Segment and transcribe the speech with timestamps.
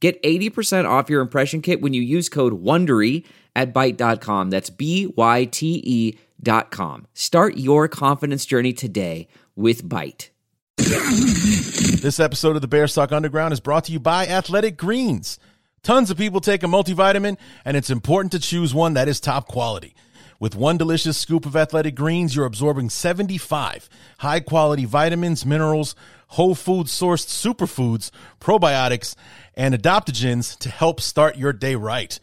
[0.00, 3.24] Get 80% off your impression kit when you use code WONDERY
[3.56, 4.50] at Byte.com.
[4.50, 7.06] That's B-Y-T-E dot com.
[7.14, 10.28] Start your confidence journey today with Byte.
[10.76, 15.38] This episode of the Bears Talk Underground is brought to you by Athletic Greens.
[15.82, 19.48] Tons of people take a multivitamin, and it's important to choose one that is top
[19.48, 19.94] quality.
[20.40, 25.96] With one delicious scoop of Athletic Greens, you're absorbing 75 high quality vitamins, minerals,
[26.28, 28.10] whole food sourced superfoods,
[28.40, 29.14] probiotics,
[29.54, 32.18] and adaptogens to help start your day right.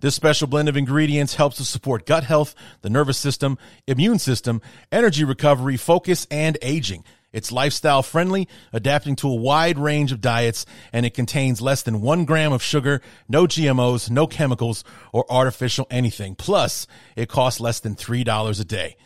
[0.00, 4.60] This special blend of ingredients helps to support gut health, the nervous system, immune system,
[4.90, 7.04] energy recovery, focus, and aging.
[7.32, 12.00] It's lifestyle friendly, adapting to a wide range of diets, and it contains less than
[12.00, 16.34] one gram of sugar, no GMOs, no chemicals, or artificial anything.
[16.34, 18.96] Plus, it costs less than $3 a day.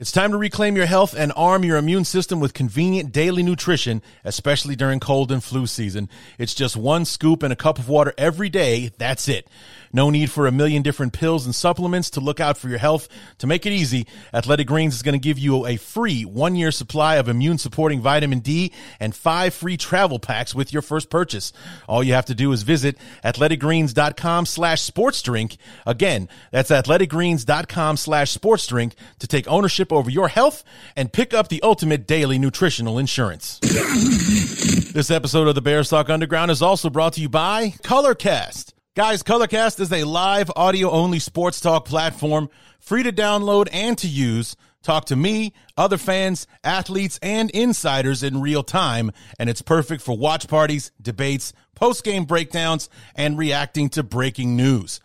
[0.00, 4.02] It's time to reclaim your health and arm your immune system with convenient daily nutrition,
[4.24, 6.08] especially during cold and flu season.
[6.36, 8.90] It's just one scoop and a cup of water every day.
[8.98, 9.46] That's it.
[9.94, 13.06] No need for a million different pills and supplements to look out for your health.
[13.38, 16.72] To make it easy, Athletic Greens is going to give you a free one year
[16.72, 21.52] supply of immune supporting vitamin D and five free travel packs with your first purchase.
[21.88, 25.58] All you have to do is visit athleticgreens.com slash sports drink.
[25.86, 30.64] Again, that's athleticgreens.com slash sports drink to take ownership over your health
[30.96, 33.60] and pick up the ultimate daily nutritional insurance.
[34.92, 38.73] this episode of the Bears Talk Underground is also brought to you by Colorcast.
[38.96, 44.06] Guys, Colorcast is a live audio only sports talk platform, free to download and to
[44.06, 44.54] use.
[44.84, 50.16] Talk to me, other fans, athletes, and insiders in real time, and it's perfect for
[50.16, 55.00] watch parties, debates, post game breakdowns, and reacting to breaking news.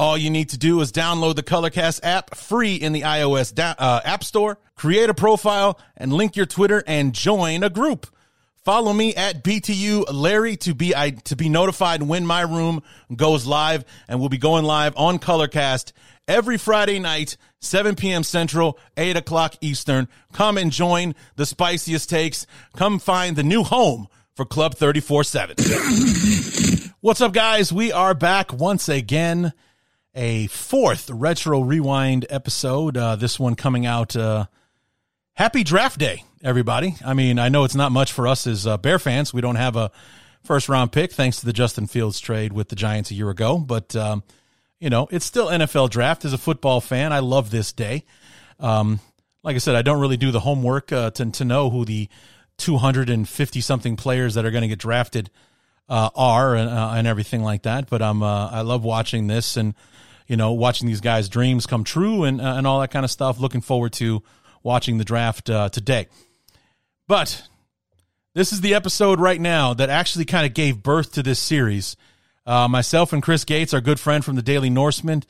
[0.00, 3.76] All you need to do is download the Colorcast app free in the iOS da-
[3.78, 8.08] uh, App Store, create a profile, and link your Twitter and join a group.
[8.68, 12.82] Follow me at BTU Larry to be I, to be notified when my room
[13.16, 15.92] goes live, and we'll be going live on Colorcast
[16.28, 18.22] every Friday night, 7 p.m.
[18.22, 20.06] Central, 8 o'clock Eastern.
[20.34, 22.46] Come and join the spiciest takes.
[22.76, 24.06] Come find the new home
[24.36, 25.56] for Club 34 7.
[27.00, 27.72] What's up, guys?
[27.72, 29.54] We are back once again.
[30.14, 32.98] A fourth retro rewind episode.
[32.98, 34.14] Uh, this one coming out.
[34.14, 34.44] Uh,
[35.38, 36.96] happy draft day everybody.
[37.04, 39.32] I mean, I know it's not much for us as uh, Bear fans.
[39.32, 39.92] We don't have a
[40.42, 43.58] first round pick thanks to the Justin Fields trade with the Giants a year ago,
[43.58, 44.24] but um,
[44.80, 46.24] you know, it's still NFL draft.
[46.24, 48.04] As a football fan, I love this day.
[48.58, 48.98] Um,
[49.44, 52.08] like I said, I don't really do the homework uh, to to know who the
[52.56, 55.30] 250 something players that are going to get drafted
[55.88, 57.88] uh, are and, uh, and everything like that.
[57.88, 59.74] But I'm uh, I love watching this and
[60.26, 63.10] you know watching these guys' dreams come true and uh, and all that kind of
[63.12, 63.38] stuff.
[63.38, 64.24] Looking forward to
[64.62, 66.08] watching the draft uh, today.
[67.06, 67.42] But
[68.34, 71.96] this is the episode right now that actually kind of gave birth to this series.
[72.46, 75.22] Uh, myself and Chris Gates, our good friend from the Daily Norseman,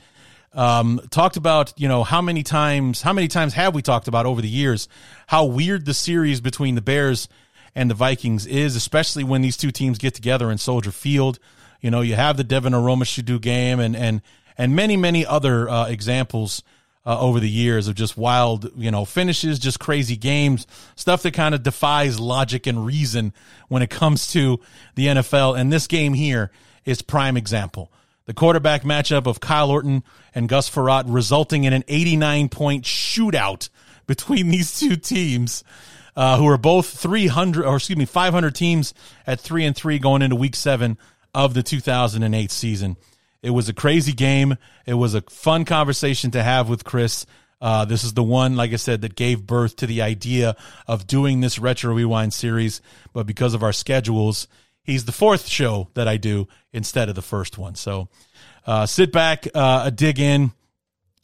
[0.53, 4.27] um, talked about you know how many times how many times have we talked about
[4.27, 4.89] over the years
[5.27, 7.29] how weird the series between the Bears
[7.75, 11.39] and the Vikings is, especially when these two teams get together in Soldier Field.
[11.81, 14.23] You know, you have the Devin Aromashodu game and and
[14.57, 16.63] and many many other uh, examples
[17.07, 21.33] uh, over the years of just wild, you know, finishes, just crazy games, stuff that
[21.33, 23.33] kind of defies logic and reason
[23.69, 24.61] when it comes to
[24.95, 25.59] the NFL.
[25.59, 26.51] And this game here
[26.85, 27.91] is prime example.
[28.27, 30.05] The quarterback matchup of Kyle Orton
[30.35, 33.71] and Gus Frerotte resulting in an 89 point shootout
[34.07, 35.65] between these two teams.
[36.17, 38.93] Uh, who are both 300 or excuse me 500 teams
[39.25, 40.99] at 3 and 3 going into week 7
[41.33, 42.97] of the 2008 season.
[43.43, 44.57] It was a crazy game.
[44.87, 47.27] It was a fun conversation to have with Chris.
[47.61, 50.57] Uh, this is the one, like I said, that gave birth to the idea
[50.87, 52.81] of doing this retro rewind series.
[53.13, 54.49] But because of our schedules,
[54.83, 57.75] he's the fourth show that I do instead of the first one.
[57.75, 58.09] So
[58.67, 60.53] uh, sit back, uh, dig in,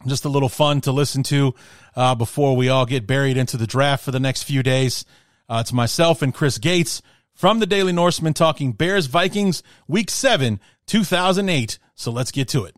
[0.06, 1.55] just a little fun to listen to
[1.96, 5.05] uh, before we all get buried into the draft for the next few days.
[5.49, 7.02] Uh, it's myself and Chris Gates
[7.34, 11.78] from the Daily Norseman talking Bears Vikings Week Seven, two thousand eight.
[11.94, 12.75] So let's get to it.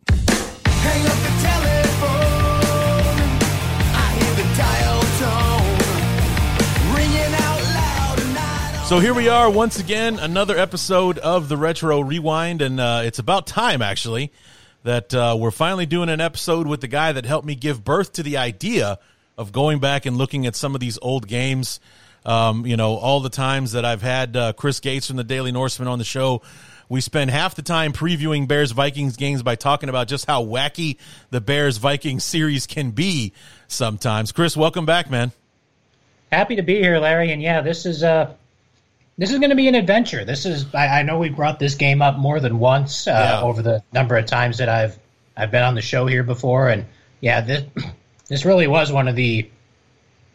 [8.85, 13.19] So here we are once again, another episode of the Retro Rewind, and uh, it's
[13.19, 14.31] about time actually
[14.83, 18.13] that uh, we're finally doing an episode with the guy that helped me give birth
[18.13, 18.97] to the idea
[19.37, 21.81] of going back and looking at some of these old games.
[22.25, 25.51] Um, you know, all the times that I've had uh, Chris Gates from the Daily
[25.51, 26.41] Norseman on the show,
[26.89, 30.97] we spend half the time previewing Bears Vikings games by talking about just how wacky
[31.29, 33.33] the Bears Vikings series can be
[33.67, 34.31] sometimes.
[34.31, 35.31] Chris, welcome back, man.
[36.31, 37.31] Happy to be here, Larry.
[37.31, 38.33] And yeah, this is uh
[39.17, 40.23] this is going to be an adventure.
[40.23, 43.41] This is I, I, know we brought this game up more than once uh, yeah.
[43.41, 44.97] over the number of times that I've
[45.35, 46.85] I've been on the show here before, and
[47.19, 47.63] yeah, this
[48.27, 49.49] this really was one of the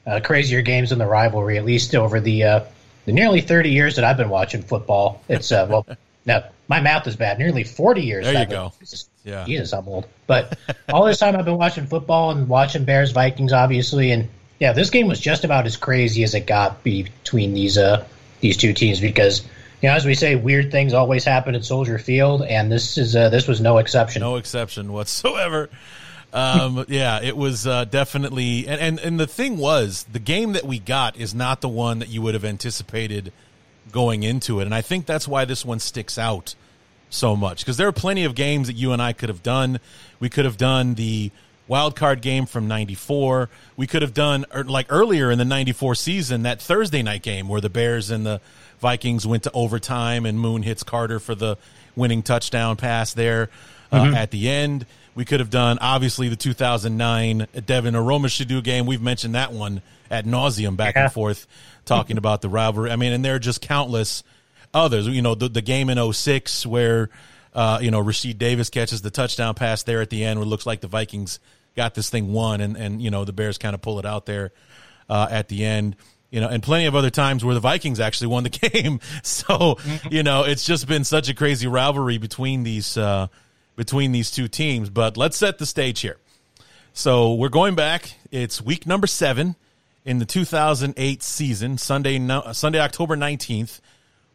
[0.06, 2.64] uh, crazier games in the rivalry, at least over the uh,
[3.04, 5.22] the nearly thirty years that I've been watching football.
[5.28, 5.86] It's uh, well,
[6.24, 7.38] now my math is bad.
[7.38, 8.24] Nearly forty years.
[8.24, 8.72] There you go.
[8.80, 9.44] Jesus, yeah.
[9.44, 10.06] Jesus, I'm old.
[10.26, 10.58] But
[10.92, 14.28] all this time I've been watching football and watching Bears Vikings, obviously, and
[14.58, 18.04] yeah, this game was just about as crazy as it got between these uh
[18.40, 19.42] these two teams because
[19.80, 23.16] you know as we say weird things always happen at Soldier Field and this is
[23.16, 24.20] uh, this was no exception.
[24.20, 25.70] No exception whatsoever.
[26.32, 30.64] Um, yeah, it was uh, definitely and, and and the thing was the game that
[30.64, 33.32] we got is not the one that you would have anticipated
[33.90, 36.54] going into it and I think that's why this one sticks out
[37.12, 39.80] so much because there are plenty of games that you and I could have done.
[40.18, 41.30] We could have done the
[41.68, 45.94] wild card game from 94 we could have done er, like earlier in the 94
[45.94, 48.40] season that thursday night game where the bears and the
[48.80, 51.56] vikings went to overtime and moon hits carter for the
[51.94, 53.48] winning touchdown pass there
[53.92, 54.14] uh, mm-hmm.
[54.14, 54.84] at the end
[55.14, 60.24] we could have done obviously the 2009 devin aromashodu game we've mentioned that one at
[60.24, 61.04] nauseum back yeah.
[61.04, 61.46] and forth
[61.84, 64.22] talking about the rivalry i mean and there are just countless
[64.72, 67.10] others you know the, the game in 06 where
[67.54, 70.48] uh, you know, Rashied Davis catches the touchdown pass there at the end where it
[70.48, 71.38] looks like the Vikings
[71.76, 74.26] got this thing won and, and you know, the Bears kind of pull it out
[74.26, 74.52] there
[75.08, 75.96] uh, at the end.
[76.30, 79.00] You know, and plenty of other times where the Vikings actually won the game.
[79.22, 79.76] So,
[80.10, 83.26] you know, it's just been such a crazy rivalry between these uh,
[83.82, 84.90] between these two teams.
[84.90, 86.16] But let's set the stage here.
[86.92, 88.14] So we're going back.
[88.30, 89.56] It's week number seven
[90.04, 91.78] in the 2008 season.
[91.78, 93.80] Sunday, no, uh, Sunday, October 19th.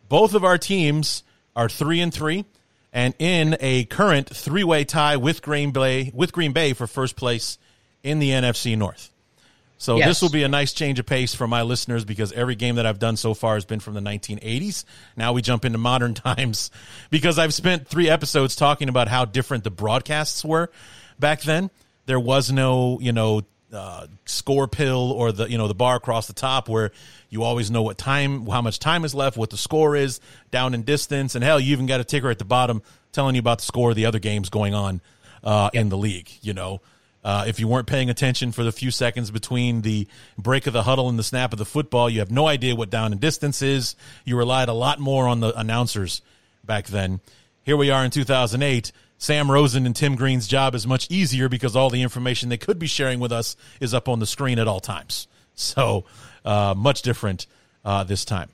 [0.09, 1.23] Both of our teams
[1.55, 2.43] are three and three
[2.91, 7.57] and in a current three-way tie with Green Bay with Green Bay for first place
[8.03, 9.11] in the NFC North.
[9.77, 10.07] So yes.
[10.07, 12.85] this will be a nice change of pace for my listeners because every game that
[12.85, 14.85] I've done so far has been from the 1980s.
[15.15, 16.71] Now we jump into modern times
[17.09, 20.71] because I've spent 3 episodes talking about how different the broadcasts were
[21.19, 21.69] back then.
[22.05, 26.27] There was no, you know, uh, score pill or the you know the bar across
[26.27, 26.91] the top where
[27.29, 30.21] you always know what time, how much time is left, what the score is,
[30.51, 32.81] down in distance, and hell, you even got a ticker at the bottom
[33.11, 35.01] telling you about the score of the other games going on
[35.43, 35.81] uh, yep.
[35.81, 36.29] in the league.
[36.41, 36.81] You know,
[37.27, 40.07] uh, if you weren't paying attention for the few seconds between the
[40.37, 42.89] break of the huddle and the snap of the football, you have no idea what
[42.89, 43.97] down and distance is.
[44.23, 46.21] You relied a lot more on the announcers
[46.63, 47.19] back then.
[47.63, 48.93] Here we are in 2008.
[49.17, 52.79] Sam Rosen and Tim Green's job is much easier because all the information they could
[52.79, 55.27] be sharing with us is up on the screen at all times.
[55.59, 56.05] So
[56.45, 57.47] uh, much different
[57.83, 58.49] uh, this time.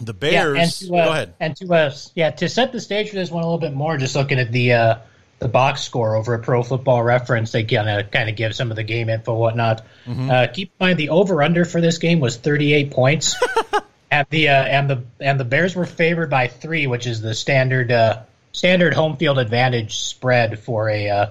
[0.00, 0.82] The Bears.
[0.82, 1.34] Yeah, to, uh, go ahead.
[1.38, 3.96] And to us, yeah, to set the stage for this one a little bit more,
[3.96, 4.98] just looking at the uh,
[5.38, 8.70] the box score over at Pro Football Reference, they kind of kind of give some
[8.70, 9.84] of the game info, whatnot.
[10.06, 10.30] Mm-hmm.
[10.30, 13.36] Uh, keep in mind the over under for this game was 38 points.
[14.10, 17.34] and the uh, and the and the Bears were favored by three, which is the
[17.34, 21.26] standard uh, standard home field advantage spread for a uh,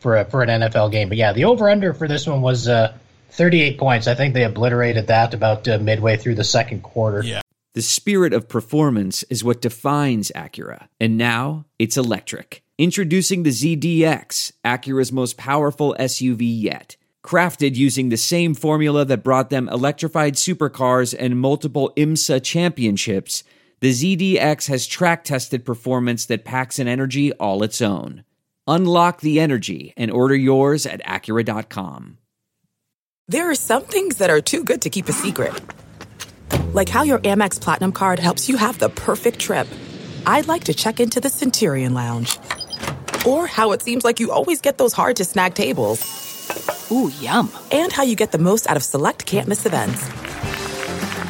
[0.00, 1.08] for a, for an NFL game.
[1.08, 2.94] But yeah, the over under for this one was uh,
[3.30, 4.06] 38 points.
[4.06, 7.22] I think they obliterated that about uh, midway through the second quarter.
[7.22, 7.40] Yeah.
[7.74, 12.62] The spirit of performance is what defines Acura, and now it's electric.
[12.82, 16.96] Introducing the ZDX, Acura's most powerful SUV yet.
[17.24, 23.44] Crafted using the same formula that brought them electrified supercars and multiple IMSA championships,
[23.78, 28.24] the ZDX has track tested performance that packs an energy all its own.
[28.66, 32.18] Unlock the energy and order yours at Acura.com.
[33.28, 35.54] There are some things that are too good to keep a secret,
[36.72, 39.68] like how your Amex Platinum card helps you have the perfect trip.
[40.26, 42.38] I'd like to check into the Centurion Lounge,
[43.26, 46.90] or how it seems like you always get those hard to snag tables.
[46.90, 47.50] Ooh, yum!
[47.70, 50.02] And how you get the most out of select can't miss events.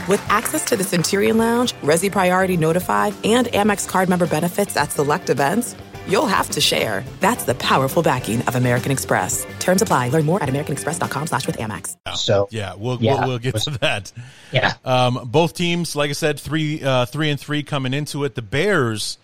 [0.09, 4.91] With access to the Centurion Lounge, Resy Priority Notified, and Amex card member benefits at
[4.91, 5.77] select events,
[6.09, 7.05] you'll have to share.
[7.21, 9.47] That's the powerful backing of American Express.
[9.61, 10.09] Terms apply.
[10.09, 11.97] Learn more at americanexpress.com slash with Amex.
[12.17, 14.11] So yeah, we'll, yeah, we'll, we'll get to that.
[14.51, 14.75] Yeah.
[14.85, 18.35] Um, both teams, like I said, three, uh, three and three coming into it.
[18.35, 19.19] The Bears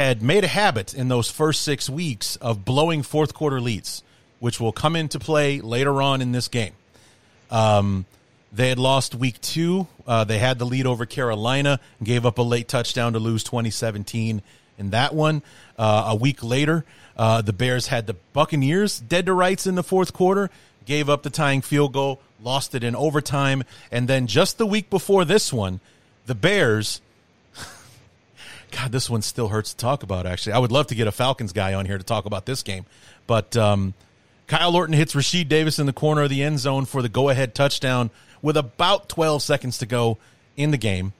[0.00, 4.02] had made a habit in those first six weeks of blowing fourth quarter leads,
[4.38, 6.72] which will come into play later on in this game.
[7.50, 8.06] Um,
[8.50, 9.88] They had lost week two.
[10.06, 14.40] Uh, they had the lead over Carolina, gave up a late touchdown to lose 2017
[14.78, 15.42] in that one.
[15.78, 16.86] Uh, a week later,
[17.18, 20.50] uh, the Bears had the Buccaneers dead to rights in the fourth quarter,
[20.86, 23.64] gave up the tying field goal, lost it in overtime.
[23.92, 25.80] And then just the week before this one,
[26.24, 27.02] the Bears.
[28.70, 30.52] God, this one still hurts to talk about, actually.
[30.52, 32.86] I would love to get a Falcons guy on here to talk about this game.
[33.26, 33.94] But um,
[34.46, 37.28] Kyle Orton hits Rashied Davis in the corner of the end zone for the go
[37.28, 38.10] ahead touchdown
[38.42, 40.18] with about 12 seconds to go
[40.56, 41.12] in the game.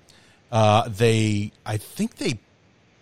[0.50, 2.38] Uh, they, I think they,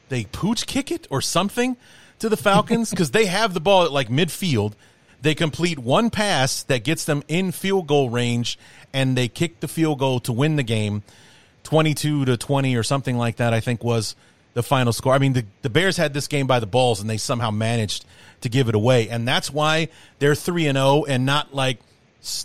[0.08, 1.76] they pooch kick it or something
[2.18, 4.74] to the Falcons because they have the ball at like midfield.
[5.20, 8.58] They complete one pass that gets them in field goal range,
[8.92, 11.02] and they kick the field goal to win the game,
[11.64, 13.52] twenty-two to twenty or something like that.
[13.52, 14.14] I think was
[14.54, 15.14] the final score.
[15.14, 18.04] I mean, the, the Bears had this game by the balls, and they somehow managed
[18.40, 19.88] to give it away, and that's why
[20.18, 21.80] they're three and zero, and not like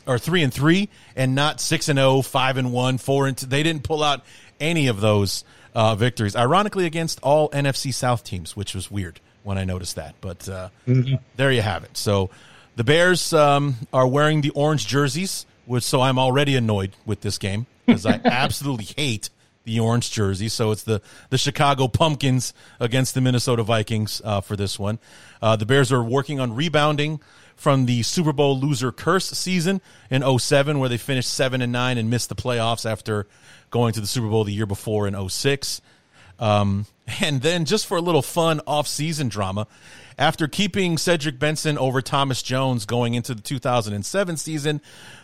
[0.06, 3.46] or three and three, and not six and 0, 5 and one, four and two.
[3.46, 4.24] They didn't pull out
[4.60, 5.44] any of those
[5.74, 6.36] uh, victories.
[6.36, 10.16] Ironically, against all NFC South teams, which was weird when I noticed that.
[10.22, 11.16] But uh, mm-hmm.
[11.36, 11.98] there you have it.
[11.98, 12.30] So
[12.76, 17.38] the Bears um, are wearing the orange jerseys, which so I'm already annoyed with this
[17.38, 19.30] game because I absolutely hate
[19.64, 20.50] the orange jersey.
[20.50, 25.00] So it's the the Chicago Pumpkins against the Minnesota Vikings uh, for this one.
[25.42, 27.20] Uh, the Bears are working on rebounding
[27.56, 31.98] from the Super Bowl loser curse season in 07 where they finished 7 and 9
[31.98, 33.28] and missed the playoffs after
[33.70, 35.82] going to the Super Bowl the year before in 06.
[36.40, 36.86] Um,
[37.22, 39.68] and then just for a little fun off-season drama,
[40.18, 44.82] after keeping Cedric Benson over Thomas Jones going into the 2007 season,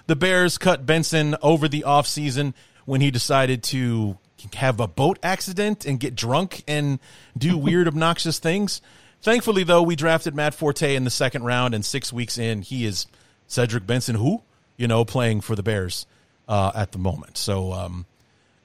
[0.08, 2.54] the Bears cut Benson over the offseason
[2.86, 4.18] when he decided to
[4.56, 7.00] have a boat accident and get drunk and
[7.38, 8.82] do weird, obnoxious things.
[9.22, 12.86] Thankfully, though, we drafted Matt Forte in the second round, and six weeks in, he
[12.86, 13.06] is
[13.48, 14.42] Cedric Benson, who
[14.78, 16.06] you know playing for the Bears
[16.48, 17.38] uh, at the moment.
[17.38, 18.06] So, um,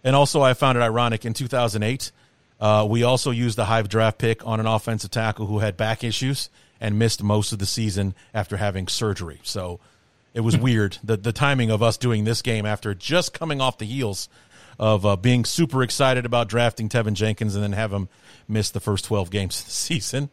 [0.04, 2.12] and also, I found it ironic in 2008.
[2.60, 6.04] Uh, we also used the Hive draft pick on an offensive tackle who had back
[6.04, 6.50] issues
[6.80, 9.40] and missed most of the season after having surgery.
[9.42, 9.80] So
[10.34, 13.78] it was weird the the timing of us doing this game after just coming off
[13.78, 14.28] the heels
[14.78, 18.08] of uh, being super excited about drafting Teven Jenkins and then have him
[18.48, 20.30] miss the first 12 games of the season.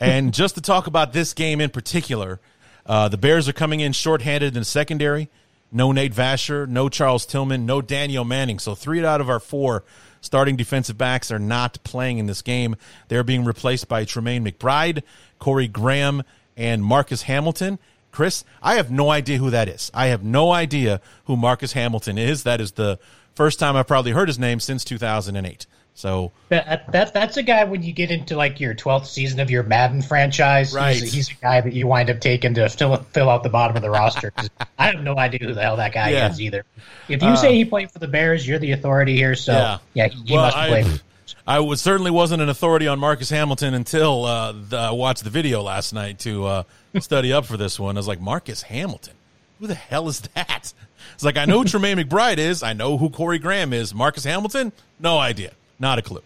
[0.00, 2.40] And just to talk about this game in particular,
[2.86, 5.28] uh, the Bears are coming in shorthanded in the secondary.
[5.70, 8.58] No Nate Vasher, no Charles Tillman, no Danieal Manning.
[8.58, 9.84] So three out of our four
[10.20, 12.76] starting defensive backs are not playing in this game.
[13.08, 15.02] They're being replaced by Trumaine McBride,
[15.38, 16.22] Corey Graham,
[16.56, 17.78] and Marcus Hamilton.
[18.10, 19.90] Chris, I have no idea who that is.
[19.94, 22.42] I have no idea who Marcus Hamilton is.
[22.44, 22.98] That is the
[23.38, 25.66] first time I've probably heard his name since 2008.
[25.94, 29.50] So that, that that's a guy when you get into like your twelfth season of
[29.50, 30.72] your Madden franchise.
[30.72, 30.94] Right.
[30.94, 33.74] He's, he's, a guy that you wind up taking to fill fill out the bottom
[33.74, 34.32] of the roster.
[34.78, 36.30] I have no idea who the hell that guy yeah.
[36.30, 36.64] is either.
[37.08, 39.34] If you uh, say he played for the Bears, you're the authority here.
[39.34, 40.56] So yeah, yeah he, he well, must.
[40.56, 41.00] I,
[41.48, 45.30] I was certainly wasn't an authority on Marcus Hamilton until uh, the, I watched the
[45.30, 46.62] video last night to uh,
[47.00, 47.96] study up for this one.
[47.96, 49.14] I was like, Marcus Hamilton,
[49.58, 50.72] who the hell is that?
[51.14, 52.62] It's like I know who Trumaine McBride is.
[52.62, 53.94] I know who Corey Graham is.
[53.94, 55.52] Marcus Hamilton, no idea.
[55.78, 56.22] Not a clue.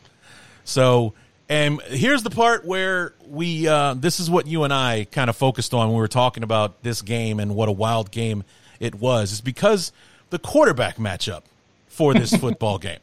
[0.64, 1.14] So,
[1.48, 5.36] and here's the part where we, uh, this is what you and I kind of
[5.36, 8.44] focused on when we were talking about this game and what a wild game
[8.80, 9.92] it was, is because
[10.30, 11.42] the quarterback matchup
[11.86, 13.00] for this football game.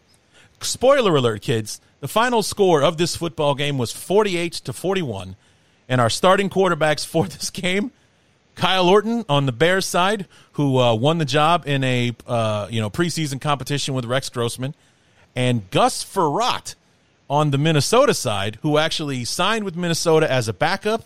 [0.61, 1.79] Spoiler alert, kids.
[2.01, 5.35] The final score of this football game was 48 to 41.
[5.87, 7.91] And our starting quarterbacks for this game,
[8.59, 12.81] Kyle Orton on the Bears side, who uh, won the job in a uh, you
[12.81, 14.75] know preseason competition with Rex Grossman
[15.33, 16.75] and Gus Frerotte
[17.29, 21.05] on the Minnesota side, who actually signed with Minnesota as a backup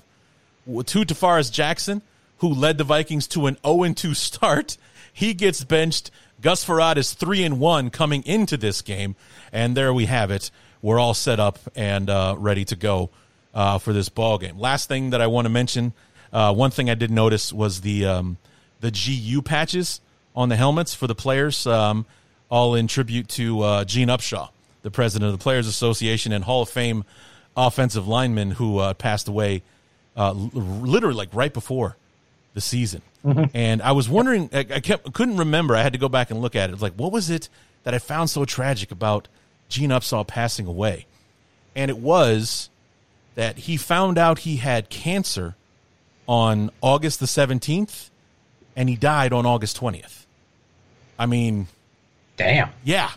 [0.65, 2.01] to Tarvaris Jackson,
[2.39, 4.77] who led the Vikings to an 0 2 start.
[5.13, 6.09] He gets benched.
[6.41, 9.15] Gus Frerotte is 3 and 1 coming into this game.
[9.51, 10.49] And there we have it.
[10.81, 13.11] We're all set up and uh, ready to go
[13.53, 14.57] uh, for this ball game.
[14.57, 15.93] Last thing that I want to mention
[16.33, 18.37] uh, one thing I did notice was the, um,
[18.81, 20.01] the GU patches
[20.35, 21.65] on the helmets for the players.
[21.65, 22.05] Um,
[22.53, 24.49] all in tribute to uh, Gene Upshaw,
[24.83, 27.03] the president of the Players Association and Hall of Fame
[27.57, 29.63] offensive lineman who uh, passed away
[30.15, 31.97] uh, literally like right before
[32.53, 33.01] the season.
[33.25, 33.45] Mm-hmm.
[33.55, 35.75] And I was wondering, I, I kept couldn't remember.
[35.75, 36.79] I had to go back and look at it.
[36.79, 37.49] Like, what was it
[37.85, 39.27] that I found so tragic about
[39.67, 41.07] Gene Upshaw passing away?
[41.75, 42.69] And it was
[43.33, 45.55] that he found out he had cancer
[46.27, 48.09] on August the 17th
[48.75, 50.25] and he died on August 20th.
[51.19, 51.67] I mean,
[52.37, 52.69] Damn.
[52.83, 53.11] Yeah.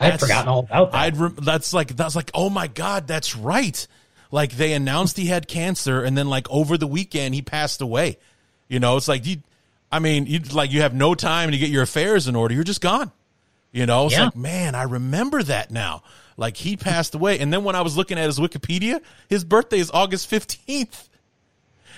[0.00, 0.98] I'd forgotten all about that.
[0.98, 3.86] I'd re- that's like that's like oh my god, that's right.
[4.30, 8.18] Like they announced he had cancer, and then like over the weekend he passed away.
[8.68, 9.36] You know, it's like you,
[9.92, 12.52] I mean, you like you have no time to get your affairs in order.
[12.54, 13.12] You're just gone.
[13.70, 14.24] You know, it's Yeah.
[14.26, 16.02] like, man, I remember that now.
[16.36, 17.38] Like he passed away.
[17.38, 21.08] And then when I was looking at his Wikipedia, his birthday is August 15th.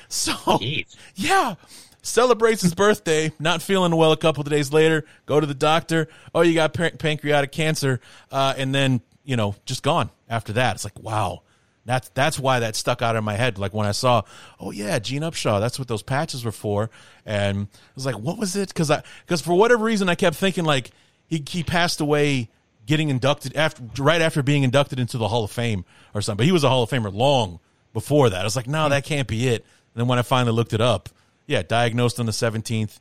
[0.09, 0.97] So, Jeez.
[1.17, 1.55] yeah,
[2.03, 6.09] celebrates his birthday, not feeling well a couple of days later, go to the doctor.
[6.35, 8.01] Oh, you got pan- pancreatic cancer.
[8.31, 10.77] Uh, and then, you know, just gone after that.
[10.77, 11.43] It's like, wow.
[11.85, 13.59] That's that's why that stuck out in my head.
[13.59, 14.23] Like when I saw,
[14.59, 15.61] oh yeah, Gene Upshaw.
[15.61, 16.91] That's what those patches were for.
[17.25, 18.69] And I was like, what was it?
[18.71, 20.91] Because I because for whatever reason I kept thinking like
[21.29, 22.51] he he passed away
[22.87, 26.39] getting inducted after right after being inducted into the Hall of Fame or something.
[26.39, 27.61] But he was a Hall of Famer long
[27.93, 28.41] before that.
[28.41, 29.65] I was like, no, that can't be it.
[29.97, 31.09] And then when I finally looked it up,
[31.47, 33.01] yeah, diagnosed on the seventeenth,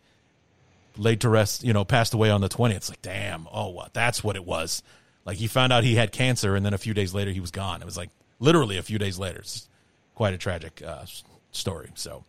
[0.96, 1.62] laid to rest.
[1.62, 2.78] You know, passed away on the twentieth.
[2.78, 3.50] It's like, damn.
[3.52, 3.94] Oh, what?
[3.94, 4.82] That's what it was.
[5.25, 7.52] Like he found out he had cancer, and then a few days later he was
[7.52, 7.82] gone.
[7.82, 9.40] It was like literally a few days later.
[9.40, 9.68] It's
[10.16, 11.04] quite a tragic uh,
[11.52, 11.90] story.
[11.96, 12.24] So,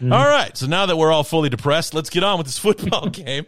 [0.00, 0.56] all right.
[0.56, 3.46] So now that we're all fully depressed, let's get on with this football game.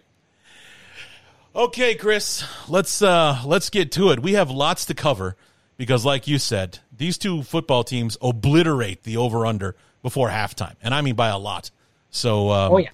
[1.55, 4.21] Okay, Chris, let's uh, let's get to it.
[4.21, 5.37] We have lots to cover
[5.77, 10.95] because, like you said, these two football teams obliterate the over under before halftime, and
[10.95, 11.71] I mean by a lot.
[12.11, 12.91] So, um, Oh, yeah.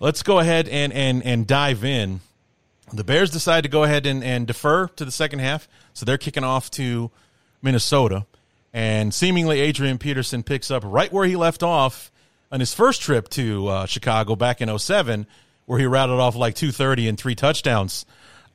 [0.00, 2.20] let's go ahead and and and dive in.
[2.92, 6.16] The Bears decide to go ahead and, and defer to the second half, so they're
[6.18, 7.10] kicking off to
[7.60, 8.24] Minnesota,
[8.72, 12.10] and seemingly Adrian Peterson picks up right where he left off
[12.50, 15.26] on his first trip to uh, Chicago back in 07,
[15.66, 18.06] where he rattled off like 230 and three touchdowns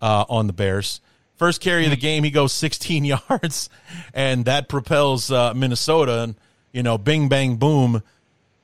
[0.01, 0.99] uh, on the Bears.
[1.35, 3.69] First carry of the game, he goes 16 yards,
[4.15, 6.21] and that propels uh, Minnesota.
[6.23, 6.35] And
[6.73, 8.03] you know, bing bang boom,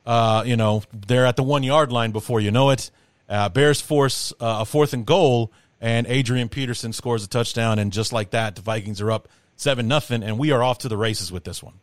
[0.06, 2.92] uh, you know, they're at the one yard line before you know it.
[3.30, 7.94] Uh, Bears force uh, a fourth and goal, and Adrian Peterson scores a touchdown, and
[7.94, 10.98] just like that, the Vikings are up seven nothing, and we are off to the
[10.98, 11.76] races with this one.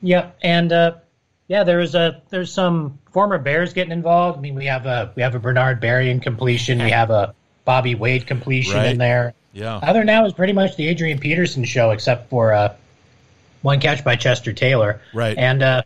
[0.00, 0.94] Yeah, and uh,
[1.48, 4.38] yeah, there's a there's some former Bears getting involved.
[4.38, 7.96] I mean, we have a we have a Bernard Berrian completion, we have a Bobby
[7.96, 8.92] Wade completion Right.
[8.92, 9.34] in there.
[9.52, 9.76] Yeah.
[9.76, 12.74] Other it was pretty much the Adrian Peterson show, except for uh,
[13.62, 15.00] one catch by Chester Taylor.
[15.12, 15.36] Right.
[15.36, 15.82] And uh,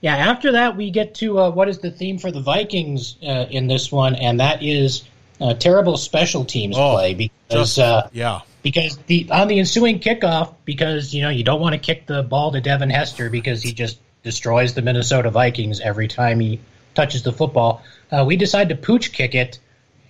[0.00, 3.46] yeah, after that, we get to uh, what is the theme for the Vikings uh,
[3.50, 5.04] in this one, and that is
[5.40, 10.00] uh, terrible special teams Oh, play because Just, uh, yeah, because the on the ensuing
[10.00, 13.62] kickoff, because you know you don't want to kick the ball to Devin Hester because
[13.62, 16.60] he just destroys the Minnesota Vikings every time he
[16.94, 17.82] touches the football.
[18.10, 19.58] Uh, we decide to pooch kick it,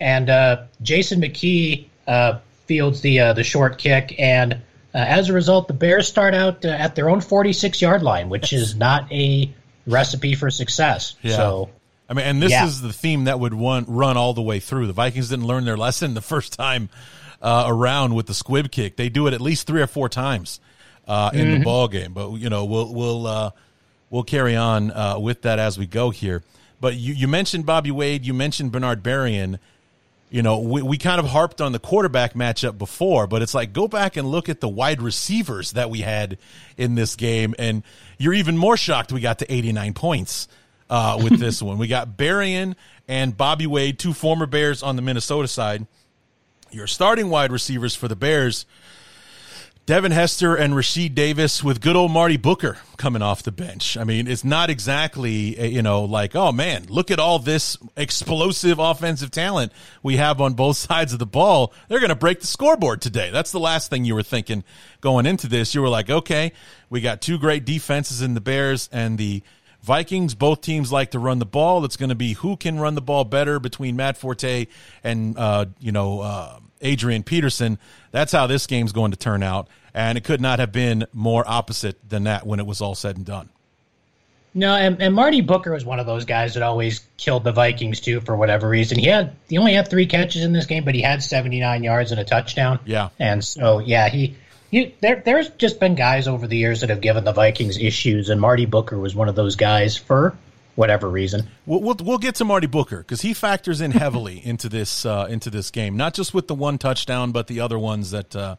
[0.00, 4.60] and uh, Jason McKie uh, fields the uh, the short kick, and
[4.94, 8.28] uh, as a result, the Bears start out uh, at their own 46 yard line,
[8.28, 9.52] which is not a
[9.86, 11.16] recipe for success.
[11.22, 11.36] Yeah.
[11.36, 11.70] So
[12.08, 12.66] I mean, and this Yeah.
[12.66, 14.86] is the theme that would run, run all the way through.
[14.86, 16.88] The Vikings didn't learn their lesson the first time
[17.42, 18.96] uh, around with the squib kick.
[18.96, 20.60] They do it at least three or four times
[21.08, 22.12] uh, in the ball game.
[22.12, 23.50] But you know, we'll we'll uh,
[24.10, 26.42] we'll carry on uh, with that as we go here.
[26.80, 28.24] But you, you mentioned Bobby Wade.
[28.26, 29.58] You mentioned Bernard Berrian.
[30.34, 33.72] You know, we, we kind of harped on the quarterback matchup before, but it's like
[33.72, 36.38] go back and look at the wide receivers that we had
[36.76, 37.84] in this game, and
[38.18, 40.48] you're even more shocked we got to 89 points
[40.90, 41.78] uh, with this one.
[41.78, 42.74] We got Berrian
[43.06, 45.86] and Bobby Wade, two former Bears on the Minnesota side.
[46.72, 48.66] Your starting wide receivers for the Bears,
[49.86, 53.98] Devin Hester and Rashied Davis with good old Marty Booker coming off the bench.
[53.98, 57.76] I mean, it's not exactly, uh, you know, like, oh man, look at all this
[57.94, 61.74] explosive offensive talent we have on both sides of the ball.
[61.88, 63.28] They're going to break the scoreboard today.
[63.30, 64.64] That's the last thing you were thinking
[65.02, 65.74] going into this.
[65.74, 66.52] You were like, okay,
[66.88, 69.42] we got two great defenses in the Bears and the
[69.82, 70.34] Vikings.
[70.34, 71.84] Both teams like to run the ball.
[71.84, 74.66] It's going to be who can run the ball better between Matt Forte
[75.02, 77.78] and, uh, you know, uh, Adrian Peterson.
[78.12, 79.68] That's how this game's going to turn out.
[79.92, 83.16] And it could not have been more opposite than that when it was all said
[83.16, 83.48] and done.
[84.56, 87.98] No, and, and Marty Booker was one of those guys that always killed the Vikings
[88.00, 88.98] too for whatever reason.
[88.98, 91.82] He had he only had three catches in this game, but he had seventy nine
[91.82, 92.78] yards and a touchdown.
[92.84, 93.08] Yeah.
[93.18, 94.36] and so yeah, he.
[94.70, 98.28] You, there, there's just been guys over the years that have given the Vikings issues,
[98.28, 100.36] and Marty Booker was one of those guys for
[100.76, 101.48] whatever reason.
[101.66, 105.26] We'll, we'll, we'll get to Marty Booker because he factors in heavily into this uh,
[105.28, 108.56] into this game, not just with the one touchdown, but the other ones that uh,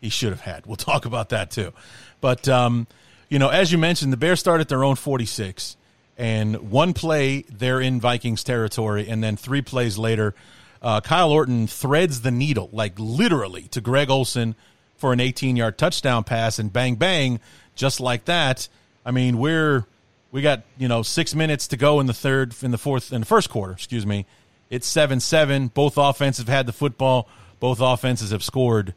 [0.00, 0.66] he should have had.
[0.66, 1.72] We'll talk about that too.
[2.20, 2.86] But um,
[3.28, 5.76] you know, as you mentioned, the Bears start at their own forty six,
[6.18, 10.34] and one play they're in Vikings territory, and then three plays later,
[10.80, 14.54] uh, Kyle Orton threads the needle like literally to Greg Olsen
[14.96, 17.40] for an eighteen yard touchdown pass, and bang bang,
[17.74, 18.68] just like that.
[19.04, 19.84] I mean, we're
[20.32, 23.20] we got you know six minutes to go in the third, in the fourth, in
[23.20, 23.72] the first quarter.
[23.72, 24.26] Excuse me.
[24.70, 25.68] It's seven seven.
[25.68, 27.28] Both offenses have had the football.
[27.60, 28.94] Both offenses have scored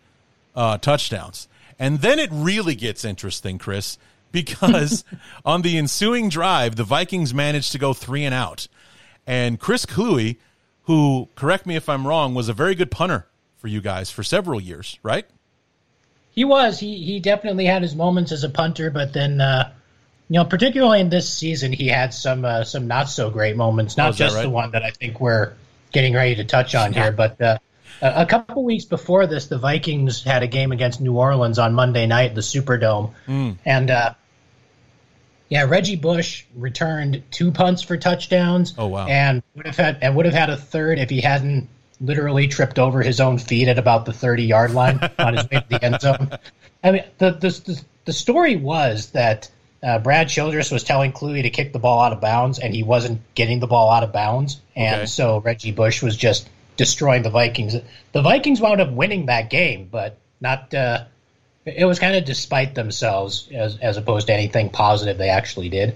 [0.55, 3.99] uh, touchdowns, and then it really gets interesting, Chris,
[4.31, 5.03] because
[5.45, 8.67] on the ensuing drive, the Vikings managed to go three and out,
[9.27, 10.37] and Chris Kluwe
[10.85, 14.23] who, correct me if I'm wrong, was a very good punter for you guys for
[14.23, 15.25] several years, right?
[16.31, 16.79] He was.
[16.79, 19.71] He he definitely had his moments as a punter, but then uh,
[20.29, 23.97] you know, particularly in this season, he had some uh, some not so great moments.
[23.97, 24.41] Not Oh, just right?
[24.43, 25.53] the one that I think we're
[25.91, 27.57] getting ready to touch on here, but uh,
[28.01, 32.05] a couple weeks before this, the Vikings had a game against New Orleans on Monday
[32.07, 33.51] night the Superdome, Hmm.
[33.65, 34.13] and uh,
[35.47, 38.73] yeah, Reggie Bush returned two punts for touchdowns.
[38.77, 39.05] Oh, wow.
[39.07, 41.69] And would have had and would have had a third if he hadn't
[42.01, 45.59] literally tripped over his own feet at about the thirty yard line on his way
[45.59, 46.31] to the end zone.
[46.83, 49.49] I mean, the the the, the story was that
[49.85, 52.83] uh, Brad Childress was telling Kluwe to kick the ball out of bounds, and he
[52.83, 55.05] wasn't getting the ball out of bounds, and Okay.
[55.05, 57.75] so Reggie Bush was just destroying the Vikings.
[58.11, 60.73] The Vikings wound up winning that game, but not.
[60.73, 61.05] Uh,
[61.65, 65.95] it was kind of despite themselves, as as opposed to anything positive they actually did.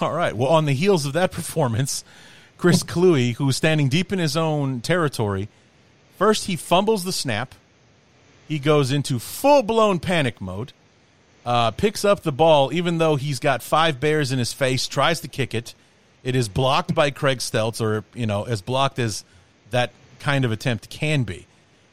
[0.00, 0.36] All right.
[0.36, 2.04] Well, on the heels of that performance,
[2.58, 5.48] Chris Kluwe, who was standing deep in his own territory,
[6.18, 7.54] first he fumbles the snap.
[8.48, 10.72] He goes into full blown panic mode,
[11.44, 15.20] uh, picks up the ball, even though he's got five bears in his face, tries
[15.20, 15.74] to kick it.
[16.22, 19.24] It is blocked by Craig Steltz, or, you know, as blocked as
[19.70, 21.46] that kind of attempt can be.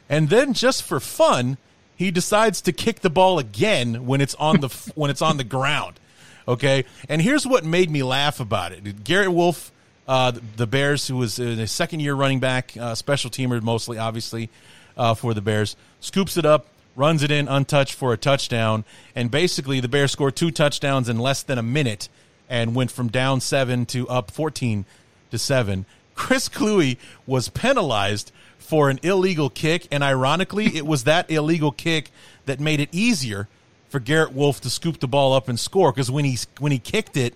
[0.09, 1.57] And then, just for fun,
[1.95, 5.43] he decides to kick the ball again when it's on the when it's on the
[5.43, 5.99] ground.
[6.47, 9.71] Okay, and here's what made me laugh about it: Garrett Wolfe,
[10.07, 14.49] uh, the Bears, who was a second year running back, uh, special teamer mostly, obviously
[14.97, 16.67] uh, for the Bears, scoops it up,
[17.01, 18.85] runs it in untouched for a touchdown,
[19.15, 22.07] and basically the Bears scored two touchdowns in less than a minute
[22.47, 24.85] and went from down seven to up fourteen
[25.31, 25.87] to seven.
[26.13, 32.11] Chris Kluwe was penalized for an illegal kick, and ironically, it was that illegal kick
[32.45, 33.47] that made it easier
[33.89, 36.77] for Garrett Wolfe to scoop the ball up and score because when he when he
[36.77, 37.33] kicked it,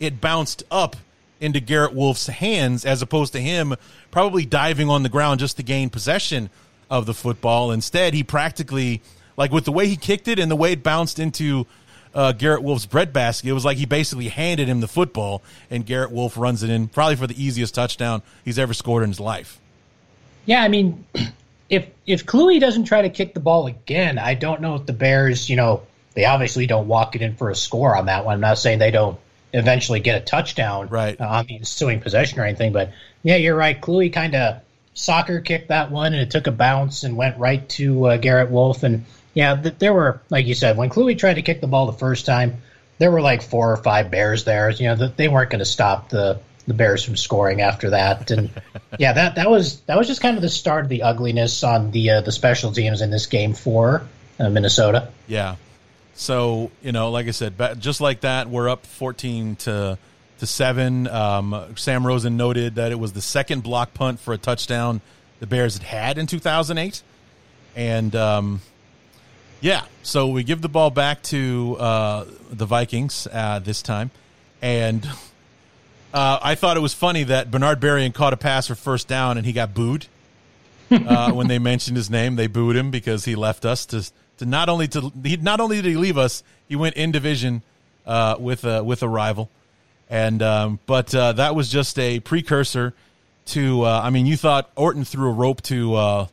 [0.00, 0.96] it bounced up
[1.40, 3.76] into Garrett Wolfe's hands as opposed to him
[4.10, 6.50] probably diving on the ground just to gain possession
[6.98, 7.72] of the football.
[7.72, 9.02] Instead, he practically
[9.36, 11.66] like with the way he kicked it and the way it bounced into
[12.14, 16.12] uh, Garrett Wolfe's breadbasket, it was like he basically handed him the football, and Garrett
[16.12, 19.58] Wolfe runs it in probably for the easiest touchdown he's ever scored in his life.
[20.46, 21.04] Yeah, I mean,
[21.68, 24.92] if if Kluwe doesn't try to kick the ball again, I don't know if the
[24.92, 25.82] Bears, you know,
[26.14, 28.34] they obviously don't walk it in for a score on that one.
[28.34, 29.18] I'm not saying they don't
[29.52, 31.20] eventually get a touchdown Right.
[31.20, 32.90] uh, on the ensuing possession or anything, but
[33.24, 33.80] yeah, you're right.
[33.80, 34.60] Kluwe kind of
[34.94, 38.50] soccer kicked that one, and it took a bounce and went right to uh, Garrett
[38.50, 38.82] Wolfe.
[38.82, 39.04] And
[39.34, 41.92] yeah, th- there were, like you said, when Kluwe tried to kick the ball the
[41.92, 42.62] first time,
[42.98, 44.70] there were like four or five Bears there.
[44.70, 48.30] You know, that they weren't going to stop the the Bears from scoring after that.
[48.30, 48.50] And
[48.98, 51.90] yeah, that that was that was just kind of the start of the ugliness on
[51.90, 54.06] the uh, the special teams in this game for
[54.38, 55.10] uh, Minnesota.
[55.26, 55.56] Yeah.
[56.14, 59.98] So you know, like I said, just like that, we're up fourteen to
[60.38, 61.06] to seven.
[61.08, 65.00] Um, Sam Rosen noted that it was the second block punt for a touchdown
[65.40, 67.02] the Bears had had in two thousand eight,
[67.76, 68.60] and um,
[69.60, 74.10] yeah, so we give the ball back to uh, the Vikings uh, this time,
[74.62, 75.06] and
[76.14, 79.36] uh, I thought it was funny that Bernard Berrian caught a pass for first down
[79.36, 80.06] and he got booed
[80.90, 82.36] uh, when they mentioned his name.
[82.36, 85.76] They booed him because he left us to to not only to he not only
[85.76, 87.62] did he leave us, he went in division
[88.06, 89.50] uh, with a with a rival,
[90.08, 92.94] and um, but uh, that was just a precursor
[93.46, 93.82] to.
[93.82, 96.26] Uh, I mean, you thought Orton threw a rope to uh,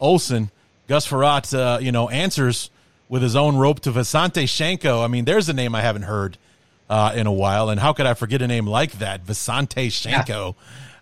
[0.00, 0.50] Olsen.
[0.88, 2.70] Gus Frerotte, uh, you know, answers
[3.08, 5.02] with his own rope to Visanthe Shiancoe.
[5.02, 6.36] I mean, there's a name I haven't heard
[6.90, 9.24] uh, in a while, and how could I forget a name like that?
[9.24, 10.54] Visanthe Shiancoe,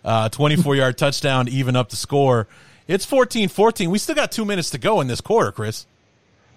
[0.05, 2.47] uh, 24 yard touchdown, even up the score.
[2.87, 3.89] It's 14 14.
[3.89, 5.85] We still got two minutes to go in this quarter, Chris.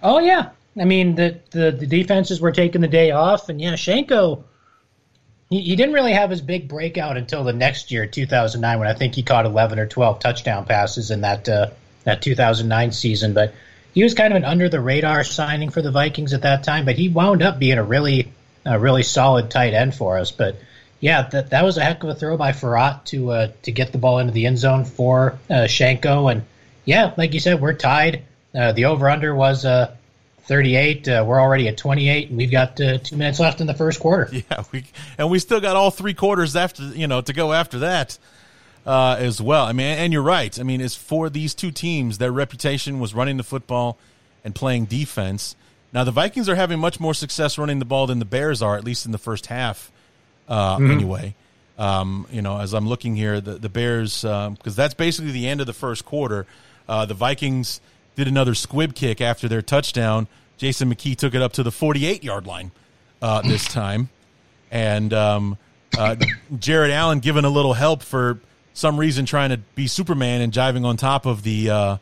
[0.03, 3.73] Oh yeah, I mean the the, the defenses were taking the day off, and yeah,
[3.75, 4.45] Shiancoe.
[5.55, 8.95] He, he didn't really have his big breakout until the next year, 2009, when I
[8.95, 11.71] think he caught 11 or 12 touchdown passes in that uh,
[12.03, 13.35] that 2009 season.
[13.35, 13.55] But
[13.93, 16.85] he was kind of an under the radar signing for the Vikings at that time.
[16.85, 18.33] But he wound up being a really
[18.67, 20.33] a really solid tight end for us.
[20.33, 20.57] But
[20.99, 23.93] yeah, that that was a heck of a throw by Frerotte to uh, to get
[23.93, 26.33] the ball into the end zone for uh, Shiancoe.
[26.33, 26.43] And
[26.85, 28.25] yeah, like you said, we're tied.
[28.53, 29.95] Uh, the over under was uh,
[30.47, 31.09] 38.
[31.09, 34.01] Uh, we're already at 28, and we've got uh, two minutes left in the first
[34.01, 34.31] quarter.
[34.51, 34.85] Yeah, we
[35.17, 38.19] and we still got all three quarters after you know to go after that
[38.87, 39.65] uh, as well.
[39.65, 40.59] I mean, and you're right.
[40.59, 42.19] I mean, it's for these two teams.
[42.19, 43.99] Their reputation was running the football
[44.45, 45.57] and playing defense.
[45.93, 48.77] Now the Vikings are having much more success running the ball than the Bears are,
[48.77, 49.91] at least in the first half.
[50.49, 51.35] Uh, Anyway,
[51.79, 55.61] um, you know, as I'm looking here, the the Bears because that's basically the end
[55.61, 56.47] of the first quarter.
[56.87, 57.81] Uh, the Vikings
[58.17, 60.29] did another squib kick after their touchdown.
[60.57, 62.71] Jason McKie took it up to the 48 yard line
[63.21, 64.09] uh, this time,
[64.71, 65.59] and um,
[65.99, 66.17] uh,
[66.59, 68.39] Jared Allen given a little help for
[68.73, 71.97] some reason trying to be Superman and jiving on top of the uh, uh,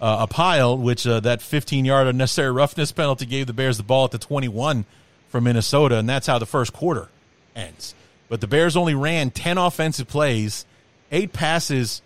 [0.00, 4.04] a pile, which uh, that 15 yard unnecessary roughness penalty gave the Bears the ball
[4.04, 4.84] at the 21
[5.28, 7.08] from Minnesota, and that's how the first quarter
[7.56, 7.94] ends.
[8.28, 10.66] But the Bears only ran 10 offensive plays,
[11.10, 12.02] eight passes,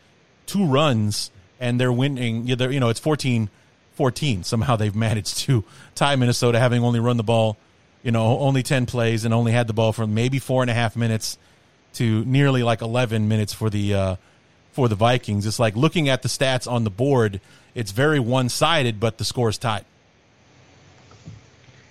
[0.46, 2.46] two runs, and they're winning.
[2.46, 3.50] You know, it's 14
[3.98, 4.44] 14.
[4.44, 5.64] Somehow they've managed to
[5.96, 7.56] tie Minnesota, having only run the ball,
[8.04, 10.74] you know, only 10 plays and only had the ball for maybe four and a
[10.74, 11.36] half minutes
[11.94, 14.16] to nearly like 11 minutes for the uh,
[14.70, 15.46] for the Vikings.
[15.46, 17.40] It's like looking at the stats on the board,
[17.74, 19.84] it's very one sided, but the score is tied.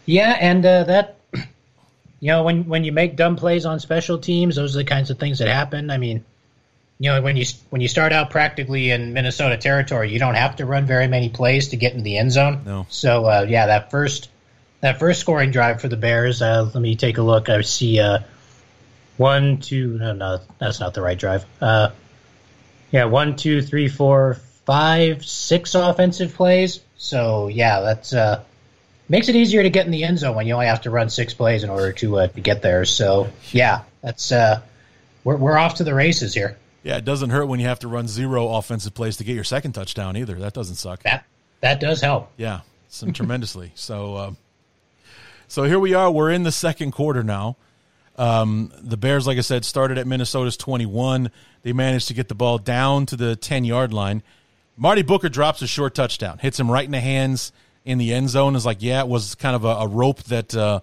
[0.06, 4.56] Yeah, and uh, that you know when when you make dumb plays on special teams,
[4.56, 5.92] those are the kinds of things that happen.
[5.92, 6.24] I mean,
[7.00, 10.56] you know when you when you start out practically in Minnesota territory, you don't have
[10.58, 12.64] to run very many plays to get in the end zone.
[12.66, 12.86] No.
[12.90, 14.30] So uh, yeah, that first
[14.82, 16.42] that first scoring drive for the Bears.
[16.42, 17.50] Uh, let me take a look.
[17.50, 18.20] I see uh,
[19.18, 19.98] one, two.
[19.98, 21.46] No, no, that's not the right drive.
[21.62, 21.90] Uh,
[22.92, 26.80] yeah, one, two, three, four, five, six offensive plays.
[26.98, 28.44] So yeah, that's uh,
[29.10, 31.10] makes it easier to get in the end zone when you only have to run
[31.10, 32.86] six plays in order to uh, to get there.
[32.86, 34.62] So yeah, that's uh,
[35.24, 36.58] we're we're off to the races here.
[36.88, 39.44] Yeah, it doesn't hurt when you have to run zero offensive plays to get your
[39.44, 40.36] second touchdown either.
[40.36, 41.04] That doesn't suck.
[41.04, 41.26] That
[41.60, 42.32] that does help.
[42.38, 43.74] Yeah, some tremendously.
[43.76, 44.32] So, uh,
[45.50, 46.10] so here we are.
[46.10, 47.58] We're in the second quarter now.
[48.16, 51.30] Um, the Bears, like I said, started at Minnesota's 21.
[51.64, 54.24] They managed to get the ball down to the 10 yard line.
[54.78, 57.52] Marty Booker drops a short touchdown, hits him right in the hands
[57.84, 58.56] in the end zone.
[58.56, 60.80] Is like, yeah, it was kind of a, a rope that uh,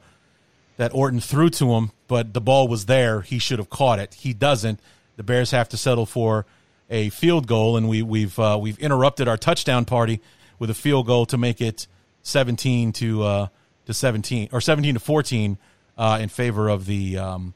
[0.77, 3.23] that Orton threw to him, but the ball was there.
[3.23, 4.13] He should have caught it.
[4.13, 4.81] He doesn't.
[5.17, 6.47] The Bears have to settle for
[6.91, 10.21] a field goal, and we, we've uh, we've interrupted our touchdown party
[10.59, 11.87] with a field goal to make it
[12.23, 13.47] 17 to uh,
[13.87, 15.59] to 17 or 17 to 14
[15.97, 17.55] uh, in favor of the um,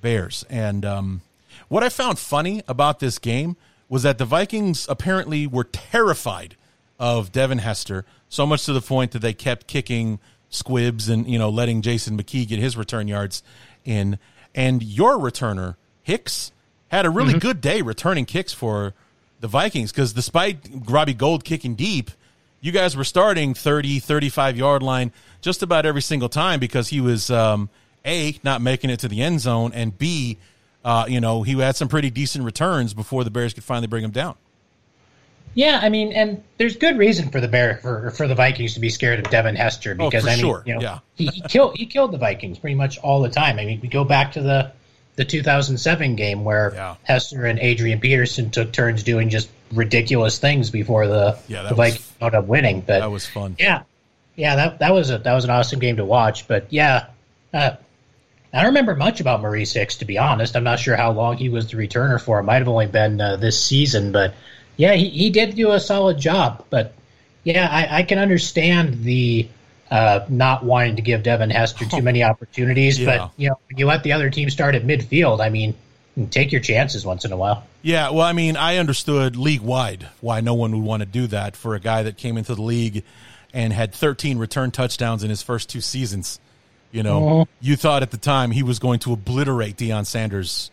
[0.00, 0.44] Bears.
[0.48, 1.20] And um,
[1.68, 3.56] what I found funny about this game
[3.88, 6.56] was that the Vikings apparently were terrified
[6.98, 10.18] of Devin Hester, so much to the point that they kept kicking
[10.50, 13.42] squibs and you know letting Jason McKie get his return yards
[13.84, 14.18] in.
[14.54, 15.76] And your returner
[16.08, 16.52] Hicks
[16.88, 17.38] had a really mm-hmm.
[17.38, 18.94] good day returning kicks for
[19.40, 22.10] the Vikings because despite Robbie Gould kicking deep,
[22.60, 27.00] you guys were starting 30, 35 yard line just about every single time because he
[27.00, 27.68] was um,
[28.04, 30.38] a not making it to the end zone and b
[30.84, 34.04] uh, you know he had some pretty decent returns before the Bears could finally bring
[34.04, 34.34] him down.
[35.54, 38.80] Yeah, I mean, and there's good reason for the Bear for for the Vikings to
[38.80, 40.62] be scared of Devin Hester oh, because oh, I mean, sure.
[40.64, 40.98] you know, yeah.
[41.16, 43.58] he, he killed he killed the Vikings pretty much all the time.
[43.58, 44.72] I mean, we go back to the
[45.18, 46.94] the 2007 game where yeah.
[47.02, 52.12] Hester and Adrian Peterson took turns doing just ridiculous things before the yeah, the Vikings
[52.20, 52.82] ended up winning.
[52.82, 53.56] But that was fun.
[53.58, 53.82] Yeah,
[54.36, 56.46] yeah, that that was a that was an awesome game to watch.
[56.46, 57.06] But yeah,
[57.52, 57.72] uh,
[58.52, 60.54] I don't remember much about Maurice Hicks to be honest.
[60.54, 62.38] I'm not sure how long he was the returner for.
[62.38, 64.34] It might have only been uh, this season, but
[64.76, 66.64] yeah, he, he did do a solid job.
[66.70, 66.94] But
[67.42, 69.48] yeah, I, I can understand the
[69.90, 72.98] uh, not wanting to give Devin Hester too many opportunities.
[72.98, 73.18] Yeah.
[73.18, 75.40] But you know, you let the other team start at midfield.
[75.40, 75.74] I mean,
[76.30, 77.64] take your chances once in a while.
[77.82, 81.26] Yeah, well, I mean, I understood league wide why no one would want to do
[81.28, 83.04] that for a guy that came into the league
[83.54, 86.40] and had 13 return touchdowns in his first two seasons.
[86.90, 87.46] You know, Mhm.
[87.60, 90.70] you thought at the time he was going to obliterate Deion Sanders'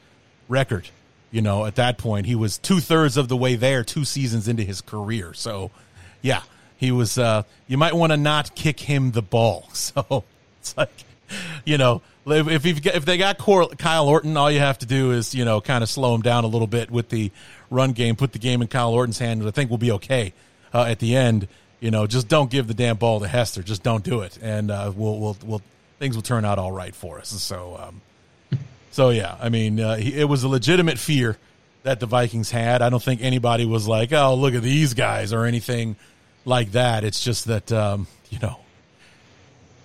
[0.49, 0.89] record.
[1.32, 4.47] You know, at that point, he was two thirds of the way there, two seasons
[4.47, 5.34] into his career.
[5.34, 5.71] So,
[6.21, 6.41] yeah,
[6.86, 7.17] he was.
[7.17, 9.69] Uh, you might want to not kick him the ball.
[9.74, 10.24] So
[10.62, 11.04] it's like,
[11.63, 15.45] you know, if if, they got Kyle Orton, all you have to do is you
[15.45, 17.32] know kind of slow him down a little bit with the
[17.69, 20.34] run game, put the game in Kyle Orton's hand, and I think we'll be okay
[20.74, 21.48] uh, at the end.
[21.80, 23.62] You know, just don't give the damn ball to Hester.
[23.62, 25.62] Just don't do it, and uh, we'll we'll we'll
[26.00, 27.30] things will turn out all right for us.
[27.30, 28.60] So, um,
[28.91, 31.38] so yeah, I mean, uh, it was a legitimate fear
[31.84, 32.82] that the Vikings had.
[32.82, 35.95] I don't think anybody was like, "Oh, look at these guys" or anything
[36.45, 37.03] like that.
[37.03, 38.58] It's just that um, you know,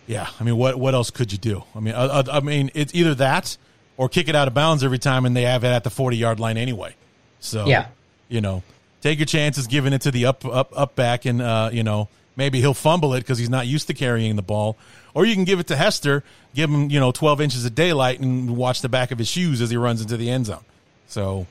[0.06, 0.28] yeah.
[0.38, 1.64] I mean, what what else could you do?
[1.74, 3.56] I mean, I, I mean, it's either that
[3.96, 6.16] or kick it out of bounds every time, and they have it at the forty
[6.16, 6.94] yard line anyway.
[7.40, 7.86] So Yeah.
[8.28, 8.62] you know,
[9.00, 12.08] take your chances giving it to the up up up back, and uh, you know
[12.36, 14.76] maybe he'll fumble it because he's not used to carrying the ball,
[15.14, 16.22] or you can give it to Hester,
[16.54, 19.60] give him you know twelve inches of daylight, and watch the back of his shoes
[19.60, 20.64] as he runs into the end zone.
[21.08, 21.46] So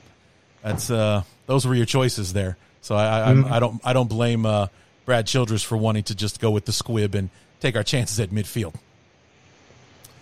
[0.62, 2.56] that's uh, those were your choices there.
[2.82, 4.66] So I I, I don't I don't blame uh,
[5.10, 8.30] Brad Childress for wanting to just go with the squib and take our chances at
[8.30, 8.76] midfield.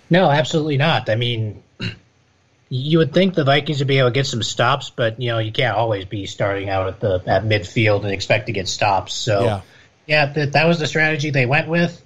[0.08, 1.10] No, absolutely not.
[1.10, 1.62] I mean,
[2.70, 5.40] you would think the Vikings would be able to get some stops, but you know
[5.40, 9.12] you can't always be starting out at the at midfield and expect to get stops.
[9.12, 9.60] So Yeah.
[10.06, 12.02] yeah, that that was the strategy they went with.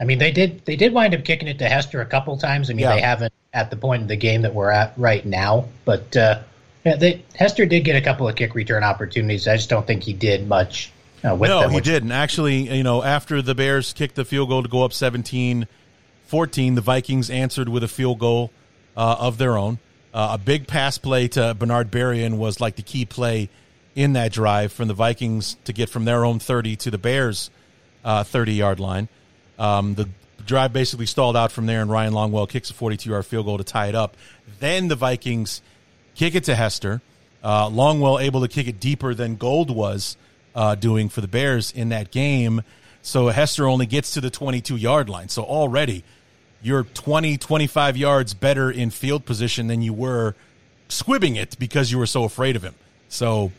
[0.00, 2.68] I mean, they did they did wind up kicking it to Hester a couple times.
[2.68, 2.96] I mean, Yeah.
[2.96, 6.40] they haven't at the point of the game that we're at right now, but uh,
[6.84, 9.46] Yeah, they, Hester did get a couple of kick return opportunities.
[9.46, 10.90] I just don't think he did much
[11.24, 11.70] uh, no, them.
[11.70, 12.12] he which- didn't.
[12.12, 15.66] Actually, you know, after the Bears kicked the field goal to go up 17
[16.26, 18.50] 14, the Vikings answered with a field goal
[18.96, 19.78] uh, of their own.
[20.12, 23.48] Uh, a big pass play to Bernard Berrian was like the key play
[23.94, 27.50] in that drive from the Vikings to get from their own 30 to the Bears'
[28.04, 29.08] 30 yard line.
[29.58, 30.08] Um, the
[30.44, 33.58] drive basically stalled out from there, and Ryan Longwell kicks a 42 yard field goal
[33.58, 34.16] to tie it up.
[34.60, 35.62] Then the Vikings
[36.14, 37.00] kick it to Hester.
[37.42, 40.16] Uh, Longwell able to kick it deeper than Gould was
[40.58, 42.62] uh, doing for the Bears in that game.
[43.00, 45.28] So Hester only gets to the 22 yard line.
[45.28, 46.02] So already
[46.60, 50.34] you're 20, 25 yards better in field position than you were
[50.88, 52.74] squibbing it because you were so afraid of him.
[53.08, 53.52] So,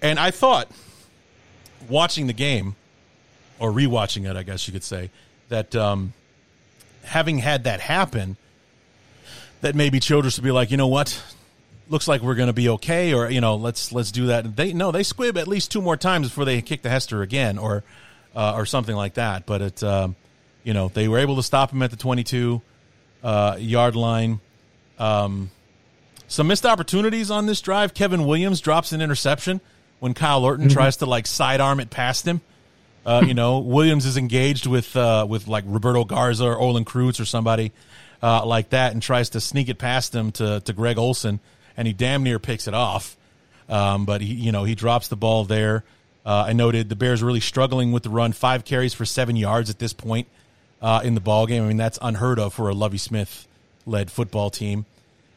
[0.00, 0.70] and I thought
[1.88, 2.76] watching the game
[3.58, 5.10] or rewatching it, I guess you could say,
[5.48, 6.12] that um,
[7.02, 8.36] having had that happen,
[9.62, 11.20] that maybe Childress would be like, you know what,
[11.88, 14.56] looks like we're going to be okay, or you know, let's let's do that.
[14.56, 17.58] They no, they squib at least two more times before they kick the Hester again,
[17.58, 17.84] or
[18.34, 19.46] uh, or something like that.
[19.46, 20.16] But it, um,
[20.64, 22.62] you know, they were able to stop him at the twenty-two
[23.22, 24.40] uh, yard line.
[24.98, 25.50] Um,
[26.28, 27.94] some missed opportunities on this drive.
[27.94, 29.60] Kevin Williams drops an interception
[30.00, 32.40] when Kyle Orton tries to like sidearm it past him.
[33.04, 37.20] Uh, you know, Williams is engaged with uh, with like Roberto Garza or Olin Kreutz
[37.20, 37.72] or somebody
[38.22, 41.40] uh, like that, and tries to sneak it past him to to Greg Olsen,
[41.76, 43.16] and he damn near picks it off.
[43.68, 45.84] Um, but he, you know, he drops the ball there.
[46.24, 49.70] Uh, I noted the Bears really struggling with the run, five carries for seven yards
[49.70, 50.28] at this point
[50.80, 51.64] uh, in the ball game.
[51.64, 53.46] I mean, that's unheard of for a Lovie Smith
[53.86, 54.86] led football team.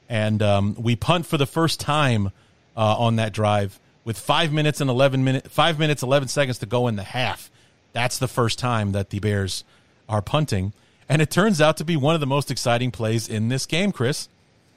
[0.08, 2.28] And um, we punt for the first time
[2.76, 6.66] uh, on that drive with five minutes and eleven minute, five minutes eleven seconds to
[6.66, 7.52] go in the half.
[7.94, 9.64] That's the first time that the Bears
[10.08, 10.74] are punting,
[11.08, 13.92] and it turns out to be one of the most exciting plays in this game.
[13.92, 14.30] Chris,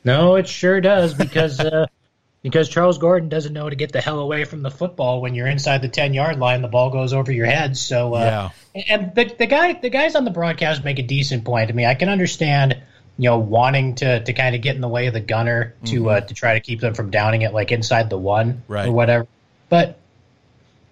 [0.04, 1.86] No, it sure does because uh,
[2.42, 5.46] because Charles Gordon doesn't know to get the hell away from the football when you're
[5.46, 6.62] inside the ten yard line.
[6.62, 7.76] The ball goes over your head.
[7.76, 11.70] So uh, and the the guy the guys on the broadcast make a decent point.
[11.70, 12.76] I mean, I can understand
[13.18, 16.10] you know wanting to to kind of get in the way of the gunner to
[16.10, 18.88] uh, to try to keep them from downing it like inside the one Right.
[18.88, 19.26] or whatever,
[19.68, 19.98] but.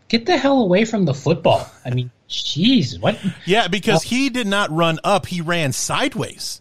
[0.09, 1.71] Get the hell away from the football.
[1.85, 3.17] I mean, jeez, what?
[3.47, 6.61] yeah, because he did not run up; he ran sideways.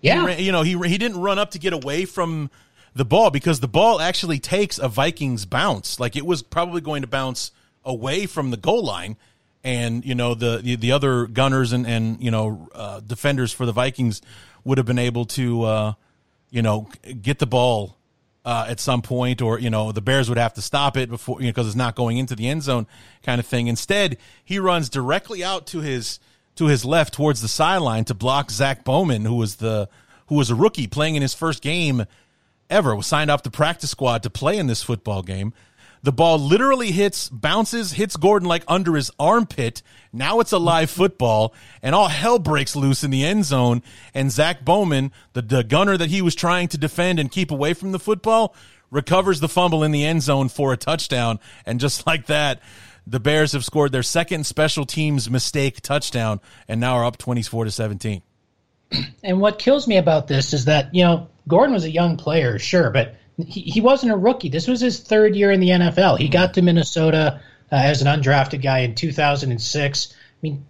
[0.00, 2.50] Yeah, ran- you know, he he didn't run up to get away from
[2.94, 6.00] the ball because the ball actually takes a Vikings bounce.
[6.00, 7.52] Like it was probably going to bounce
[7.84, 9.16] away from the goal line,
[9.62, 13.66] and you know the the, the other gunners and and you know uh, defenders for
[13.66, 14.22] the Vikings
[14.64, 15.92] would have been able to uh,
[16.50, 16.88] you know
[17.20, 17.94] get the ball.
[18.44, 21.40] Uh, at some point, or you know, the Bears would have to stop it before
[21.40, 22.86] you know because it's not going into the end zone,
[23.24, 23.66] kind of thing.
[23.66, 26.20] Instead, he runs directly out to his
[26.56, 29.88] to his left towards the sideline to block Zach Bowman, who was the
[30.28, 32.04] who was a rookie playing in his first game
[32.68, 35.52] ever, was signed off the practice squad to play in this football game.
[36.02, 39.82] The ball literally hits, bounces, hits Gordon like under his armpit.
[40.12, 43.82] Now it's a live football, and all hell breaks loose in the end zone.
[44.14, 47.74] And Zach Bowman, the, the gunner that he was trying to defend and keep away
[47.74, 48.54] from the football,
[48.90, 51.40] recovers the fumble in the end zone for a touchdown.
[51.64, 52.60] And just like that,
[53.06, 57.66] the Bears have scored their second special teams mistake touchdown and now are up 24
[57.66, 58.22] to 17.
[59.22, 62.58] And what kills me about this is that, you know, Gordon was a young player,
[62.60, 64.48] sure, but he, he wasn't a rookie.
[64.48, 66.18] This was his third year in the NFL.
[66.18, 67.40] He got to Minnesota
[67.72, 70.12] uh, as an undrafted guy in 2006.
[70.12, 70.64] I mean,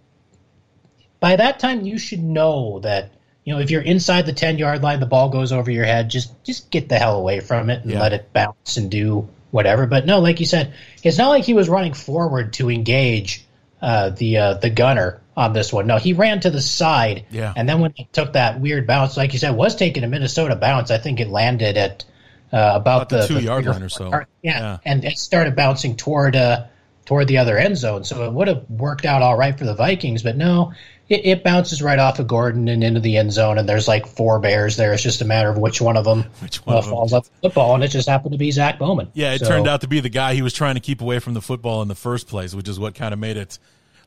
[1.19, 3.11] by that time, you should know that,
[3.43, 6.09] you know, if you're inside the 10 yard line, the ball goes over your head,
[6.09, 8.01] just, just get the hell away from it and Yeah.
[8.01, 9.87] let it bounce and do whatever.
[9.87, 13.45] But no, like you said, it's not like he was running forward to engage
[13.81, 15.87] uh, the uh, the gunner on this one.
[15.87, 17.25] No, he ran to the side.
[17.29, 17.53] Yeah.
[17.55, 20.55] And then when he took that weird bounce, like you said, was taking a Minnesota
[20.55, 20.89] bounce.
[20.89, 22.05] I think it landed at
[22.51, 24.09] uh, about, About the the, two-yard line or so.
[24.09, 24.25] Yeah.
[24.41, 24.77] Yeah.
[24.85, 26.65] And it started bouncing toward uh,
[27.05, 28.03] toward the other end zone.
[28.03, 30.73] So it would have worked out all right for the Vikings, but no.
[31.09, 34.05] It, it bounces right off of Gordon and into the end zone, and there's like
[34.07, 34.91] four Bears there.
[34.93, 36.93] It's just a matter of which one of them, Which one uh, of them.
[36.93, 39.09] falls up the football, and it just happened to be Zach Bowman.
[39.13, 41.19] Yeah, it So- turned out to be the guy he was trying to keep away
[41.19, 43.57] from the football in the first place, which is what kind of made it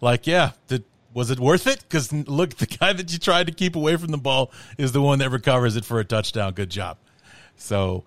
[0.02, 0.84] like, yeah, did,
[1.14, 1.80] was it worth it?
[1.88, 5.00] Because look, the guy that you tried to keep away from the ball is the
[5.02, 6.52] one that recovers it for a touchdown.
[6.52, 6.96] Good job.
[7.56, 8.04] So,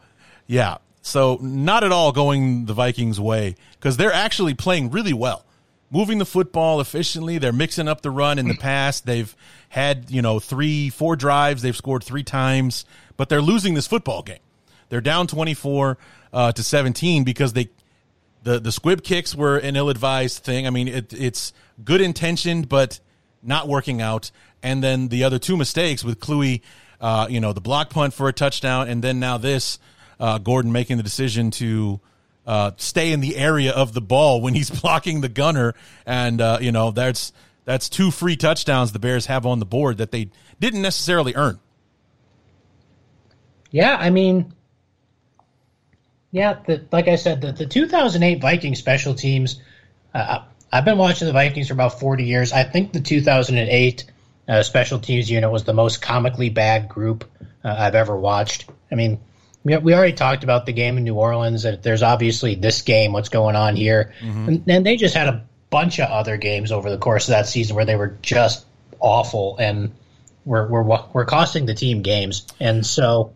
[0.48, 5.46] yeah, so not at all going the Vikings' way because they're actually playing really well,
[5.94, 7.38] moving the football efficiently.
[7.38, 9.06] They're mixing up the run in the past.
[9.06, 9.34] They've
[9.70, 11.62] had you know three, four drives.
[11.62, 12.86] They've scored three times,
[13.16, 14.40] but they're losing this football game.
[14.90, 15.98] They're down twenty four
[16.34, 17.70] uh, to seventeen because they
[18.44, 20.68] the the squib kicks were an ill advised thing.
[20.68, 23.00] I mean, it, it's good intentioned, but
[23.42, 24.32] not working out.
[24.62, 26.62] And then the other two mistakes with Kluwe,
[27.02, 29.78] uh, you know, the block punt for a touchdown, and then now this
[30.20, 32.00] uh, Gordon making the decision to
[32.46, 35.74] uh, stay in the area of the ball when he's blocking the gunner,
[36.06, 37.34] and uh, you know that's
[37.66, 40.30] that's two free touchdowns the Bears have on the board that they
[40.60, 41.60] didn't necessarily earn.
[43.72, 44.54] Yeah, I mean,
[46.32, 49.60] yeah, the, like I said, the, the 2008 Viking special teams.
[50.14, 52.52] Uh, I've been watching the Vikings for about 40 years.
[52.52, 54.06] I think the 2008
[54.48, 57.26] uh, special teams unit was the most comically bad group
[57.64, 58.70] uh, I've ever watched.
[58.92, 59.20] I mean,
[59.64, 61.64] we, we already talked about the game in New Orleans.
[61.64, 64.48] That there's obviously this game, what's going on here, mm-hmm.
[64.48, 67.48] and, and they just had a bunch of other games over the course of that
[67.48, 68.66] season where they were just
[69.00, 69.92] awful and
[70.46, 70.84] were were
[71.14, 72.46] were costing the team games.
[72.60, 73.34] And so,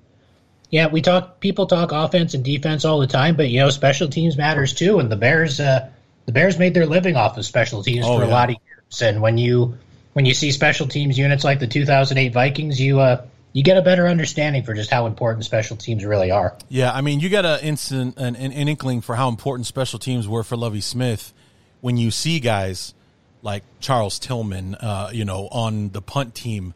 [0.70, 1.40] yeah, we talk.
[1.40, 5.00] People talk offense and defense all the time, but you know, special teams matters too.
[5.00, 5.90] And the Bears, uh,
[6.26, 8.30] the Bears made their living off of special teams oh, for yeah.
[8.30, 9.02] a lot of years.
[9.02, 9.78] And when you
[10.14, 13.26] when you see special teams units like the 2008 Vikings, you uh,
[13.58, 16.56] you get a better understanding for just how important special teams really are.
[16.70, 20.28] Yeah, I mean, you got a instant an, an, inkling for how important special teams
[20.28, 21.34] were for Lovie Smith
[21.82, 22.94] when you see guys
[23.42, 26.76] like Charles Tillman, uh, you know, on the punt team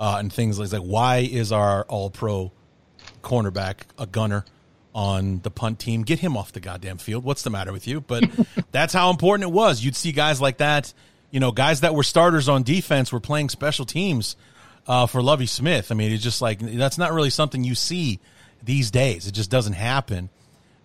[0.00, 0.82] uh, and things like that.
[0.82, 2.50] Why is our All Pro
[3.22, 4.46] cornerback a gunner
[4.94, 6.02] on the punt team?
[6.02, 7.24] Get him off the goddamn field.
[7.24, 8.00] What's the matter with you?
[8.00, 8.24] But
[8.72, 9.84] that's how important it was.
[9.84, 10.94] You'd see guys like that.
[11.30, 14.34] You know, guys that were starters on defense were playing special teams
[14.86, 15.90] uh, for Lovie Smith.
[15.90, 18.20] I mean, it's just like that's not really something you see
[18.62, 19.26] these days.
[19.26, 20.30] It just doesn't happen.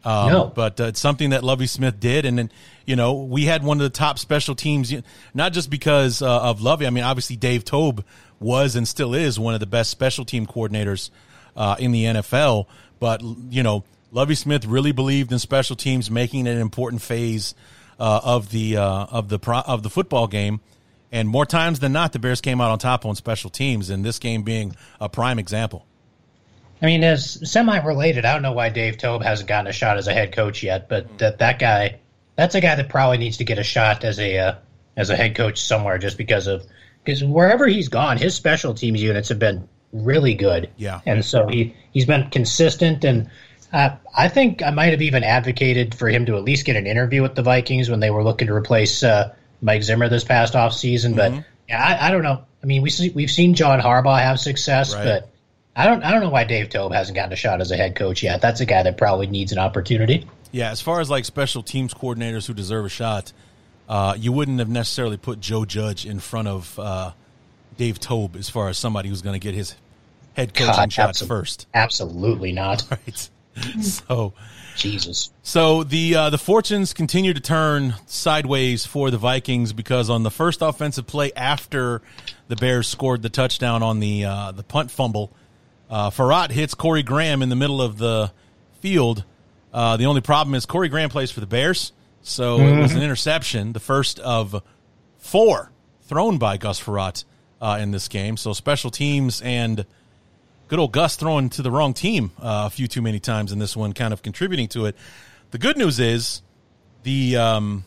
[0.03, 0.45] Um, no.
[0.45, 2.51] But uh, it's something that Lovie Smith did, and then
[2.85, 4.93] you know we had one of the top special teams,
[5.33, 6.87] not just because uh, of Lovie.
[6.87, 8.05] I mean, obviously Dave Toub
[8.39, 11.09] was and still is one of the best special team coordinators
[11.55, 12.67] uh, in the NFL.
[12.99, 17.55] But you know, Lovie Smith really believed in special teams, making it an important phase
[17.99, 20.61] uh, of the uh, of the pro- of the football game.
[21.11, 24.03] And more times than not, the Bears came out on top on special teams, and
[24.03, 25.85] this game being a prime example.
[26.81, 30.07] I mean, as semi-related, I don't know why Dave Toub hasn't gotten a shot as
[30.07, 31.99] a head coach yet, but that that guy,
[32.35, 34.55] that's a guy that probably needs to get a shot as a uh,
[34.95, 36.65] as a head coach somewhere, just because of
[37.03, 40.69] because wherever he's gone, his special teams units have been really good.
[40.77, 43.29] Yeah, and so he he's been consistent, and
[43.73, 46.85] uh, I think I might have even advocated for him to at least get an
[46.85, 50.55] interview with the Vikings when they were looking to replace uh, Mike Zimmer this past
[50.55, 51.13] off season.
[51.13, 51.35] Mm-hmm.
[51.37, 52.43] But yeah, I, I, don't know.
[52.61, 55.03] I mean, we see, we've seen John Harbaugh have success, right.
[55.03, 55.29] but
[55.75, 57.95] I don't I don't know why Dave Toub hasn't gotten a shot as a head
[57.95, 58.41] coach yet.
[58.41, 60.27] That's a guy that probably needs an opportunity.
[60.51, 63.31] Yeah, as far as like special teams coordinators who deserve a shot,
[63.87, 67.11] uh, you wouldn't have necessarily put Joe Judge in front of uh,
[67.77, 69.75] Dave Toub as far as somebody who's going to get his
[70.33, 71.67] head coaching God, absolutely, first.
[71.73, 72.83] Absolutely not.
[73.07, 73.29] Right.
[73.81, 74.33] so
[74.77, 75.31] Jesus.
[75.43, 80.31] So the uh, the fortunes continue to turn sideways for the Vikings because on the
[80.31, 82.01] first offensive play after
[82.47, 85.31] the Bears scored the touchdown on the uh, the punt fumble,
[85.89, 88.31] uh, Frerotte hits Corey Graham in the middle of the
[88.79, 89.23] field.
[89.73, 92.79] Uh, the only problem is Corey Graham plays for the Bears, so mm-hmm.
[92.79, 94.63] it was an interception, the first of
[95.17, 95.71] four
[96.03, 97.25] thrown by Gus Frerotte
[97.61, 98.37] uh, in this game.
[98.37, 99.85] So special teams and
[100.67, 103.59] good old Gus throwing to the wrong team uh, a few too many times in
[103.59, 104.95] this one, kind of contributing to it.
[105.51, 106.41] The good news is
[107.03, 107.85] the um,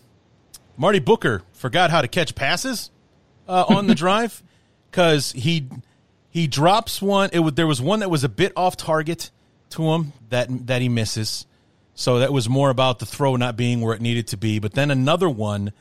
[0.77, 2.91] Marty Booker forgot how to catch passes
[3.47, 4.43] uh, on the drive
[4.91, 5.69] because he
[6.31, 7.31] he drops one.
[7.33, 9.31] It was, there was one that was a bit off target
[9.71, 11.47] to him that that he misses.
[11.95, 14.59] So that was more about the throw not being where it needed to be.
[14.59, 15.73] But then another one,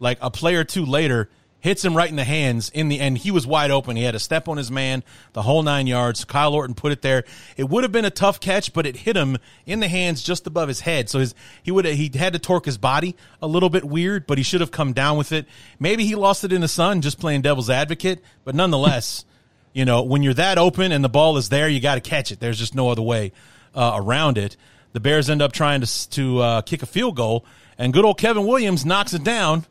[0.00, 1.28] like a play or two later,
[1.66, 3.18] hits him right in the hands in the end.
[3.18, 3.96] He was wide open.
[3.96, 5.02] He had a step on his man,
[5.32, 6.24] the whole nine yards.
[6.24, 7.24] Kyle Orton put it there.
[7.56, 9.36] It would have been a tough catch, but it hit him
[9.66, 11.10] in the hands just above his head.
[11.10, 14.38] So his he would he had to torque his body a little bit weird, but
[14.38, 15.46] he should have come down with it.
[15.80, 18.22] Maybe he lost it in the sun, just playing devil's advocate.
[18.44, 19.24] But nonetheless,
[19.72, 22.30] you know when you're that open and the ball is there, you got to catch
[22.30, 22.38] it.
[22.38, 23.32] There's just no other way
[23.74, 24.56] uh, around it.
[24.92, 27.44] The Bears end up trying to to uh, kick a field goal,
[27.76, 29.66] and good old Kevin Williams knocks it down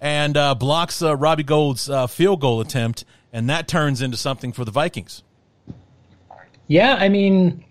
[0.00, 4.52] and uh, blocks uh, Robbie Gould's uh, field goal attempt, and that turns into something
[4.52, 5.22] for the Vikings.
[6.66, 7.64] Yeah, I mean,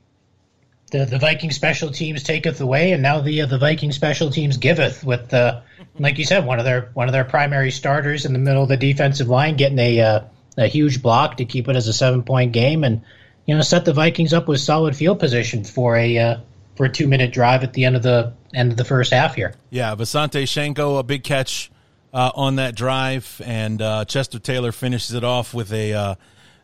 [0.91, 4.57] the the Viking special teams taketh away, and now the uh, the Viking special teams
[4.57, 5.03] giveth.
[5.03, 5.61] With uh,
[5.97, 8.69] like you said, one of their one of their primary starters in the middle of
[8.69, 10.21] the defensive line getting a uh,
[10.57, 13.01] a huge block to keep it as a seven point game, and
[13.45, 16.39] you know set the Vikings up with solid field position for a
[16.75, 19.35] for a two minute drive at the end of the end of the first half
[19.35, 19.53] here.
[19.69, 21.71] Yeah, Visanthe Shiancoe a big catch
[22.13, 26.15] uh, on that drive, and uh, Chester Taylor finishes it off with a uh,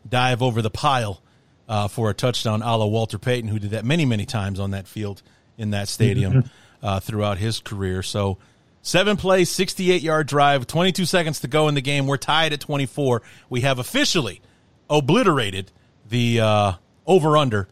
[0.08, 1.22] dive over the pile
[1.68, 4.72] uh, for a touchdown, a la Walter Payton, who did that many, many times on
[4.72, 5.22] that field
[5.58, 6.48] in that stadium mm-hmm.
[6.84, 8.04] Uh, throughout his career.
[8.04, 8.38] So,
[8.84, 12.06] seven plays, 68 yard drive, 22 seconds to go in the game.
[12.06, 13.24] We're tied at 24.
[13.50, 14.40] We have officially
[14.88, 15.72] obliterated
[16.08, 16.74] the uh,
[17.08, 17.68] over under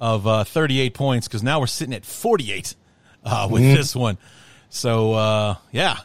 [0.00, 2.74] of uh, 38 points because now we're sitting at 48
[3.24, 3.74] uh, with mm-hmm.
[3.74, 4.18] this one.
[4.68, 5.98] So uh, yeah,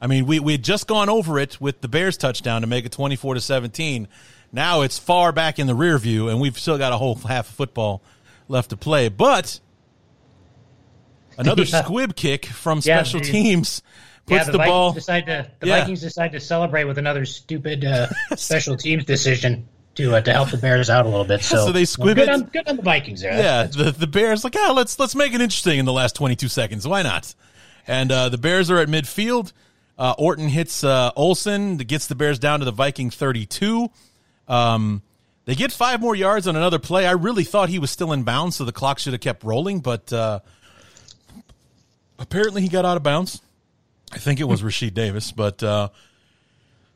[0.00, 2.84] I mean we we had just gone over it with the Bears touchdown to make
[2.84, 4.08] it 24 to 17.
[4.52, 7.48] Now it's far back in the rear view, and we've still got a whole half
[7.48, 8.02] of football
[8.48, 9.08] left to play.
[9.08, 9.60] But
[11.38, 11.82] another yeah.
[11.82, 13.82] squib kick from special yeah, teams
[14.26, 14.92] puts yeah, the, the ball.
[14.92, 15.66] Decide to, the.
[15.66, 20.50] Vikings decide to celebrate with another stupid uh, special teams decision to uh, to help
[20.50, 21.42] the Bears out a little bit.
[21.42, 22.34] So, so they squib well, good it.
[22.34, 23.32] On, good on the Vikings there.
[23.32, 26.36] Yeah, the the Bears like, yeah, let's let's make it interesting in the last twenty
[26.36, 26.86] two seconds.
[26.86, 27.34] Why not?
[27.86, 29.52] And uh, the Bears are at midfield.
[29.98, 33.90] Uh, Orton hits uh, that gets the Bears down to the Viking thirty two.
[34.46, 35.02] Um,
[35.46, 37.06] they get five more yards on another play.
[37.06, 39.80] I really thought he was still in bounds, so the clock should have kept rolling,
[39.80, 40.40] but uh,
[42.18, 43.40] apparently he got out of bounds.
[44.12, 45.88] I think it was Rashied Davis, but uh,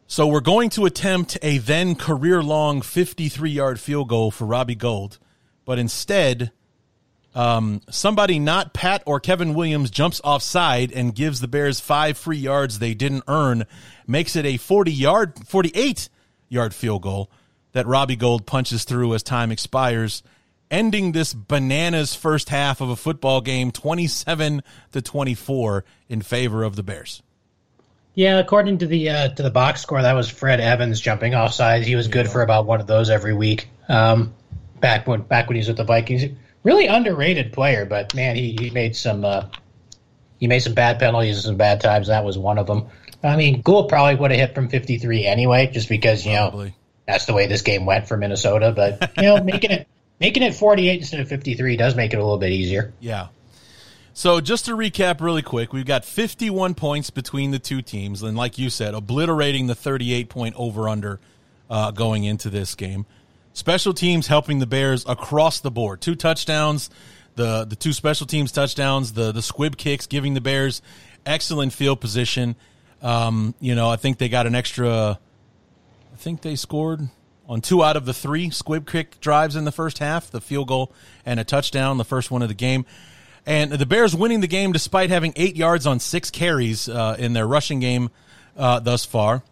[0.07, 4.75] so we're going to attempt a then career long 53 yard field goal for Robbie
[4.75, 5.19] Gould,
[5.65, 6.51] but instead,
[7.35, 12.39] um, somebody not Pat or Kevin Williams jumps offside and gives the Bears five free
[12.39, 13.67] yards they didn't earn,
[14.07, 16.09] makes it a 40 yard, 48
[16.49, 17.31] yard field goal
[17.73, 20.23] that Robbie Gould punches through as time expires
[20.71, 24.63] ending this bananas first half of a football game 27
[24.93, 27.23] to 24 in favor of the Bears.
[28.15, 31.53] Yeah, according to the uh, to the box score, that was Fred Evans jumping off
[31.53, 31.87] sides.
[31.87, 33.69] He was good for about one of those every week.
[33.89, 34.35] Um,
[34.81, 36.25] back when back when he was with the Vikings,
[36.63, 39.47] really underrated player, but man, he, he made some uh,
[40.39, 42.09] he made some bad penalties and some bad times.
[42.09, 42.89] That was one of them.
[43.23, 46.67] I mean, Gould probably would have hit from 53 anyway, just because you probably.
[46.69, 46.75] know
[47.07, 48.73] that's the way this game went for Minnesota.
[48.75, 49.89] But you know, making it
[50.21, 52.93] Making it 48 instead of 53 does make it a little bit easier.
[53.01, 53.29] Yeah.
[54.13, 58.37] So just to recap really quick, we've got 51 points between the two teams, and
[58.37, 61.21] like you said, obliterating the 38 point over under
[61.71, 63.07] uh, going into this game.
[63.53, 66.01] Special teams helping the Bears across the board.
[66.01, 66.89] Two touchdowns,
[67.35, 70.83] the the two special teams touchdowns, the the squib kicks giving the Bears
[71.27, 72.57] excellent field position.
[73.03, 75.19] Um, you know, I think they got an extra.
[76.13, 77.09] I think they scored
[77.49, 80.69] on two out of the three squib kick drives in the first half, the field
[80.69, 80.93] goal
[81.27, 82.87] and a touchdown, the first one of the game.
[83.45, 87.33] And the Bears winning the game despite having eight yards on six carries uh, in
[87.33, 88.11] their rushing game
[88.57, 89.43] uh, thus far.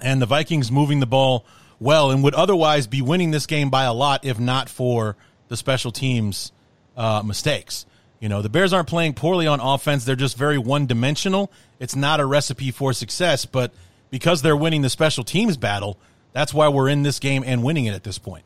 [0.00, 1.44] And the Vikings moving the ball
[1.84, 5.16] well and would otherwise be winning this game by a lot if not for
[5.48, 6.50] the special teams
[6.96, 7.86] uh, mistakes.
[8.20, 10.04] You know, the Bears aren't playing poorly on offense.
[10.04, 11.52] They're just very one dimensional.
[11.78, 13.72] It's not a recipe for success, but
[14.10, 15.98] because they're winning the special teams battle,
[16.32, 18.44] that's why we're in this game and winning it at this point.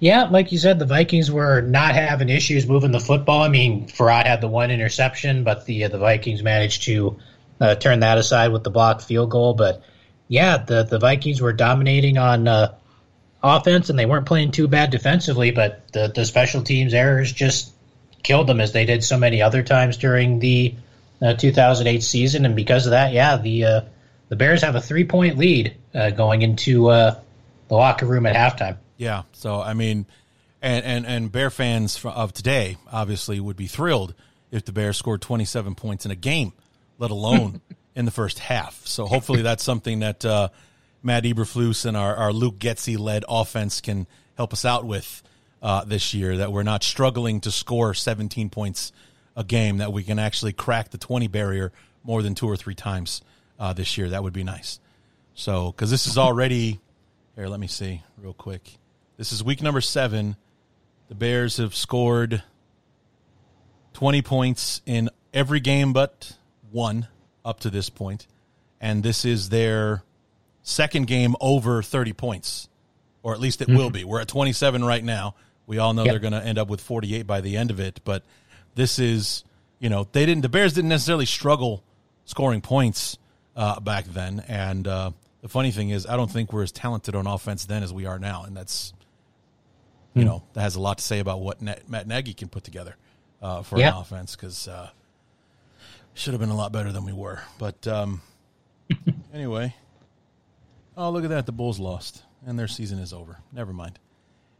[0.00, 3.42] Yeah, like you said, the Vikings were not having issues moving the football.
[3.42, 7.18] I mean, Frerotte had the one interception, but the uh, the Vikings managed to
[7.60, 9.54] uh, turn that aside with the blocked field goal.
[9.54, 9.82] But
[10.28, 12.74] yeah, the the Vikings were dominating on uh,
[13.42, 15.50] offense, and they weren't playing too bad defensively.
[15.50, 17.72] But the the special teams errors just
[18.22, 20.74] killed them, as they did so many other times during the
[21.22, 22.44] uh, 2008 season.
[22.44, 23.80] And because of that, yeah, the uh,
[24.28, 27.18] the Bears have a three point lead uh, going into uh,
[27.68, 28.76] the locker room at halftime.
[28.96, 29.22] Yeah.
[29.32, 30.06] So I mean,
[30.60, 34.14] and and and Bear fans of today obviously would be thrilled
[34.50, 36.52] if the Bears scored 27 points in a game,
[36.98, 37.60] let alone
[37.98, 38.86] in the first half.
[38.86, 40.50] So hopefully that's something that uh,
[41.02, 45.20] Matt Eberflus and our, our Luke Getsy led offense can help us out with
[45.60, 46.36] uh, this year.
[46.36, 48.92] That we're not struggling to score 17 points
[49.36, 49.78] a game.
[49.78, 51.72] That we can actually crack the 20 barrier
[52.04, 53.20] more than two or three times
[53.58, 54.10] uh, this year.
[54.10, 54.78] That would be nice.
[55.34, 56.78] So, because this is already
[57.34, 58.78] here, let me see real quick.
[59.16, 60.36] This is week number seven.
[61.08, 62.44] The Bears have scored
[63.94, 66.36] 20 points in every game but
[66.70, 67.08] one
[67.48, 68.26] up to this point,
[68.80, 70.02] and this is their
[70.62, 72.68] second game over 30 points,
[73.22, 73.78] or at least it mm-hmm.
[73.78, 74.04] will be.
[74.04, 75.34] We're at 27 right now.
[75.66, 76.12] We all know yep.
[76.12, 78.22] they're going to end up with 48 by the end of it, but
[78.74, 79.44] this is,
[79.78, 80.42] you know, they didn't.
[80.42, 81.82] The Bears didn't necessarily struggle
[82.24, 83.18] scoring points
[83.56, 84.44] uh, back then.
[84.46, 85.10] And uh,
[85.42, 88.06] the funny thing is, I don't think we're as talented on offense then as we
[88.06, 88.92] are now, and that's
[90.14, 90.28] you hmm.
[90.28, 92.96] know that has a lot to say about what Matt Nagy can put together
[93.42, 93.88] uh, for yeah.
[93.88, 94.90] an offense because uh,
[96.18, 97.40] should have been a lot better than we were.
[97.58, 98.20] But um,
[99.32, 99.74] anyway,
[100.96, 103.38] oh look at that, the Bulls lost and their season is over.
[103.52, 103.98] Never mind.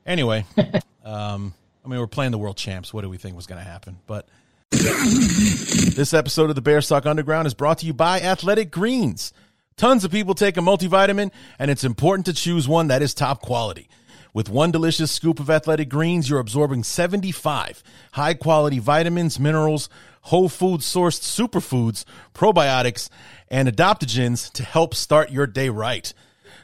[0.07, 0.45] Anyway,
[1.05, 1.55] um,
[1.85, 2.95] I mean we're playing the world champs.
[2.95, 3.99] What do we think was going to happen?
[4.07, 4.29] But
[4.71, 9.33] this episode of the Bears Talk Underground is brought to you by Athletic Greens.
[9.77, 13.41] Tons of people take a multivitamin, and it's important to choose one that is top
[13.41, 13.89] quality.
[14.35, 17.83] With one delicious scoop of Athletic Greens, you're absorbing 75
[18.13, 19.89] high quality vitamins, minerals,
[20.29, 22.05] whole food sourced superfoods,
[22.35, 23.09] probiotics,
[23.49, 26.13] and adaptogens to help start your day right.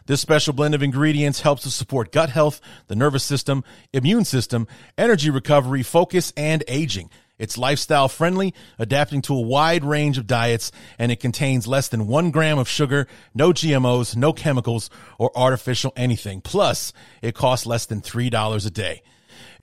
[0.04, 4.66] This special blend of ingredients helps to support gut health, the nervous system, immune system,
[4.98, 7.08] energy recovery, focus, and aging.
[7.38, 12.06] It's lifestyle friendly, adapting to a wide range of diets, and it contains less than
[12.06, 16.42] one gram of sugar, no GMOs, no chemicals, or artificial anything.
[16.42, 16.92] Plus,
[17.22, 19.02] it costs less than $3 a day.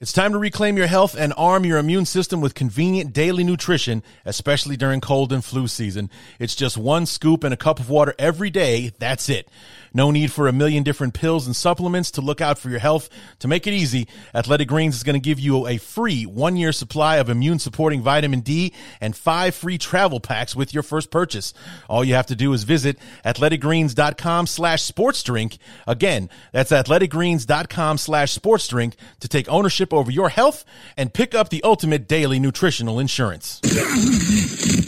[0.01, 4.01] It's time to reclaim your health and arm your immune system with convenient daily nutrition,
[4.25, 6.09] especially during cold and flu season.
[6.39, 8.93] It's just one scoop and a cup of water every day.
[8.97, 9.47] That's it.
[9.93, 13.09] No need for a million different pills and supplements to look out for your health.
[13.39, 16.71] To make it easy, Athletic Greens is going to give you a free one year
[16.71, 21.53] supply of immune supporting vitamin D and five free travel packs with your first purchase.
[21.89, 25.57] All you have to do is visit athleticgreens.com slash sports drink.
[25.87, 30.63] Again, that's athleticgreens.com slash sports drink to take ownership over your health
[30.95, 33.59] and pick up the ultimate daily nutritional insurance.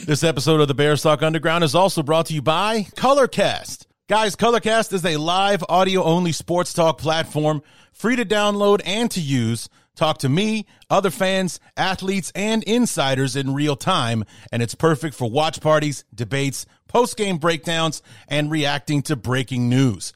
[0.05, 3.85] this episode of the Bears Talk Underground is also brought to you by Colorcast.
[4.13, 9.19] Guys, Colorcast is a live audio only sports talk platform, free to download and to
[9.19, 9.69] use.
[9.95, 15.27] Talk to me, other fans, athletes, and insiders in real time, and it's perfect for
[15.31, 20.13] watch parties, debates, post game breakdowns, and reacting to breaking news.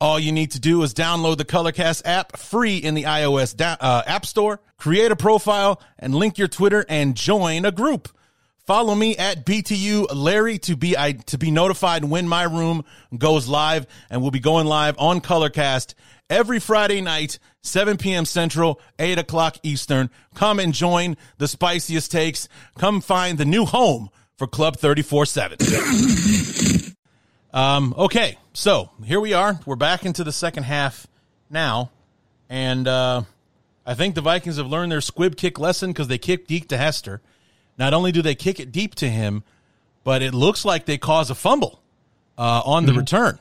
[0.00, 3.76] All you need to do is download the Colorcast app free in the iOS da-
[3.78, 8.08] uh, App Store, create a profile, and link your Twitter and join a group.
[8.66, 12.84] Follow me at BTU Larry to be I, to be notified when my room
[13.16, 15.94] goes live, and we'll be going live on Colorcast
[16.28, 18.24] every Friday night, 7 p.m.
[18.24, 20.10] Central, 8 o'clock Eastern.
[20.34, 22.48] Come and join the spiciest takes.
[22.76, 25.58] Come find the new home for Club 34 7.
[27.54, 29.60] um, okay, so here we are.
[29.64, 31.06] We're back into the second half
[31.48, 31.92] now,
[32.48, 33.22] and uh,
[33.86, 36.76] I think the Vikings have learned their squib kick lesson because they kicked Deke to
[36.76, 37.22] Hester.
[37.78, 39.44] Not only do they kick it deep to him,
[40.04, 41.82] but it looks like they cause a fumble
[42.38, 43.00] uh, on the mm-hmm.
[43.00, 43.38] return.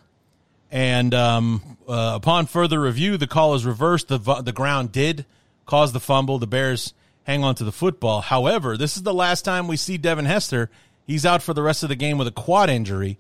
[0.72, 4.08] And um, uh, upon further review, the call is reversed.
[4.08, 5.26] The the ground did
[5.66, 6.40] cause the fumble.
[6.40, 8.22] The Bears hang on to the football.
[8.22, 10.70] However, this is the last time we see Devin Hester.
[11.06, 13.18] He's out for the rest of the game with a quad injury,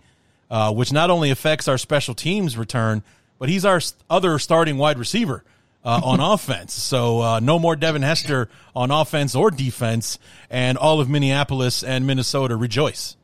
[0.49, 3.03] uh, which not only affects our special teams return,
[3.37, 5.43] but he's our other starting wide receiver
[5.85, 6.73] uh, on offense.
[6.73, 10.17] So uh, no more Devin Hester on offense or defense,
[10.49, 13.15] and all of Minneapolis and Minnesota rejoice.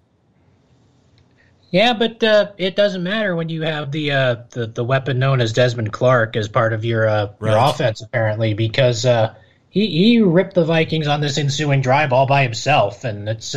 [1.72, 5.40] Yeah, but uh, it doesn't matter when you have the, uh, the the weapon known
[5.42, 7.52] as Desmond Clark as part of your uh, right.
[7.52, 9.34] your offense, apparently, because uh,
[9.70, 13.56] he he ripped the Vikings on this ensuing drive all by himself, and it's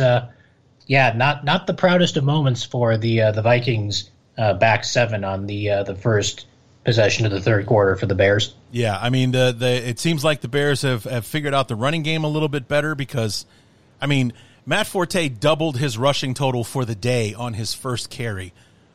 [0.87, 5.83] yeah, not not the proudest of moments for the the Vikings back seven on the
[5.85, 6.45] the first
[6.85, 8.53] possession of the third quarter for the Bears.
[8.71, 11.75] Yeah, I mean the the it seems like the Bears have have figured out the
[11.75, 13.45] running game a little bit better because,
[13.99, 14.31] I mean,
[14.65, 18.53] Matt Forte doubled his rushing total for the day on his first carry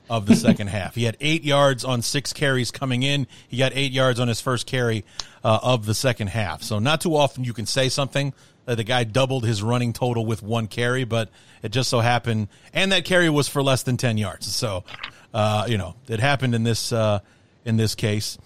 [0.09, 0.95] of the second half.
[0.95, 3.27] He had eight yards on six carries coming in.
[3.49, 5.05] He got eight yards on his first carry
[5.45, 6.63] uh, of the second half.
[6.63, 8.33] So not too often you can say something
[8.67, 11.29] that the guy doubled his running total with one carry, but
[11.63, 14.47] it just so happened, and that carry was for less than ten yards.
[14.47, 14.85] So,
[15.35, 16.93] uh, you know, it happened in this.
[16.93, 17.19] Uh,
[17.65, 18.39] in this case.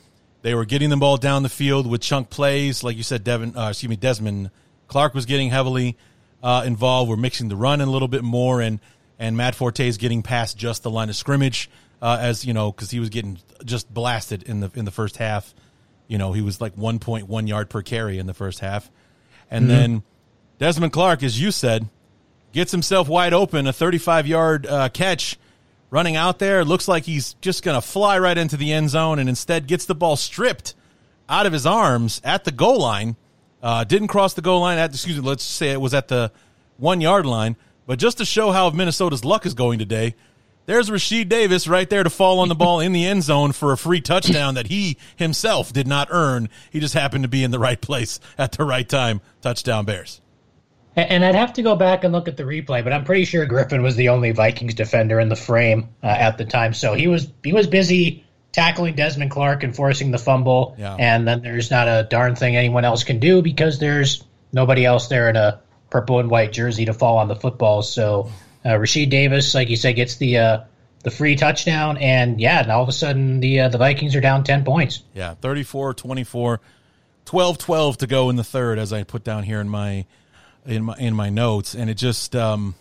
[0.43, 3.25] They were getting the ball down the field with chunk plays, like you said.
[3.25, 4.51] Devin, uh, excuse me, Desmond
[4.89, 5.97] Clark was getting heavily
[6.43, 7.09] uh, involved.
[7.09, 8.79] We're mixing the run a little bit more, and
[9.19, 11.71] and Matt Forte is getting past just the line of scrimmage,
[12.03, 15.17] uh, as you know, because he was getting just blasted in the in the first
[15.17, 15.55] half.
[16.09, 18.91] You know, he was like 1.1 yard per carry in the first half,
[19.51, 19.69] and mm-hmm.
[19.69, 20.03] then
[20.59, 21.89] Desmond Clark, as you said,
[22.53, 25.39] gets himself wide open, a 35 yard uh, catch
[25.91, 26.65] running out there.
[26.65, 29.85] Looks like he's just going to fly right into the end zone and instead gets
[29.85, 30.75] the ball stripped
[31.29, 33.17] out of his arms at the goal line.
[33.63, 36.31] Uh, didn't cross the goal line at, excuse me, let's say it was at the
[36.77, 37.57] one yard line.
[37.87, 40.15] But just to show how Minnesota's luck is going today,
[40.67, 43.73] there's Rashied Davis right there to fall on the ball in the end zone for
[43.73, 46.49] a free touchdown that he himself did not earn.
[46.71, 49.21] He just happened to be in the right place at the right time.
[49.43, 50.23] Touchdown Bears.
[50.97, 53.45] And I'd have to go back and look at the replay, but I'm pretty sure
[53.47, 56.73] Griffin was the only Vikings defender in the frame uh, at the time.
[56.73, 60.95] So he was he was busy tackling Desmond Clark and forcing the fumble, yeah.
[60.95, 64.23] and then there's not a darn thing anyone else can do because there's
[64.53, 67.83] nobody else there in a purple and white jersey to fall on the football.
[67.83, 68.31] So
[68.65, 70.65] uh, Rashied Davis, like you said, gets the uh,
[71.03, 74.21] the free touchdown, and yeah, and all of a sudden the uh, the Vikings are
[74.21, 75.03] down ten points.
[75.13, 76.59] Yeah, 34-24,
[77.27, 80.07] 12-12 to go in the third, as I put down here in my
[80.67, 82.75] in my in my notes, and it just um,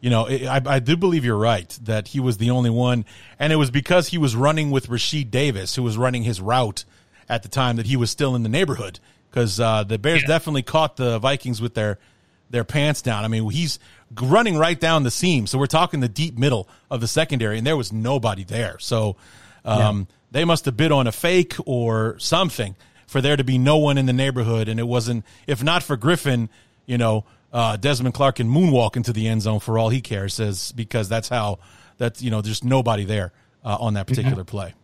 [0.00, 3.04] you know it, I, I do believe you're right that he was the only one,
[3.38, 6.84] and it was because he was running with Rashied Davis, who was running his route
[7.28, 9.00] at the time that he was still in the neighborhood
[9.30, 10.28] because uh, the Bears yeah.
[10.28, 11.98] definitely caught the Vikings with their
[12.50, 13.24] their pants down.
[13.24, 13.78] I mean, he's
[14.20, 17.66] running right down the seam, so we're talking the deep middle of the secondary, and
[17.66, 18.78] there was nobody there.
[18.78, 19.16] So
[19.64, 23.78] Um, They must have bid on a fake or something for there to be no
[23.78, 25.24] one in the neighborhood, and it wasn't.
[25.46, 26.48] If not for Griffin,
[26.86, 30.34] you know, uh, Desmond Clark can moonwalk into the end zone for all he cares,
[30.34, 31.58] says because that's how
[31.98, 33.32] that's you know there's nobody there
[33.64, 34.74] uh, on that particular play.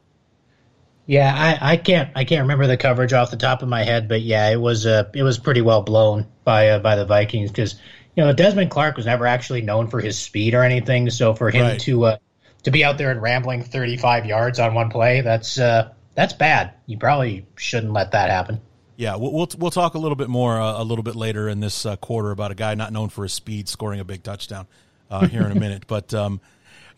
[1.06, 4.08] Yeah, I, I can't I can't remember the coverage off the top of my head,
[4.08, 7.50] but yeah, it was uh, it was pretty well blown by uh, by the Vikings
[7.50, 7.74] because
[8.14, 11.10] you know Desmond Clark was never actually known for his speed or anything.
[11.10, 11.80] So for him Right.
[11.80, 12.16] to uh,
[12.62, 16.74] to be out there and rambling 35 yards on one play, that's uh, that's bad.
[16.86, 18.60] You probably shouldn't let that happen.
[18.96, 21.60] Yeah, we'll we'll, we'll talk a little bit more uh, a little bit later in
[21.60, 24.66] this uh, quarter about a guy not known for his speed scoring a big touchdown
[25.10, 25.86] uh, here in a minute.
[25.92, 26.40] But um,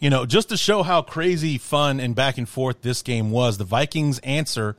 [0.01, 3.59] you know, just to show how crazy fun and back and forth this game was,
[3.59, 4.77] the Vikings answer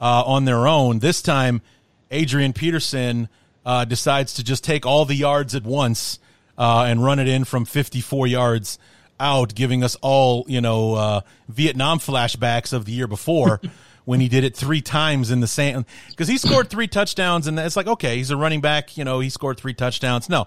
[0.00, 0.98] uh, on their own.
[0.98, 1.62] This time,
[2.10, 3.28] Adrian Peterson
[3.64, 6.18] uh, decides to just take all the yards at once
[6.56, 8.78] uh, and run it in from 54 yards
[9.20, 13.60] out, giving us all, you know, uh, Vietnam flashbacks of the year before
[14.08, 15.84] when he did it three times in the same.
[16.08, 19.20] Because he scored three touchdowns, and it's like, okay, he's a running back, you know,
[19.20, 20.30] he scored three touchdowns.
[20.30, 20.46] No.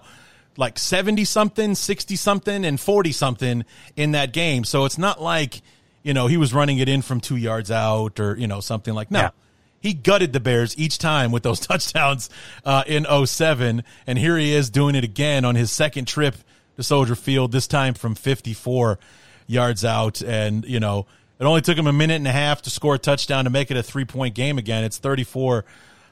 [0.56, 4.64] Like 70 something, 60 something, and 40 something in that game.
[4.64, 5.62] So it's not like,
[6.02, 8.94] you know, he was running it in from two yards out or, you know, something
[8.94, 9.20] like, no.
[9.20, 9.30] Yeah.
[9.78, 12.30] He gutted the Bears each time with those touchdowns
[12.64, 13.84] uh, in 07.
[14.08, 16.34] And here he is doing it again on his second trip
[16.74, 18.98] to Soldier Field, this time from 54
[19.46, 20.20] yards out.
[20.20, 21.06] And, you know,
[21.42, 23.72] it only took him a minute and a half to score a touchdown to make
[23.72, 24.84] it a three point game again.
[24.84, 25.64] It's 34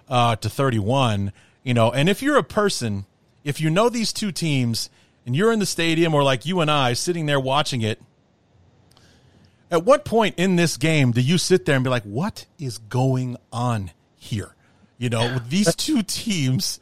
[0.09, 1.33] uh, to 31.
[1.63, 3.07] You know, and if you're a person,
[3.45, 4.91] if you know these two teams
[5.25, 8.03] and you're in the stadium or like you and I sitting there watching it,
[9.71, 12.79] at what point in this game do you sit there and be like, what is
[12.79, 14.57] going on here?
[14.99, 16.81] You know, these two teams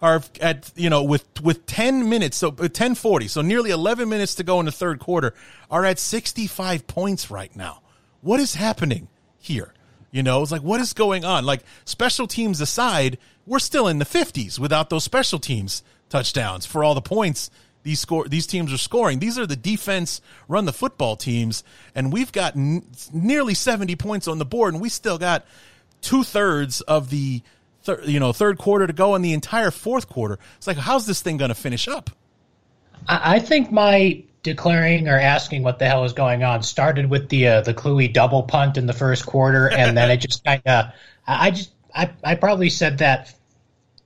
[0.00, 4.36] are at, you know, with, with 10 minutes, so uh, 1040, so nearly 11 minutes
[4.36, 5.34] to go in the third quarter,
[5.70, 7.81] are at 65 points right now.
[8.22, 9.08] What is happening
[9.38, 9.74] here?
[10.10, 11.44] You know, it's like, what is going on?
[11.44, 16.84] Like, special teams aside, we're still in the 50s without those special teams touchdowns for
[16.84, 17.50] all the points
[17.82, 19.18] these score these teams are scoring.
[19.18, 21.64] These are the defense run the football teams,
[21.94, 25.44] and we've got n- nearly 70 points on the board, and we still got
[26.00, 27.42] two thirds of the
[27.82, 30.38] thir- you know third quarter to go in the entire fourth quarter.
[30.56, 32.10] It's like, how's this thing going to finish up?
[33.08, 37.46] I think my declaring or asking what the hell is going on started with the
[37.48, 40.86] uh, the Kluwe double punt in the first quarter, and then it just kind of
[41.26, 43.32] I I just I I probably said that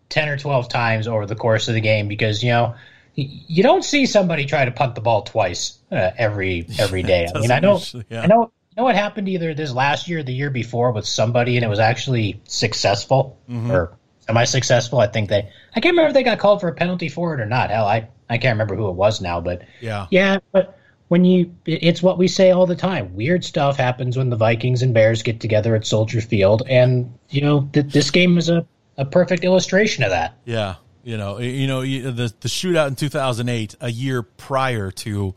[0.09, 2.75] ten or twelve times over the course of the game because you know
[3.15, 7.27] you don't see somebody try to punt the ball twice uh, every every day.
[7.35, 8.23] I mean, I know usually- yeah.
[8.23, 8.53] I know.
[8.71, 11.65] You know what happened either this last year or the year before with somebody and
[11.65, 13.71] it was actually successful Mm-hmm.
[13.71, 15.01] or semi-successful.
[15.01, 17.41] I think they I can't remember if they got called for a penalty for it
[17.41, 17.71] or not.
[17.71, 20.07] Hell, I I can't remember who it was now, but Yeah.
[20.11, 23.15] yeah, but when you, it's what we say all the time.
[23.15, 27.41] Weird stuff happens when the Vikings and Bears get together at Soldier Field, and you
[27.43, 28.67] know th- this game is a,
[28.97, 30.35] a perfect illustration of that.
[30.45, 30.75] Yeah,
[31.05, 35.33] you know, you know the the shootout in 2008, a year prior to,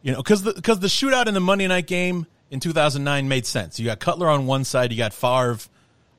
[0.00, 3.44] you know, because the because the shootout in the Monday night game in 2009 made
[3.44, 3.78] sense.
[3.78, 5.58] You got Cutler on one side, you got Favre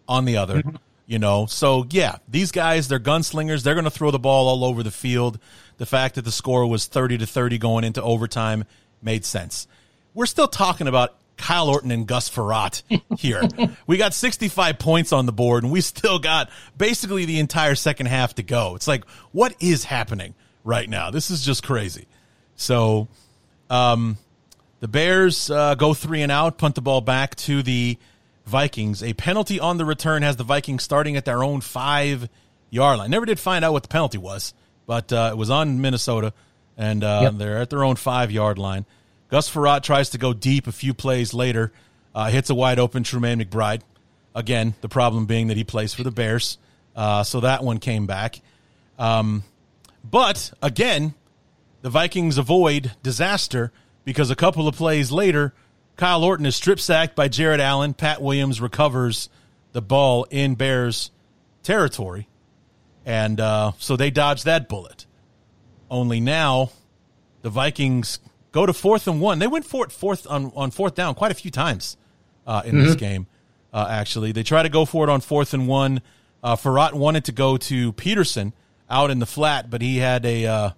[0.08, 0.60] on the other.
[0.62, 0.76] Mm-hmm.
[1.08, 3.64] You know, so yeah, these guys they're gunslingers.
[3.64, 5.40] They're going to throw the ball all over the field.
[5.78, 8.66] The fact that the score was 30 to 30 going into overtime
[9.02, 9.68] made sense.
[10.14, 12.82] We're still talking about Kyle Orton and Gus Frerotte
[13.20, 13.44] here.
[13.86, 18.08] we got 65 points on the board, and we still got basically the entire second
[18.08, 18.76] half to go.
[18.76, 21.12] It's like, what is happening right now?
[21.12, 22.08] This is just crazy.
[22.56, 23.08] So,
[23.70, 24.18] um,
[24.80, 27.98] the Bears uh, go three and out, punt the ball back to the
[28.46, 29.04] Vikings.
[29.04, 32.30] A penalty on the return has the Vikings starting at their own five
[32.70, 33.10] yard line.
[33.10, 34.54] Never did find out what the penalty was,
[34.88, 36.34] but uh, it was on Minnesota,
[36.76, 37.34] and uh, Yep.
[37.36, 38.86] they're at their own five yard line.
[39.30, 41.72] Gus Frerotte tries to go deep a few plays later,
[42.16, 43.82] uh, hits a wide open Trumaine McBride.
[44.34, 46.58] Again, the problem being that he plays for the Bears,
[46.96, 48.40] uh, so that one came back.
[48.98, 49.44] Um,
[50.04, 51.14] but again,
[51.82, 53.72] the Vikings avoid disaster
[54.06, 55.54] because a couple of plays later,
[55.98, 57.94] Kyle Orton is strip sacked by Jared Allen.
[57.94, 59.30] Pat Williams recovers
[59.74, 61.12] the ball in Bears
[61.64, 62.28] territory.
[63.08, 65.06] And uh, so they dodge that bullet.
[65.90, 66.72] Only now
[67.42, 68.20] the Vikings
[68.52, 69.40] go to fourth and one.
[69.40, 71.96] They went for it fourth on, on fourth down quite a few times
[72.46, 73.28] uh, in this game,
[73.72, 74.34] uh, actually.
[74.34, 76.02] They try to go for it on fourth and one.
[76.44, 78.52] Uh, Frerotte wanted to go to Peterson
[78.90, 80.46] out in the flat, but he had a.
[80.46, 80.70] Uh,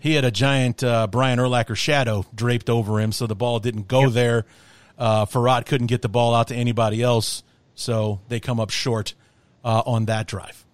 [0.00, 3.88] he had a giant uh, Brian Urlacher shadow draped over him, so the ball didn't
[3.88, 4.44] go there.
[4.98, 7.42] Uh, Frerotte couldn't get the ball out to anybody else,
[7.74, 9.14] so they come up short
[9.64, 10.64] uh, on that drive.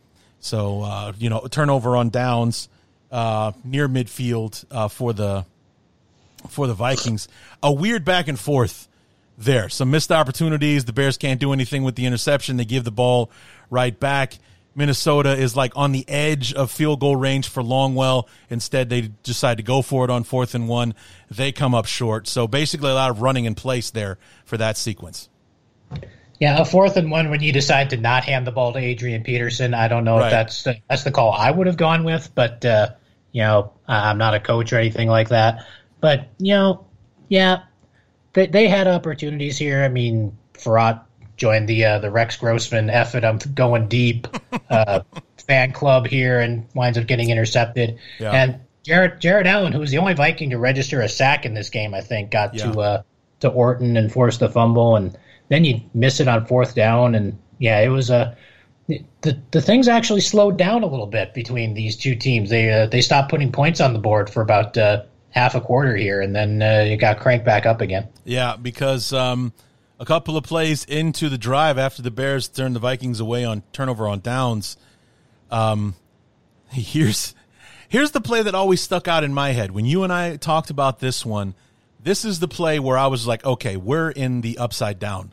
[0.44, 2.68] So uh, you know, turnover on downs
[3.10, 5.46] uh, near midfield uh, for the
[6.50, 7.28] for the Vikings.
[7.62, 8.86] A weird back and forth
[9.38, 9.70] there.
[9.70, 10.84] Some missed opportunities.
[10.84, 12.58] The Bears can't do anything with the interception.
[12.58, 13.30] They give the ball
[13.70, 14.36] right back.
[14.74, 18.28] Minnesota is like on the edge of field goal range for Longwell.
[18.50, 20.94] Instead, they decide to go for it on fourth and one.
[21.30, 22.28] They come up short.
[22.28, 25.30] So basically, a lot of running in place there for that sequence.
[26.40, 29.22] Yeah, a fourth and one when you decide to not hand the ball to Adrian
[29.22, 29.72] Peterson.
[29.72, 30.26] I don't know Right.
[30.26, 32.90] if that's the, that's the call I would have gone with, but uh,
[33.32, 35.64] you know, I'm not a coach or anything like that.
[36.00, 36.86] But you know,
[37.28, 37.62] yeah,
[38.32, 39.82] they they had opportunities here.
[39.82, 41.02] I mean, Frerotte
[41.36, 44.26] joined the uh, the Rex Grossman it, I'm going deep
[44.70, 45.00] uh,
[45.46, 47.98] fan club here and winds up getting intercepted.
[48.18, 48.32] Yeah.
[48.32, 51.70] And Jared Jared Allen, who was the only Viking to register a sack in this
[51.70, 52.72] game, I think, got Yeah.
[52.72, 53.02] to uh,
[53.40, 55.16] to Orton and forced the fumble, and
[55.48, 58.36] then you miss it on fourth down, and yeah, it was a.
[58.86, 62.50] the the things actually slowed down a little bit between these two teams.
[62.50, 65.96] They uh, they stopped putting points on the board for about uh, half a quarter
[65.96, 68.08] here, and then uh, it got cranked back up again.
[68.24, 69.52] Yeah, because um,
[69.98, 73.62] a couple of plays into the drive after the Bears turned the Vikings away on
[73.72, 74.76] turnover on downs.
[75.50, 75.94] Um,
[76.70, 77.34] here's
[77.88, 80.70] here's the play that always stuck out in my head when you and I talked
[80.70, 81.54] about this one.
[82.00, 85.32] This is the play where I was like, okay, we're in the upside down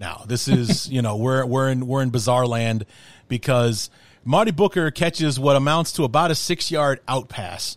[0.00, 0.24] now.
[0.26, 2.86] This is you know we're we're in we're in bizarre land
[3.28, 3.90] because
[4.24, 7.76] Marty Booker catches what amounts to about a six yard out pass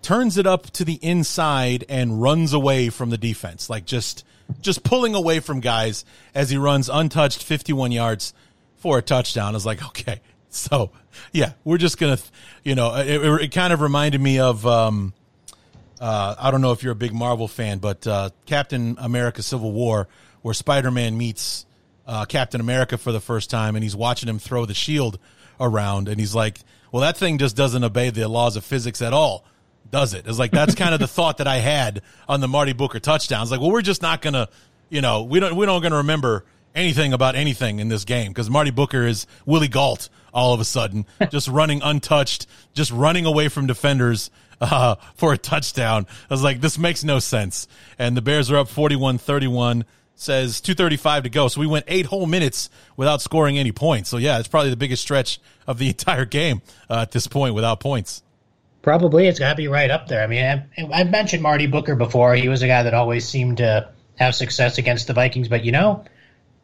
[0.00, 4.24] turns it up to the inside and runs away from the defense like just
[4.60, 8.32] just pulling away from guys as he runs untouched 51 yards
[8.76, 10.20] for a touchdown I was like okay
[10.50, 10.92] so
[11.32, 12.18] yeah we're just gonna
[12.62, 15.12] you know it, it, it kind of reminded me of um
[16.00, 19.72] uh, I don't know if you're a big Marvel fan, but uh, Captain America: Civil
[19.72, 20.06] War,
[20.42, 21.66] where Spider-Man meets
[22.06, 25.18] uh, Captain America for the first time, and he's watching him throw the shield
[25.60, 26.60] around, and he's like,
[26.90, 29.44] "Well, that thing just doesn't obey the laws of physics at all."
[29.90, 30.26] Does it?
[30.26, 33.50] It's like that's kind of the thought that I had on the Marty Booker touchdowns.
[33.50, 34.48] Like, well, we're just not gonna,
[34.88, 38.50] you know, we don't we don't gonna remember anything about anything in this game because
[38.50, 43.48] Marty Booker is Willie Gault all of a sudden, just running untouched, just running away
[43.48, 44.30] from defenders
[44.60, 46.06] uh, for a touchdown.
[46.28, 47.68] I was like, this makes no sense.
[47.98, 49.84] And the Bears are up 41 31,
[50.20, 51.48] says 235 to go.
[51.48, 54.08] So we went eight whole minutes without scoring any points.
[54.08, 57.54] So yeah, it's probably the biggest stretch of the entire game uh, at this point
[57.54, 58.22] without points.
[58.82, 60.22] Probably it's got to be right up there.
[60.22, 62.34] I mean, I, I've mentioned Marty Booker before.
[62.34, 65.72] He was a guy that always seemed to have success against the Vikings, but you
[65.72, 66.04] know,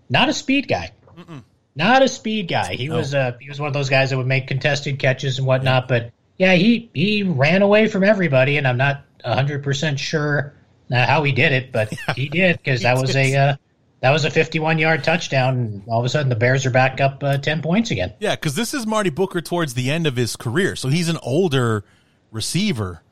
[0.09, 0.93] not a speed guy.
[1.77, 2.75] Not a speed guy.
[2.75, 5.47] He was uh, he was one of those guys that would make contested catches and
[5.47, 5.89] whatnot.
[5.89, 10.55] But yeah, he he ran away from everybody, and I'm not hundred percent sure
[10.93, 13.57] uh, how he did it, but he did because that was a uh,
[14.01, 15.55] that was a 51 yard touchdown.
[15.57, 18.13] And all of a sudden, the Bears are back up uh, 10 points again.
[18.21, 20.77] Yeah, because this is Marty Booker towards the end of his career.
[20.77, 21.85] So he's an older
[22.31, 23.03] receiver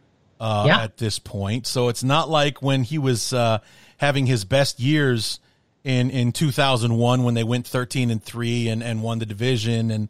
[0.41, 0.83] uh, Yeah.
[0.83, 1.67] at this point.
[1.67, 3.59] So it's not like when he was uh,
[3.99, 5.41] having his best years
[5.85, 10.09] in, in 2001 when they went 13 and 3 and, and won the division and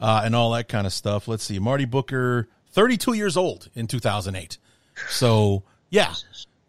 [0.00, 1.28] uh, and all that kind of stuff.
[1.28, 1.58] Let's see.
[1.58, 4.56] Marty Booker, 32 years old in 2008.
[5.10, 6.14] So, yeah,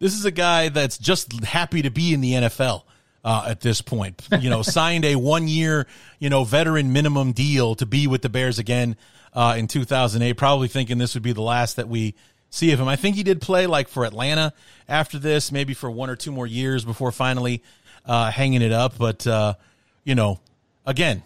[0.02, 2.82] this is a guy that's just happy to be in the NFL
[3.24, 4.20] uh, at this point.
[4.40, 5.86] You know, signed a one year,
[6.18, 8.96] you know, veteran minimum deal to be with the Bears again
[9.32, 12.16] uh, in 2008, probably thinking this would be the last that we
[12.50, 12.88] see of him.
[12.88, 14.52] I think he did play like for Atlanta
[14.88, 17.62] after this, maybe for one or two more years before finally
[18.04, 18.98] uh, hanging it up.
[18.98, 19.54] But, uh,
[20.02, 20.40] you know,
[20.84, 21.22] again,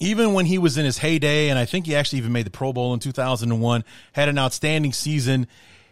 [0.00, 2.50] even when he was in his heyday, and I think he actually even made the
[2.50, 5.46] Pro Bowl in 2001, had an outstanding season.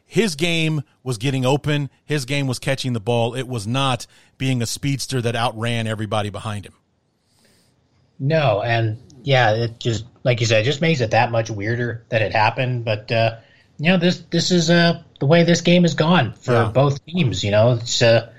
[0.09, 1.91] His game was getting open.
[2.05, 3.35] His game was catching the ball.
[3.35, 4.07] It was not
[4.39, 6.75] being a speedster that outran everybody behind him.
[8.19, 12.05] No, and yeah, it just like you said, it just makes it that much weirder
[12.09, 12.85] that it happened.
[12.85, 13.39] But uh,
[13.79, 16.71] you know, this this is uh, the way this game has gone for Yeah.
[16.73, 17.45] both teams.
[17.45, 18.31] You know, it's uh,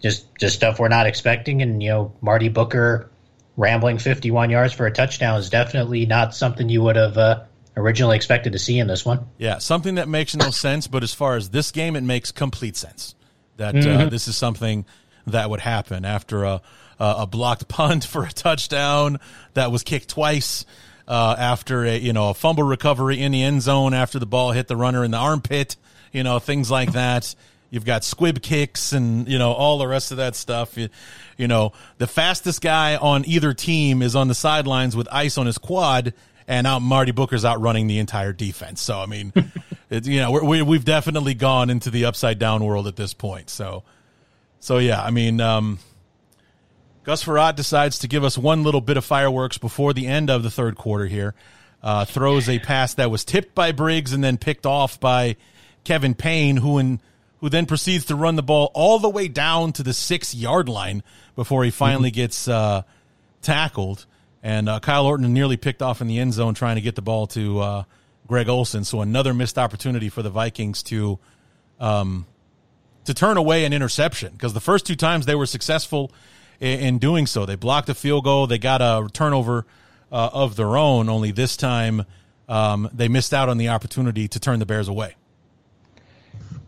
[0.00, 3.10] just just stuff we're not expecting, and you know, Marty Booker
[3.56, 7.42] rambling 51 yards for a touchdown is definitely not something you would have uh,
[7.76, 9.26] originally expected to see in this one.
[9.38, 12.76] Yeah, something that makes no sense, but as far as this game, it makes complete
[12.76, 13.14] sense
[13.56, 14.08] that uh, Mm-hmm.
[14.08, 14.84] this is something
[15.26, 16.62] that would happen after a
[16.98, 19.18] a a blocked punt for a touchdown
[19.54, 20.64] that was kicked twice.
[21.08, 24.52] Uh, after a you know a fumble recovery in the end zone after the ball
[24.52, 25.76] hit the runner in the armpit,
[26.12, 27.34] you know things like that.
[27.70, 30.76] You've got squib kicks and you know all the rest of that stuff.
[30.78, 30.88] You,
[31.36, 35.46] you know the fastest guy on either team is on the sidelines with ice on
[35.46, 36.14] his quad,
[36.50, 38.82] and out Marty Booker's outrunning the entire defense.
[38.82, 39.32] So I mean,
[39.90, 43.14] it, you know we're, we, we've definitely gone into the upside down world at this
[43.14, 43.48] point.
[43.48, 43.84] So
[44.58, 45.78] so yeah, I mean, um,
[47.04, 50.42] Gus Frerotte decides to give us one little bit of fireworks before the end of
[50.42, 51.34] the third quarter here.
[51.82, 55.36] Uh, throws a pass that was tipped by Briggs and then picked off by
[55.84, 57.00] Kevin Payne, who in
[57.38, 60.68] who then proceeds to run the ball all the way down to the six yard
[60.68, 61.02] line
[61.36, 62.82] before he finally gets uh,
[63.40, 64.04] tackled.
[64.42, 67.02] And uh, Kyle Orton nearly picked off in the end zone trying to get the
[67.02, 67.84] ball to uh,
[68.26, 68.84] Greg Olsen.
[68.84, 71.18] So another missed opportunity for the Vikings to
[71.78, 72.26] um,
[73.04, 76.12] to turn away an interception because the first two times they were successful
[76.60, 77.46] in, in, doing so.
[77.46, 79.66] They blocked a field goal, they got a turnover
[80.12, 81.08] uh, of their own.
[81.08, 82.04] Only this time
[82.48, 85.16] um, they missed out on the opportunity to turn the Bears away.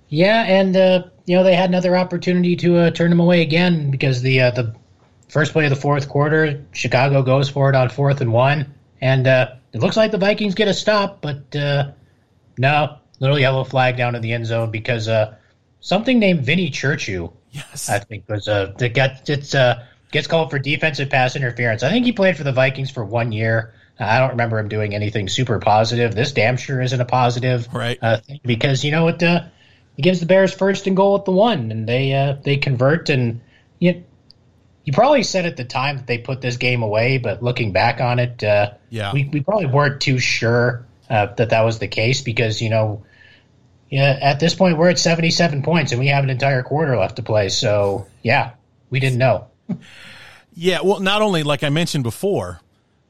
[0.09, 3.91] Yeah, and uh, you know they had another opportunity to uh, turn them away again
[3.91, 4.75] because the uh, the
[5.33, 9.27] first play of the fourth quarter, Chicago goes for it on fourth and one, and
[9.27, 11.91] uh, it looks like the Vikings get a stop, but uh,
[12.59, 15.35] no, little yellow flag down in the end zone because uh,
[15.81, 20.51] something named Vinny Ciurciu, yes, I think was uh, that got it's uh gets called
[20.51, 21.83] for defensive pass interference.
[21.83, 23.73] I think he played for the Vikings for one year.
[23.99, 26.15] I don't remember him doing anything super positive.
[26.15, 27.99] This damn sure isn't a positive, right?
[28.03, 29.45] Uh, because you know what, uh,
[29.97, 33.09] it gives the Bears first and goal at the one, and they uh, they convert.
[33.09, 33.41] And
[33.79, 34.05] you,
[34.85, 38.01] you probably said at the time that they put this game away, but looking back
[38.01, 41.89] on it, uh, yeah, we, we probably weren't too sure uh, that that was the
[41.89, 43.05] case because you know,
[43.91, 46.97] yeah, at this point we're at seventy seven points and we have an entire quarter
[46.97, 47.49] left to play.
[47.49, 48.53] So yeah,
[48.91, 49.49] we didn't know.
[50.55, 52.61] yeah, well, not only like I mentioned before,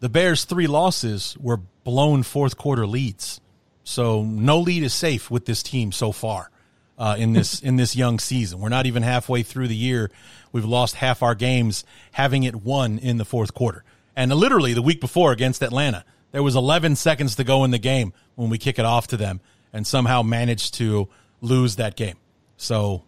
[0.01, 3.41] the Bears' three losses were blown fourth quarter leads.
[3.85, 6.51] So no lead is safe with this team so far
[6.99, 8.61] uh, in this in this young season.
[8.61, 10.11] We're not even halfway through the year.
[10.53, 13.85] We've lost half our games, having it won in the fourth quarter.
[14.15, 17.79] And literally the week before against Atlanta, there was 11 seconds to go in the
[17.79, 19.41] game when we kick it off to them,
[19.73, 21.09] and somehow managed to
[21.41, 22.17] lose that game.
[22.57, 23.05] So,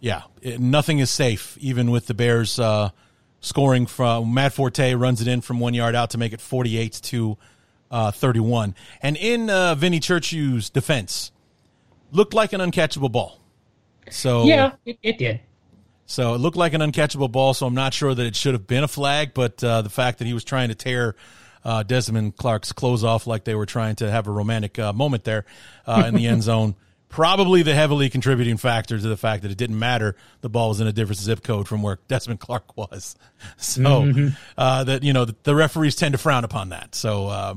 [0.00, 2.90] yeah, it, nothing is safe, even with the Bears uh,
[3.40, 6.92] scoring from Matt Forte runs it in from one yard out to make it 48
[7.04, 7.38] to
[7.90, 8.74] uh, 31.
[9.02, 11.32] And in uh, Vinny defense,
[12.10, 13.40] looked like an uncatchable ball.
[14.10, 15.40] So yeah, it, it, did.
[16.06, 17.54] So it looked like an uncatchable ball.
[17.54, 20.18] So I'm not sure that it should have been a flag, but uh, the fact
[20.18, 21.16] that he was trying to tear
[21.64, 25.24] uh, Desmond Clark's clothes off like they were trying to have a romantic uh, moment
[25.24, 25.44] there
[25.86, 26.76] uh, in the end zone.
[27.08, 30.16] Probably the heavily contributing factor to the fact that it didn't matter.
[30.40, 33.16] The ball was in a different zip code from where Desmond Clark was.
[33.58, 34.28] So mm-hmm.
[34.56, 36.94] Uh, that you know the, the, referees tend to frown upon that.
[36.94, 37.54] So uh,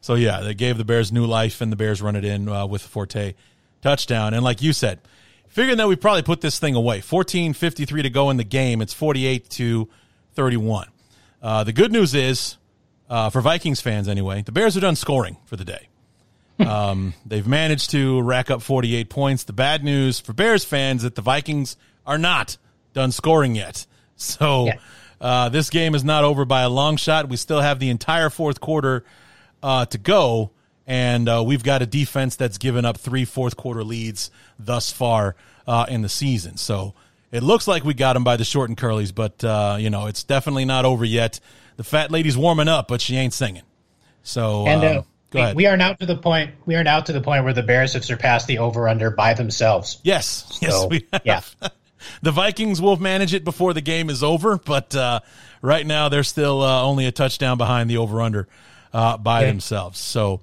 [0.00, 2.84] so yeah, they gave the Bears new life, and the Bears run it in with
[2.84, 3.34] a Forte
[3.82, 4.32] touchdown.
[4.32, 5.00] And like you said,
[5.48, 7.00] figuring that we probably put this thing away.
[7.00, 8.80] 14:53 to go in the game.
[8.80, 9.88] It's 48 to
[10.34, 10.88] 31.
[11.42, 12.56] Uh, the good news is,
[13.08, 15.88] uh, for Vikings fans anyway, the Bears are done scoring for the day.
[16.58, 19.44] Um, they've managed to rack up 48 points.
[19.44, 22.56] The bad news for Bears fans that the Vikings are not
[22.94, 23.86] done scoring yet.
[24.20, 24.78] So yeah.
[25.20, 27.28] uh, this game is not over by a long shot.
[27.28, 29.04] We still have the entire fourth quarter
[29.62, 30.50] uh, to go
[30.88, 35.36] and uh, we've got a defense that's given up three fourth quarter leads thus far
[35.66, 36.56] uh, in the season.
[36.56, 36.94] So
[37.30, 40.06] it looks like we got them by the short and curlies, but uh, you know
[40.06, 41.38] it's definitely not over yet.
[41.76, 43.62] The fat lady's warming up, but she ain't singing.
[44.22, 45.56] So and uh, um, go ahead.
[45.56, 46.52] We are now to the point.
[46.64, 49.34] We are now to the point where the Bears have surpassed the over under by
[49.34, 50.00] themselves.
[50.02, 51.54] Yes, so, yes, we have.
[51.62, 51.68] Yeah.
[52.22, 55.20] the Vikings will manage it before the game is over, but uh,
[55.60, 58.48] right now they're still uh, only a touchdown behind the over under
[58.94, 59.50] uh, by okay.
[59.50, 59.98] themselves.
[59.98, 60.40] So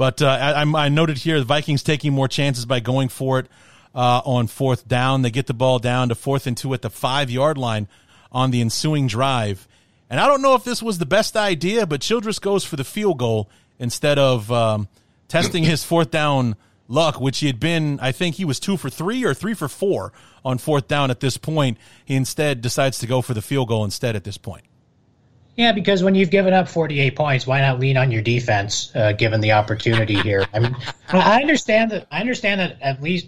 [0.00, 3.48] but uh, I, I, noted here the Vikings taking more chances by going for it
[3.94, 5.20] uh, on fourth down.
[5.20, 7.86] They get the ball down to fourth and two at the five yard line
[8.32, 9.68] on the ensuing drive.
[10.08, 12.82] And I don't know if this was the best idea, but Childress goes for the
[12.82, 14.88] field goal instead of um,
[15.28, 16.56] testing his fourth down
[16.88, 19.68] luck, which he had been, I think he was two for three or three for
[19.68, 21.76] four on fourth down at this point.
[22.06, 24.64] He instead decides to go for the field goal instead at this point.
[25.60, 29.12] Yeah, because when you've given up 48 points, why not lean on your defense, uh,
[29.12, 30.46] given the opportunity here?
[30.54, 30.74] I mean,
[31.10, 32.06] I understand that.
[32.10, 33.26] I understand that at least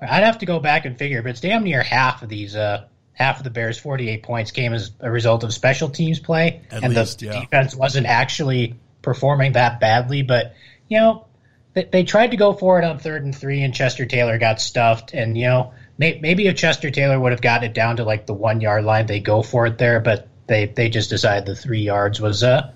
[0.00, 2.84] I'd have to go back and figure, but it's damn near half of these, uh,
[3.14, 6.84] half of the Bears' 48 points came as a result of special teams play, at
[6.84, 7.40] and least, the yeah.
[7.40, 10.22] defense wasn't actually performing that badly.
[10.22, 10.54] But
[10.86, 11.26] you know,
[11.74, 14.60] they, they, tried to go for it on third and three, and Chester Taylor got
[14.60, 15.14] stuffed.
[15.14, 18.24] And you know, may, maybe if Chester Taylor would have gotten it down to like
[18.26, 21.56] the one yard line, they go for it there, but they they just decided the
[21.56, 22.72] three yards was a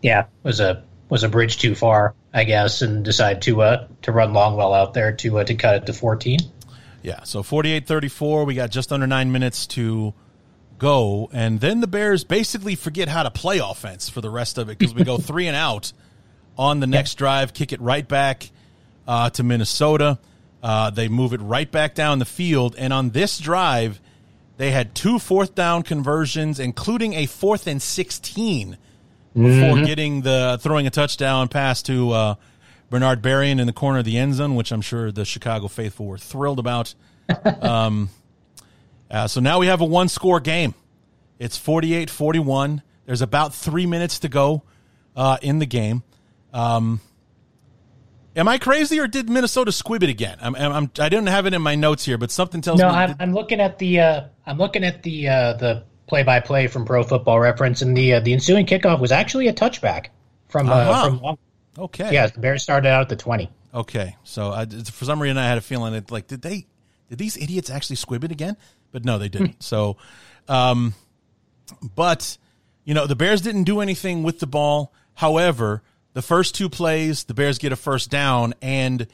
[0.00, 4.12] yeah was a was a bridge too far I guess and decided to uh to
[4.12, 6.38] run Longwell out there to uh, to cut it to 14.
[7.04, 10.14] Yeah, so 48-34, we got just under 9 minutes to
[10.78, 14.68] go and then the Bears basically forget how to play offense for the rest of
[14.68, 15.92] it because we go 3 and out
[16.56, 18.50] on the next drive, kick it right back
[19.06, 20.18] uh, to Minnesota.
[20.62, 24.00] Uh, they move it right back down the field and on this drive
[24.62, 28.78] they had two fourth down conversions, including a fourth and 16
[29.34, 29.84] before mm-hmm.
[29.84, 32.34] getting the throwing a touchdown pass to uh,
[32.88, 36.06] Bernard Berrian in the corner of the end zone, which I'm sure the Chicago faithful
[36.06, 36.94] were thrilled about
[37.60, 38.08] um,
[39.10, 40.76] uh, so now we have a one score game.
[41.40, 42.82] It's 48 41.
[43.04, 44.62] There's about three minutes to go
[45.16, 46.04] uh, in the game.
[46.52, 47.00] Um,
[48.36, 50.38] am I crazy or did Minnesota squib it again?
[50.40, 52.92] I'm, I'm, I didn't have it in my notes here, but something tells no, me.
[52.92, 56.40] No, I'm, I'm, looking at the uh, I'm looking at the uh, the play by
[56.40, 60.06] play from Pro Football Reference, and the uh, the ensuing kickoff was actually a touchback
[60.48, 61.18] from uh, uh-huh.
[61.18, 61.38] from.
[61.78, 62.12] Okay.
[62.12, 63.50] Yeah, the Bears started out at the 20.
[63.74, 66.66] Okay, so I, for some reason I had a feeling that like did they
[67.08, 68.56] did these idiots actually squib it again?
[68.90, 69.62] But no, they didn't.
[69.62, 69.96] so,
[70.48, 70.94] um,
[71.94, 72.36] but
[72.84, 74.92] you know the Bears didn't do anything with the ball.
[75.14, 75.82] However,
[76.14, 79.06] the first two plays, the Bears get a first down, and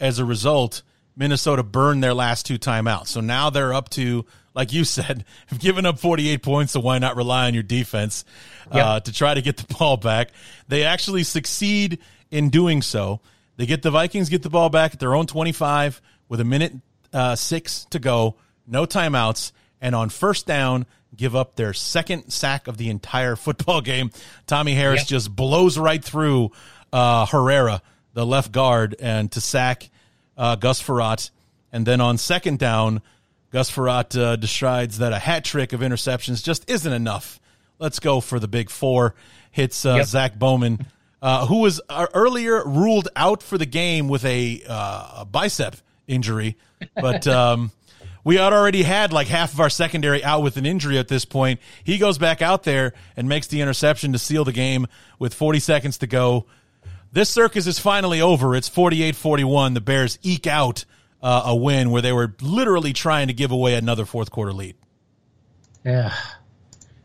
[0.00, 0.82] as a result,
[1.16, 3.08] Minnesota burned their last two timeouts.
[3.08, 4.24] So now they're up to,
[4.54, 8.24] like you said, have given up 48 points, so why not rely on your defense
[8.72, 8.86] Yep.
[8.86, 10.30] uh, to try to get the ball back?
[10.68, 11.98] They actually succeed
[12.30, 13.20] in doing so.
[13.56, 16.72] They get the Vikings get the ball back at their own 25 with a minute
[17.12, 18.34] uh, six to go,
[18.66, 20.86] no timeouts, and on first down,
[21.16, 24.10] give up their second sack of the entire football game.
[24.46, 25.06] Tommie Harris Yep.
[25.08, 26.50] just blows right through
[26.92, 29.90] uh, Herrera, the left guard, and to sack
[30.36, 31.30] uh, Gus Frerotte.
[31.72, 33.02] And then on second down,
[33.50, 37.40] Gus Frerotte uh, decides that a hat trick of interceptions just isn't enough.
[37.78, 39.14] Let's go for the big four.
[39.50, 40.06] Hits uh, Yep.
[40.06, 40.86] Zach Bowman,
[41.22, 45.76] uh, who was uh, earlier ruled out for the game with a, uh, a bicep
[46.06, 46.56] injury,
[46.94, 47.26] but.
[47.26, 47.70] Um,
[48.24, 51.24] we had already had like half of our secondary out with an injury at this
[51.24, 51.60] point.
[51.84, 54.86] He goes back out there and makes the interception to seal the game
[55.18, 56.46] with 40 seconds to go.
[57.12, 58.56] This circus is finally over.
[58.56, 59.74] It's 48 41.
[59.74, 60.84] The Bears eke out
[61.22, 64.76] uh, a win where they were literally trying to give away another fourth quarter lead.
[65.84, 66.14] Yeah,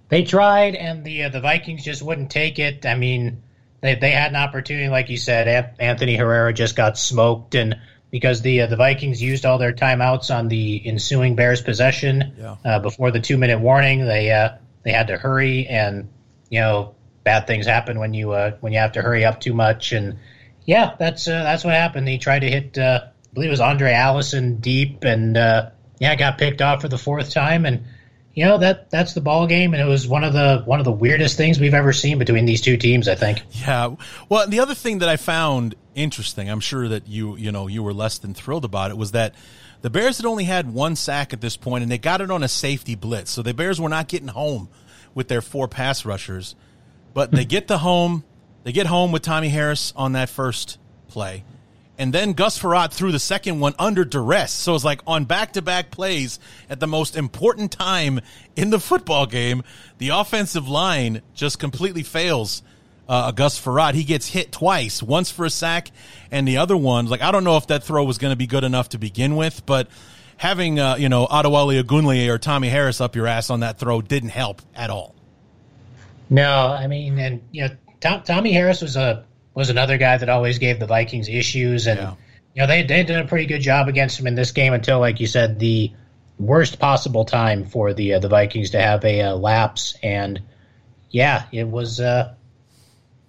[0.07, 2.85] they tried, and the uh, the Vikings just wouldn't take it.
[2.85, 3.43] I mean,
[3.81, 5.73] they they had an opportunity, like you said.
[5.79, 7.77] Anthony Herrera just got smoked, and
[8.11, 12.55] because the uh, the Vikings used all their timeouts on the ensuing Bears possession Yeah.
[12.65, 14.49] uh, before the two minute warning, they uh,
[14.83, 16.09] they had to hurry, and
[16.49, 19.53] you know bad things happen when you uh, when you have to hurry up too
[19.53, 20.17] much, and
[20.65, 22.07] yeah, that's uh, that's what happened.
[22.07, 26.15] He tried to hit, uh, I believe it was Aundrae Allison deep, and uh, yeah,
[26.15, 27.83] got picked off for the fourth time, and
[28.33, 30.85] you know that that's the ball game, and it was one of the one of
[30.85, 33.07] the weirdest things we've ever seen between these two teams.
[33.07, 33.41] I think.
[33.51, 33.95] Yeah.
[34.29, 37.83] Well, the other thing that I found interesting, I'm sure that you you know you
[37.83, 39.33] were less than thrilled about it, was that
[39.81, 42.43] the Bears had only had one sack at this point, and they got it on
[42.43, 43.31] a safety blitz.
[43.31, 44.69] So the Bears were not getting home
[45.13, 46.55] with their four pass rushers,
[47.13, 48.23] but they get the home.
[48.63, 50.77] They get home with Tommie Harris on that first
[51.07, 51.43] play.
[51.99, 54.53] And then Gus Frerotte threw the second one under duress.
[54.53, 56.39] So it's like on back to back plays
[56.69, 58.21] at the most important time
[58.55, 59.63] in the football game,
[59.97, 62.63] the offensive line just completely fails
[63.09, 63.95] uh, Gus Frerotte.
[63.95, 65.91] He gets hit twice, once for a sack,
[66.31, 68.47] and the other one, like, I don't know if that throw was going to be
[68.47, 69.89] good enough to begin with, but
[70.37, 74.01] having, uh, you know, Adewale Ogunleye or Tommie Harris up your ass on that throw
[74.01, 75.15] didn't help at all.
[76.29, 79.25] No, I mean, and you know, Tom, Tommie Harris was a
[79.59, 82.13] was another guy that always gave the Vikings issues, and Yeah.
[82.55, 84.99] you know they they did a pretty good job against him in this game until,
[84.99, 85.91] like you said, the
[86.39, 90.41] worst possible time for the uh, the Vikings to have a uh, lapse, and
[91.11, 91.99] yeah, it was.
[91.99, 92.33] Uh,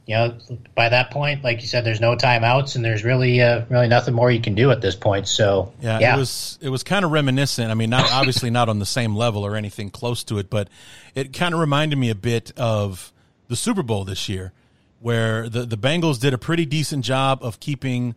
[0.07, 0.37] you know,
[0.75, 4.13] by that point, like you said, there's no timeouts, and there's really, uh, really nothing
[4.13, 5.29] more you can do at this point.
[5.29, 7.71] So, Yeah, it was it was kind of reminiscent.
[7.71, 10.67] I mean, not obviously not on the same level or anything close to it, but
[11.15, 13.13] it kind of reminded me a bit of
[13.47, 14.53] the Super Bowl this year,
[15.01, 18.15] where the the Bengals did a pretty decent job of keeping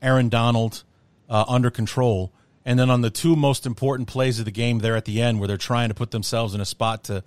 [0.00, 0.84] Aaron Donald
[1.28, 2.32] uh, under control,
[2.64, 5.40] and then on the two most important plays of the game there at the end,
[5.40, 7.24] where they're trying to put themselves in a spot to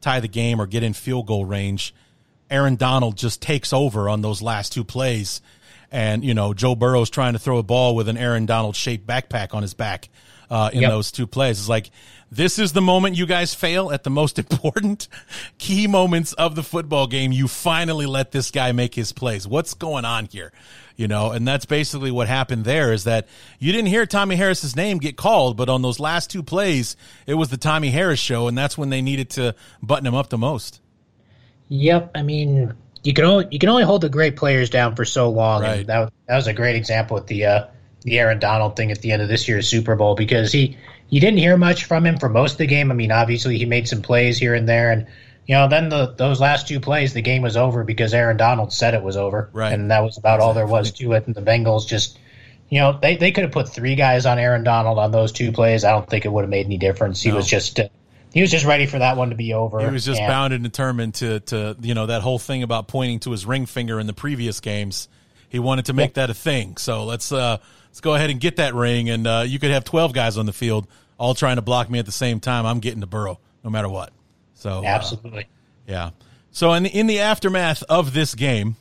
[0.00, 1.94] tie the game or get in field goal range,
[2.50, 5.40] Aaron Donald just takes over on those last two plays.
[5.90, 9.06] And, you know, Joe Burrow's trying to throw a ball with an Aaron Donald shaped
[9.06, 10.08] backpack on his back
[10.52, 10.90] uh, in Yep.
[10.90, 11.58] those two plays.
[11.58, 11.90] It's like,
[12.30, 15.08] this is the moment you guys fail at the most important
[15.56, 17.32] key moments of the football game.
[17.32, 19.48] You finally let this guy make his plays.
[19.48, 20.52] What's going on here?
[20.94, 23.26] You know, and that's basically what happened there is that
[23.58, 26.96] you didn't hear Tommie Harris's name get called, but on those last two plays,
[27.26, 30.28] it was the Tommie Harris show, and that's when they needed to button him up
[30.28, 30.82] the most.
[31.70, 35.06] Yep, I mean you can only you can only hold the great players down for
[35.06, 35.62] so long.
[35.62, 35.80] Right.
[35.80, 37.66] And that that was a great example with the uh,
[38.04, 40.76] the Aaron Donald thing at the end of this year's Super Bowl because he
[41.08, 42.90] you didn't hear much from him for most of the game.
[42.90, 45.06] I mean, obviously he made some plays here and there, and
[45.46, 48.72] you know then the those last two plays the game was over because Aaron Donald
[48.72, 49.72] said it was over, Right.
[49.72, 51.26] and that was about all there was to it.
[51.26, 52.18] And the Bengals just.
[52.70, 55.52] You know, they, they could have put three guys on Aaron Donald on those two
[55.52, 55.84] plays.
[55.84, 57.20] I don't think it would have made any difference.
[57.20, 57.36] He No.
[57.36, 57.88] was just uh,
[58.32, 59.78] he was just ready for that one to be over.
[59.80, 62.88] He was just and- bound and determined to to you know that whole thing about
[62.88, 65.08] pointing to his ring finger in the previous games.
[65.50, 66.78] He wanted to make that a thing.
[66.78, 67.58] So let's uh
[67.92, 70.46] let's go ahead and get that ring, and uh, you could have twelve guys on
[70.46, 70.88] the field
[71.18, 72.64] all trying to block me at the same time.
[72.66, 74.12] I'm getting to Burrow no matter what.
[74.54, 75.46] So uh, Absolutely.
[75.86, 76.10] yeah.
[76.50, 78.76] So in the, in the aftermath of this game,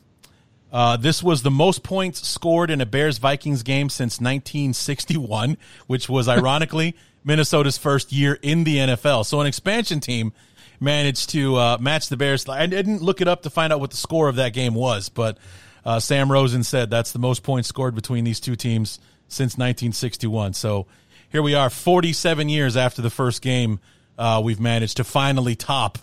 [0.72, 5.58] uh, this was the most points scored in a Bears Vikings game since 1961,
[5.88, 9.26] which was ironically Minnesota's first year in the NFL.
[9.26, 10.34] So an expansion team
[10.80, 12.48] managed to uh, match the Bears.
[12.50, 15.10] I didn't look it up to find out what the score of that game was,
[15.10, 15.38] but
[15.86, 20.54] uh, Sam Rosen said that's the most points scored between these two teams since 1961.
[20.54, 20.88] So
[21.30, 23.80] here we are, 47 years after the first game.
[24.18, 25.98] Uh, we've managed to finally top,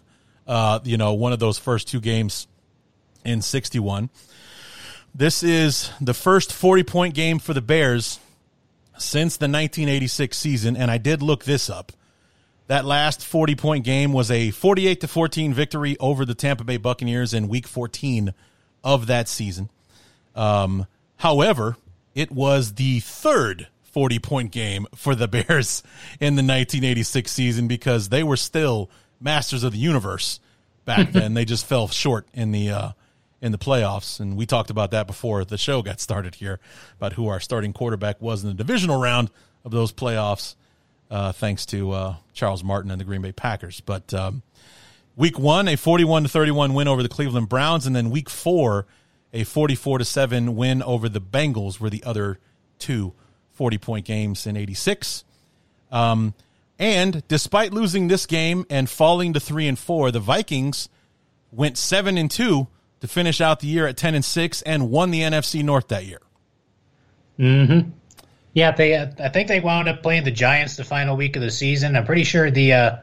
[0.46, 2.46] uh, you know, one of those first two games
[3.24, 4.10] in 61.
[5.14, 8.18] This is the first 40 point game for the Bears
[8.98, 11.92] since the 1986 season, and I did look this up.
[12.66, 16.76] That last 40 point game was a 48 to 14 victory over the Tampa Bay
[16.76, 18.34] Buccaneers in week 14
[18.94, 19.68] of that season.
[20.34, 20.86] Um,
[21.16, 21.76] however,
[22.14, 25.82] it was the third 40 point game for the Bears
[26.20, 28.90] in the 1986 season because they were still
[29.20, 30.40] masters of the universe
[30.84, 31.34] back then.
[31.34, 32.90] they just fell short in the uh,
[33.40, 36.58] in the playoffs, and we talked about that before the show got started here
[36.96, 39.30] about who our starting quarterback was in the divisional round
[39.64, 40.56] of those playoffs,
[41.10, 43.80] uh, thanks to uh, Charles Martin and the Green Bay Packers.
[43.80, 44.42] But um,
[45.18, 48.86] week one, a forty-one to thirty-one win over the Cleveland Browns, and then week four,
[49.34, 52.38] a forty-four to seven win over the Bengals were the other
[52.78, 53.12] two
[53.58, 55.24] 40 point games in 86.
[55.90, 56.32] Um,
[56.78, 60.88] and despite losing this game and falling to 3 and 4, the Vikings
[61.50, 62.68] went 7 and 2
[63.00, 66.06] to finish out the year at 10 and 6 and won the NFC North that
[66.06, 66.20] year.
[67.36, 67.90] Mm-hmm.
[68.52, 68.94] Yeah, they.
[68.94, 71.96] Uh, I think they wound up playing the Giants the final week of the season.
[71.96, 72.96] I'm pretty sure the uh,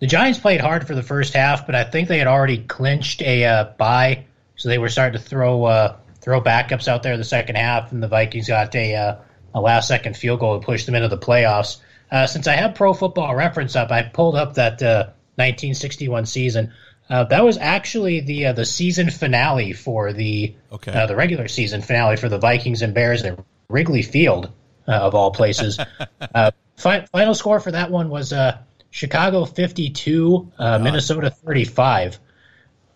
[0.00, 3.22] the Giants played hard for the first half, but I think they had already clinched
[3.22, 4.24] a uh, bye,
[4.56, 7.92] so they were starting to throw uh, throw backups out there in the second half,
[7.92, 9.16] and the Vikings got a uh,
[9.54, 11.78] a last second field goal to push them into the playoffs.
[12.10, 16.72] Uh, since I have Pro Football Reference up, I pulled up that uh, 1961 season.
[17.08, 20.92] Uh, that was actually the uh, the season finale for the Okay.
[20.92, 24.50] uh, the regular season finale for the Vikings and Bears at Wrigley Field
[24.88, 25.78] uh, of all places.
[26.34, 28.58] uh, fi- final score for that one was uh,
[28.96, 32.18] Chicago 52, uh, Minnesota 35.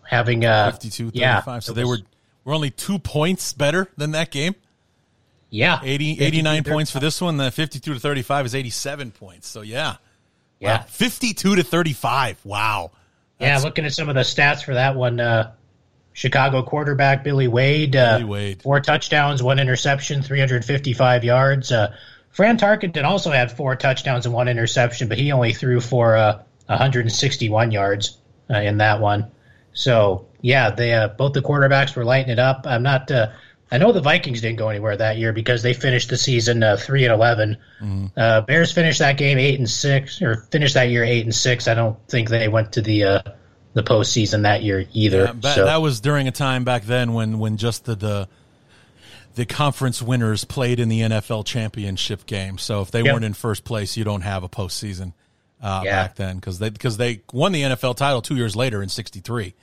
[0.01, 1.63] Having uh, 52 yeah, 35.
[1.63, 1.99] so it they were,
[2.43, 4.55] were only two points better than that game.
[5.51, 7.37] yeah 80, 89 points for this one.
[7.37, 9.47] The 52 to 35 is 87 points.
[9.47, 9.97] So yeah.
[10.59, 10.79] yeah.
[10.79, 10.85] Wow.
[10.87, 12.45] 52 to 35.
[12.45, 12.89] Wow.
[13.39, 15.51] Yeah, looking at some of the stats for that one, uh,
[16.13, 18.63] Chicago quarterback Billy Wade, uh, Billy Wade.
[18.63, 21.71] four touchdowns, one interception, 355 yards.
[21.71, 21.93] Uh,
[22.31, 26.41] Fran Tarkenton also had four touchdowns and one interception, but he only threw for uh,
[26.67, 28.17] 161 yards
[28.49, 29.31] uh, in that one.
[29.73, 32.65] So yeah, they uh, both the quarterbacks were lighting it up.
[32.65, 33.09] I'm not.
[33.11, 33.31] Uh,
[33.73, 36.75] I know the Vikings didn't go anywhere that year because they finished the season uh,
[36.75, 37.57] three and 11.
[38.17, 41.69] Uh, Bears finished that game eight and six, or finished that year eight and six.
[41.69, 43.21] I don't think they went to the uh,
[43.73, 45.25] the postseason that year either.
[45.25, 48.29] Yeah, ba- so that was during a time back then when when just the the,
[49.35, 52.57] the conference winners played in the NFL championship game.
[52.57, 53.13] So if they Yep.
[53.13, 55.13] weren't in first place, you don't have a postseason
[55.61, 56.03] uh, Yeah.
[56.03, 59.53] back then because they because they won the NFL title two years later in '63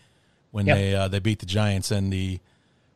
[0.50, 0.76] when Yep.
[0.76, 2.40] they uh, they beat the Giants and the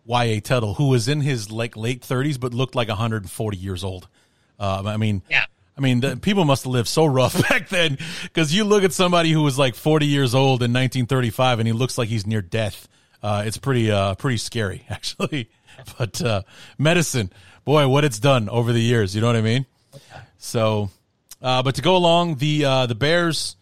[0.06, 0.40] Y.A.
[0.40, 4.08] Tittle, who was in his like late 30s but looked like 140 years old.
[4.58, 5.44] Uh, I mean, Yeah.
[5.76, 8.92] I mean, the, people must have lived so rough back then because you look at
[8.92, 12.42] somebody who was like 40 years old in 1935 and he looks like he's near
[12.42, 12.88] death.
[13.22, 15.48] Uh, it's pretty, uh, pretty scary actually.
[15.98, 16.42] But uh,
[16.78, 17.32] medicine,
[17.64, 19.14] boy, what it's done over the years.
[19.14, 19.66] You know what I mean?
[20.38, 20.90] So,
[21.40, 23.56] uh, but to go along, the uh, the Bears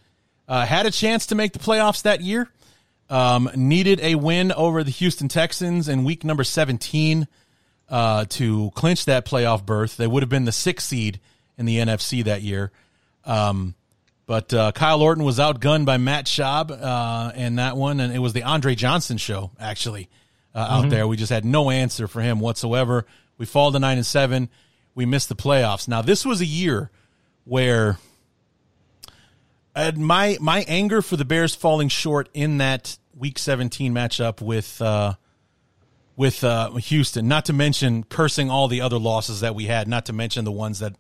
[0.49, 2.51] uh, had a chance to make the playoffs that year.
[3.09, 7.27] Um, needed a win over the Houston Texans in week number 17
[7.89, 9.97] uh, to clinch that playoff berth.
[9.97, 11.19] They would have been the sixth seed
[11.59, 12.71] in the NFC that year.
[13.25, 13.75] Um,
[14.27, 18.21] but uh, Kyle Orton was outgunned by Matt Schaub uh, in that one, and it
[18.21, 20.09] was the Andre Johnson show actually
[20.55, 21.07] uh, out there.
[21.07, 23.07] We just had no answer for him whatsoever.
[23.39, 24.49] We fall to nine and seven.
[24.95, 25.89] We missed the playoffs.
[25.89, 26.91] Now this was a year
[27.45, 27.99] where
[29.97, 35.15] my my anger for the Bears falling short in that Week 17 matchup with uh,
[36.17, 40.07] with uh, Houston, not to mention cursing all the other losses that we had, not
[40.07, 40.95] to mention the ones that,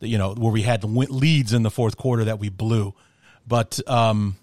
[0.00, 2.94] that you know where we had leads in the fourth quarter that we blew,
[3.46, 4.36] but um,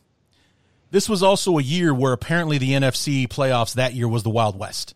[0.91, 4.59] this was also a year where apparently the NFC playoffs that year was the Wild
[4.59, 4.93] West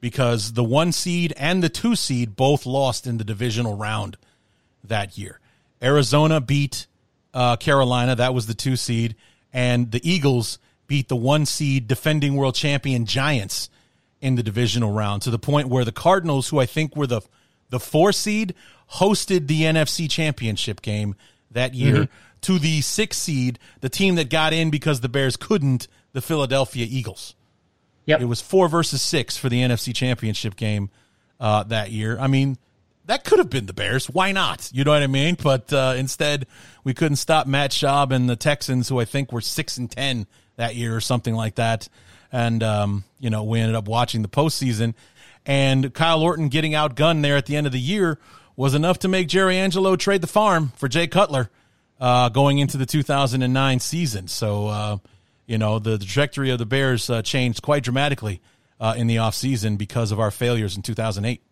[0.00, 4.16] because the one seed and the two seed both lost in the divisional round
[4.84, 5.40] that year.
[5.82, 6.86] Arizona beat
[7.32, 9.14] uh, Carolina, that was the two seed,
[9.52, 13.68] and the Eagles beat the one seed defending world champion Giants
[14.20, 17.22] in the divisional round to the point where the Cardinals, who I think were the
[17.70, 18.54] The four seed
[18.94, 21.14] hosted the NFC championship game
[21.52, 22.12] that year mm-hmm.
[22.42, 26.86] To the six seed, the team that got in because the Bears couldn't, the Philadelphia
[26.88, 27.34] Eagles.
[28.06, 28.22] Yep.
[28.22, 30.90] It was four versus six for the NFC championship game
[31.38, 32.18] uh, that year.
[32.18, 32.58] I mean,
[33.06, 34.08] that could have been the Bears.
[34.08, 34.70] Why not?
[34.72, 35.36] You know what I mean?
[35.40, 36.46] But uh, instead,
[36.84, 40.26] we couldn't stop Matt Schaub and the Texans, who I think were six and ten
[40.56, 41.88] that year or something like that.
[42.32, 44.94] And um, you know, we ended up watching the postseason,
[45.44, 48.18] and Kyle Orton getting outgunned there at the end of the year
[48.56, 51.50] was enough to make Jerry Angelo trade the farm for Jay Cutler
[52.00, 54.28] uh, going into the 2009 season.
[54.28, 54.96] So, uh,
[55.46, 58.40] you know, the, trajectory of the Bears uh, changed quite dramatically
[58.80, 61.42] uh, in the offseason because of our failures in 2008.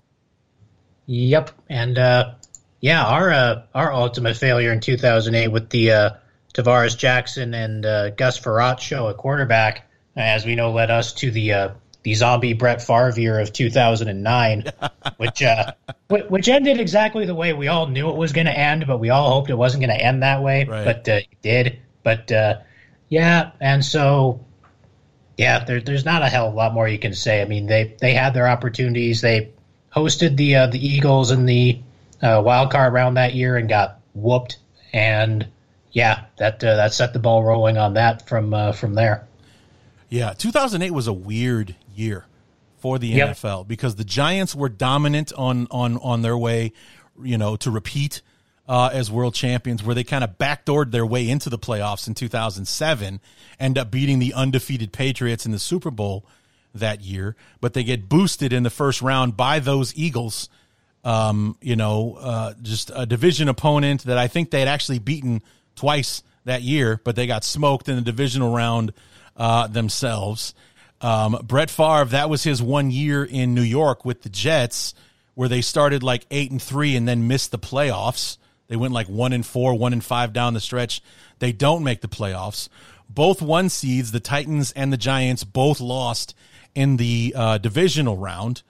[1.06, 1.50] Yep.
[1.68, 2.34] And, uh,
[2.80, 6.14] yeah, our uh, our ultimate failure in 2008 with the
[6.54, 7.82] Tarvaris Jackson and
[8.16, 11.72] Gus Frerotte show at quarterback, as we know, led us to the
[12.02, 14.64] the zombie Brett Favre year of 2009,
[15.16, 15.72] which uh,
[16.08, 19.10] which ended exactly the way we all knew it was going to end, but we
[19.10, 20.64] all hoped it wasn't going to end that way.
[20.64, 20.84] Right.
[20.84, 21.78] But uh, it did.
[22.02, 22.58] But uh,
[23.08, 24.44] yeah, and so
[25.36, 27.42] yeah, there, there's not a hell of a lot more you can say.
[27.42, 29.20] I mean, they they had their opportunities.
[29.20, 29.50] They
[29.94, 31.80] hosted the uh, the Eagles in the
[32.22, 34.58] uh, wild card round that year and got whooped.
[34.92, 35.46] And
[35.92, 39.26] yeah, that uh, that set the ball rolling on that from from there.
[40.10, 42.26] Yeah, 2008 was a weird year
[42.78, 43.30] for the yep.
[43.30, 46.72] NFL because the Giants were dominant on on on their way,
[47.22, 48.22] you know, to repeat
[48.68, 52.14] uh, as world champions, where they kind of backdoored their way into the playoffs in
[52.14, 53.20] 2007,
[53.58, 56.26] end up beating the undefeated Patriots in the Super Bowl
[56.74, 60.48] that year, but they get boosted in the first round by those Eagles.
[61.04, 65.42] Um, you know, uh, just a division opponent that I think they had actually beaten
[65.74, 68.92] twice that year, but they got smoked in the divisional round
[69.36, 70.54] uh, themselves.
[71.00, 74.94] Um, Brett Favre, that was his one year in New York with the Jets,
[75.34, 78.38] where they started like eight and three and then missed the playoffs.
[78.66, 81.00] They went like one and four, one and five down the stretch.
[81.38, 82.68] They don't make the playoffs.
[83.08, 86.34] Both one seeds, the Titans and the Giants, both lost
[86.74, 88.62] in the uh, divisional round.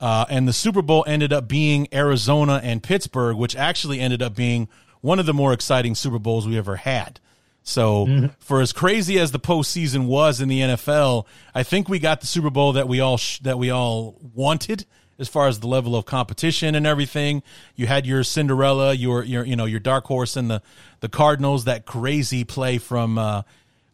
[0.00, 4.34] Uh, and the Super Bowl ended up being Arizona and Pittsburgh, which actually ended up
[4.34, 4.68] being
[5.00, 7.20] one of the more exciting Super Bowls we ever had.
[7.62, 8.26] So mm-hmm.
[8.38, 12.26] for as crazy as the postseason was in the NFL, I think we got the
[12.26, 14.86] Super Bowl that we all sh- that we all wanted
[15.18, 17.42] as far as the level of competition and everything.
[17.76, 20.62] You had your Cinderella, your your you know your dark horse and the
[21.00, 21.64] the Cardinals.
[21.64, 23.42] That crazy play from uh,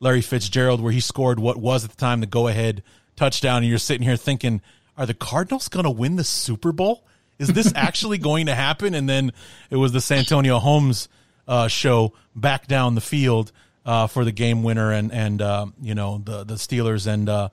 [0.01, 2.83] Larry Fitzgerald where he scored what was at the time the go ahead
[3.17, 4.61] touchdown, and you're sitting here thinking,
[4.97, 7.03] are the Cardinals going to win the Super Bowl?
[7.39, 8.95] Is this actually going to happen?
[8.95, 9.33] And then
[9.71, 11.09] it was the Santonio Holmes
[11.47, 13.53] uh, show back down the field
[13.85, 17.49] uh, for the game winner, and and uh, you know the the Steelers and uh,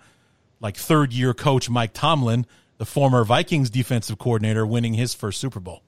[0.60, 2.46] like third year coach Mike Tomlin,
[2.78, 5.84] the former Vikings defensive coordinator, winning his first Super Bowl.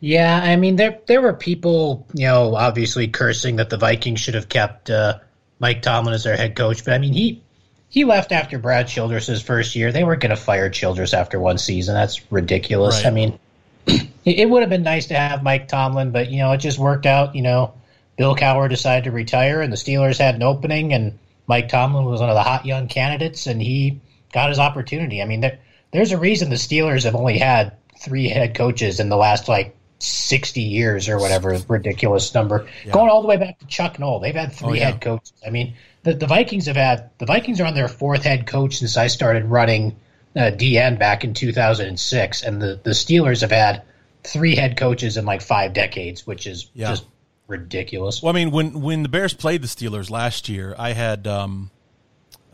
[0.00, 4.34] Yeah, I mean there there were people you know obviously cursing that the Vikings should
[4.34, 5.18] have kept uh,
[5.58, 7.42] Mike Tomlin as their head coach, but I mean he
[7.90, 9.90] he left after Brad Childress' first year.
[9.90, 11.94] They weren't going to fire Childress after one season.
[11.94, 13.02] That's ridiculous.
[13.02, 13.06] Right.
[13.06, 13.38] I mean,
[13.86, 17.06] it would have been nice to have Mike Tomlin, but you know, it just worked
[17.06, 17.34] out.
[17.34, 17.74] You know,
[18.16, 22.20] Bill Cowher decided to retire, and the Steelers had an opening, and Mike Tomlin was
[22.20, 24.00] one of the hot young candidates, and he
[24.32, 25.22] got his opportunity.
[25.22, 25.58] I mean, there,
[25.92, 29.76] there's a reason the Steelers have only had three head coaches in the last like
[30.00, 32.92] 60 years or whatever ridiculous number, yeah.
[32.92, 34.20] going all the way back to Chuck Noll.
[34.20, 34.90] They've had three oh, yeah.
[34.90, 35.32] head coaches.
[35.46, 38.78] I mean, the, the Vikings have had the Vikings are on their fourth head coach
[38.78, 39.96] since I started running
[40.36, 43.82] uh, DN back in 2006, and the the Steelers have had
[44.22, 46.90] three head coaches in like five decades, which is yeah.
[46.90, 47.04] just
[47.46, 48.22] ridiculous.
[48.22, 51.70] Well, I mean, when when the Bears played the Steelers last year, I had um,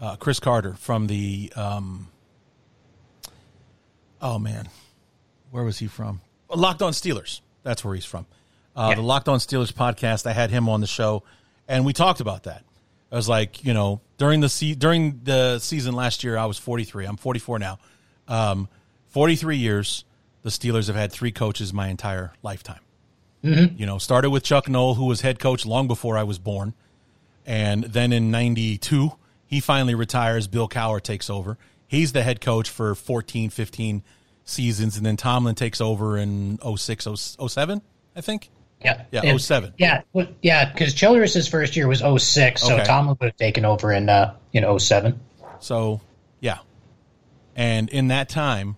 [0.01, 2.09] uh, Cris Carter from the um,
[4.21, 4.69] oh man,
[5.51, 6.21] where was he from?
[6.49, 7.41] Locked On Steelers.
[7.63, 8.27] That's where he's from.
[8.75, 8.95] Uh, yeah.
[8.97, 10.27] The Locked On Steelers podcast.
[10.27, 11.25] I had him on the show,
[11.69, 12.63] and we talked about that.
[13.11, 16.59] I was like, you know, during the se- during the season last year, I was
[16.59, 17.07] 43.
[17.07, 17.79] I'm 44 now.
[18.29, 18.69] Um,
[19.09, 20.05] 43 years.
[20.43, 22.81] The Steelers have had three coaches my entire lifetime.
[23.43, 23.77] Mm-hmm.
[23.79, 26.75] You know, started with Chuck Noll, who was head coach long before I was born,
[27.45, 29.13] and then in '92
[29.47, 30.47] he finally retires.
[30.47, 31.57] Bill Cowher takes over.
[31.87, 34.03] He's the head coach for 14, 15
[34.45, 37.07] seasons, and then Tomlin takes over in 06,
[37.47, 37.83] 07,
[38.15, 38.51] I think.
[38.85, 39.05] Yeah.
[39.11, 39.75] Yeah, and, 07.
[39.79, 42.85] Yeah, well, yeah, because Childress' first year was 06, so okay.
[42.85, 45.19] Tomlin would have taken over in uh, in 07.
[45.61, 46.01] So,
[46.41, 46.59] yeah.
[47.55, 48.77] And in that time,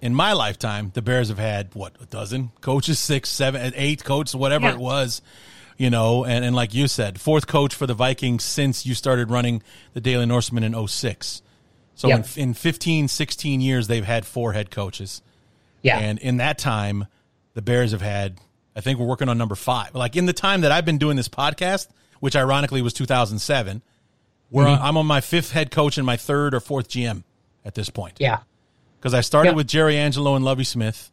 [0.00, 4.34] in my lifetime, the Bears have had, what, a dozen coaches, six, seven, eight coaches,
[4.34, 4.74] whatever yeah.
[4.74, 5.22] it was,
[5.76, 9.30] you know, and, and like you said, fourth coach for the Vikings since you started
[9.30, 9.62] running
[9.92, 11.42] the Daily Norseman in 06.
[11.94, 12.26] So yep.
[12.36, 15.22] in, in 15, 16 years, they've had four head coaches.
[15.82, 15.98] Yeah.
[15.98, 17.06] And in that time,
[17.54, 18.38] the Bears have had,
[18.76, 19.94] I think we're working on number five.
[19.94, 21.88] Like in the time that I've been doing this podcast,
[22.20, 23.80] which ironically was 2007,
[24.50, 24.82] where Mm-hmm.
[24.84, 27.24] I'm on my fifth head coach and my third or fourth GM
[27.64, 28.14] at this point.
[28.20, 28.40] Yeah.
[29.00, 29.56] Because I started Yeah.
[29.56, 31.10] with Jerry Angelo and Lovie Smith.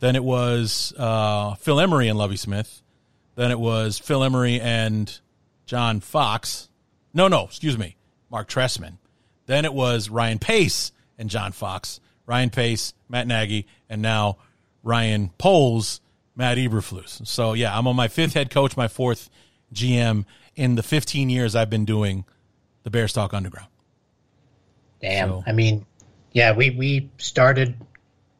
[0.00, 2.82] Then it was uh, Phil Emery and Lovie Smith.
[3.36, 5.18] Then it was Phil Emery and
[5.66, 6.68] John Fox.
[7.12, 7.96] No, no, excuse me,
[8.30, 8.98] Marc Trestman.
[9.46, 12.00] Then it was Ryan Pace and John Fox.
[12.26, 14.38] Ryan Pace, Matt Nagy, and now
[14.82, 16.00] Ryan Poles,
[16.36, 17.26] Matt Eberflus.
[17.26, 19.30] So yeah, I'm on my fifth head coach, my fourth
[19.72, 20.24] GM
[20.56, 22.24] in the 15 years I've been doing
[22.82, 23.68] the Bears Talk Underground.
[25.00, 25.28] Damn.
[25.28, 25.86] So- I mean,
[26.32, 27.74] yeah, we we started.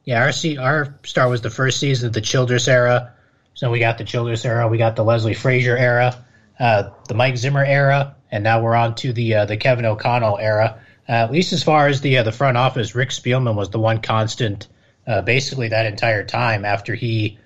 [0.05, 3.13] Yeah, our our start was the first season of the Childress era.
[3.55, 6.23] So we got the Childress era, we got the Leslie Frazier era,
[6.59, 10.39] uh, the Mike Zimmer era, and now we're on to the uh, the Kevin O'Connell
[10.39, 10.81] era.
[11.09, 13.79] Uh, at least as far as the uh, the front office, Rick Spielman was the
[13.79, 14.67] one constant,
[15.07, 16.65] uh, basically that entire time.
[16.65, 17.39] After he,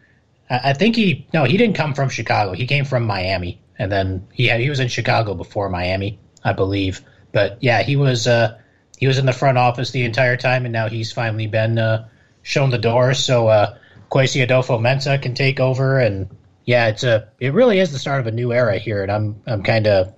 [0.50, 2.52] I think he no, he didn't come from Chicago.
[2.52, 6.52] He came from Miami, and then he had, he was in Chicago before Miami, I
[6.52, 7.02] believe.
[7.32, 8.58] But yeah, he was uh,
[8.98, 12.08] he was in the front office the entire time, and now he's finally been uh,
[12.42, 13.12] shown the door.
[13.14, 13.76] So uh,
[14.10, 16.28] Kwesi Adofo-Mensah can take over, and
[16.64, 19.42] yeah, it's a it really is the start of a new era here, and I'm
[19.46, 20.14] I'm kind of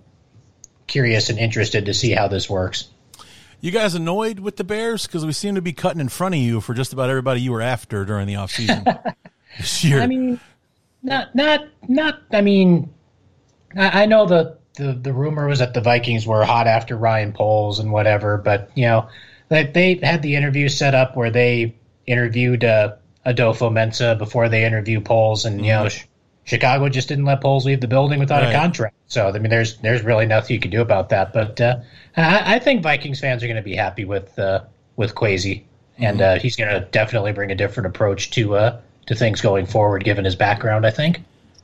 [0.86, 2.88] curious and interested to see how this works.
[3.60, 6.40] You guys annoyed with the Bears because we seem to be cutting in front of
[6.40, 9.14] you for just about everybody you were after during the offseason
[9.58, 10.00] this year.
[10.00, 10.40] I mean,
[11.02, 12.22] not not not.
[12.32, 12.92] I mean,
[13.76, 17.32] I, I know the, the the rumor was that the Vikings were hot after Ryan
[17.32, 19.08] Poles and whatever, but you know,
[19.48, 21.74] they they had the interview set up where they
[22.06, 22.94] interviewed uh,
[23.26, 25.88] Adofo-Mensah before they interviewed Poles, and you know,
[26.44, 28.54] Chicago just didn't let Poles leave the building without Right.
[28.54, 28.94] a contract.
[29.06, 31.32] So I mean, there's there's really nothing you can do about that.
[31.32, 31.76] But uh,
[32.16, 34.64] I, I think Vikings fans are going to be happy with uh,
[34.96, 35.64] with Kwesi,
[35.98, 39.66] and uh, he's going to definitely bring a different approach to uh, to things going
[39.66, 40.86] forward, given his background.
[40.86, 41.20] I think.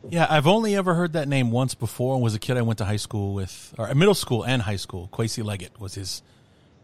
[0.08, 2.78] yeah, I've only ever heard that name once before and was a kid I went
[2.78, 5.08] to high school with, or middle school and high school.
[5.12, 6.22] Quasi Leggett was his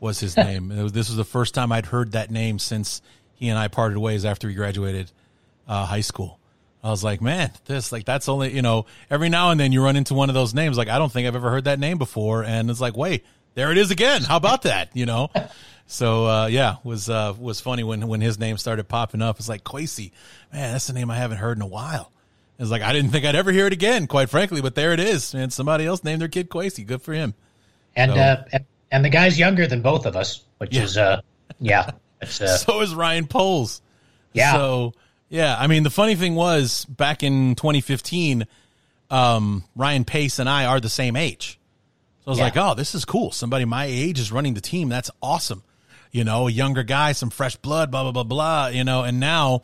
[0.00, 0.70] was his name.
[0.70, 3.02] It was, this was the first time I'd heard that name since
[3.34, 5.10] he and I parted ways after he graduated
[5.66, 6.38] uh, high school.
[6.84, 9.82] I was like, man, this like that's only you know every now and then you
[9.82, 11.98] run into one of those names like I don't think I've ever heard that name
[11.98, 13.24] before, and it's like, wait,
[13.54, 14.22] there it is again.
[14.22, 14.90] How about that?
[14.94, 15.30] You know.
[15.92, 19.38] So uh, yeah, was uh, was funny when when his name started popping up.
[19.38, 20.10] It's like Quasi,
[20.50, 22.10] man, that's the name I haven't heard in a while.
[22.58, 25.00] It's like I didn't think I'd ever hear it again, quite frankly, but there it
[25.00, 25.34] is.
[25.34, 26.84] And somebody else named their kid Quasi.
[26.84, 27.34] Good for him.
[27.94, 28.58] And So- uh,
[28.90, 30.82] and, the guy's younger than both of us, which Yeah.
[30.82, 31.20] is uh,
[31.60, 31.90] yeah,
[32.22, 33.82] it's uh, so is Ryan Poles.
[34.32, 34.52] Yeah.
[34.54, 34.94] So
[35.28, 38.46] yeah, I mean the funny thing was back in 2015,
[39.10, 41.58] um, Ryan Pace and I are the same age.
[42.24, 42.44] So I was Yeah.
[42.44, 43.30] like, oh, this is cool.
[43.30, 44.88] Somebody my age is running the team.
[44.88, 45.62] That's awesome.
[46.12, 48.66] You know, a younger guy, some fresh blood, blah blah blah blah.
[48.68, 49.62] You know, and now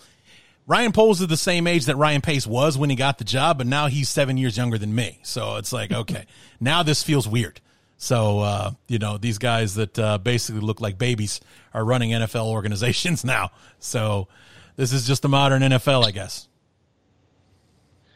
[0.69, 3.57] Ryan Poles is the same age that Ryan Pace was when he got the job,
[3.57, 5.19] but now he's seven years younger than me.
[5.23, 6.27] So it's like, okay,
[6.61, 7.61] now this feels weird.
[7.97, 11.41] So, uh, you know, these guys that uh, basically look like babies
[11.73, 13.51] are running NFL organizations now.
[13.79, 14.29] So
[14.77, 16.49] this is just the modern NFL, I guess.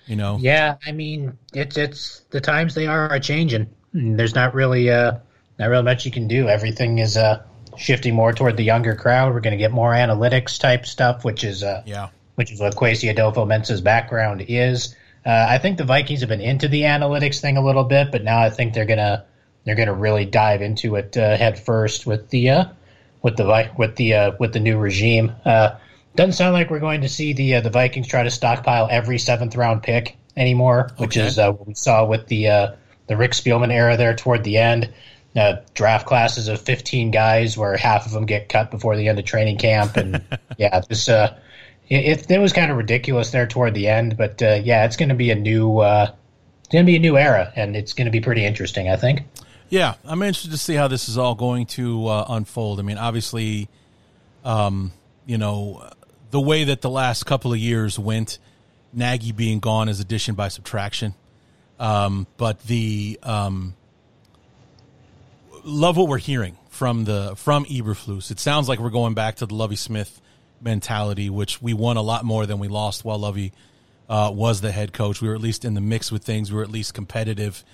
[0.06, 0.36] You know?
[0.38, 0.76] yeah.
[0.84, 3.68] I mean, it's it's the times they are are changing.
[3.94, 5.18] There's not really uh,
[5.58, 6.48] not really much you can do.
[6.48, 7.42] Everything is uh,
[7.76, 9.32] shifting more toward the younger crowd.
[9.34, 12.08] We're going to get more analytics type stuff, which is uh, Yeah.
[12.34, 14.94] which is what Kwesi Adofo-Mensah's background is.
[15.24, 18.24] Uh, I think the Vikings have been into the analytics thing a little bit, but
[18.24, 19.24] now I think they're gonna
[19.64, 22.64] they're gonna really dive into it uh, head first with the uh,
[23.22, 25.32] with the with the uh, with the new regime.
[25.44, 25.76] Uh,
[26.16, 29.18] doesn't sound like we're going to see the uh, the Vikings try to stockpile every
[29.18, 31.26] seventh round pick anymore, which Okay.
[31.26, 32.72] is uh, what we saw with the uh,
[33.06, 34.92] the Rick Spielman era there toward the end.
[35.34, 39.18] Uh, draft classes of 15 guys where half of them get cut before the end
[39.18, 40.22] of training camp and
[40.58, 41.34] yeah this uh
[41.92, 44.96] it, it, it was kind of ridiculous there toward the end, but uh, yeah, it's
[44.96, 46.10] going to be a new, uh,
[46.60, 48.96] it's going to be a new era, and it's going to be pretty interesting, I
[48.96, 49.22] think.
[49.68, 52.78] Yeah, I'm interested to see how this is all going to uh, unfold.
[52.78, 53.68] I mean, obviously,
[54.44, 54.92] um,
[55.26, 55.88] you know,
[56.30, 58.38] the way that the last couple of years went,
[58.92, 61.14] Nagy being gone is addition by subtraction.
[61.78, 63.74] Um, but the um,
[65.64, 68.30] love what we're hearing from the from Eberflus.
[68.30, 70.20] It sounds like we're going back to the Lovie Smith
[70.60, 73.52] mentality, which we won a lot more than we lost while Lovie
[74.08, 75.20] uh, was the head coach.
[75.20, 76.50] We were at least in the mix with things.
[76.50, 77.64] We were at least competitive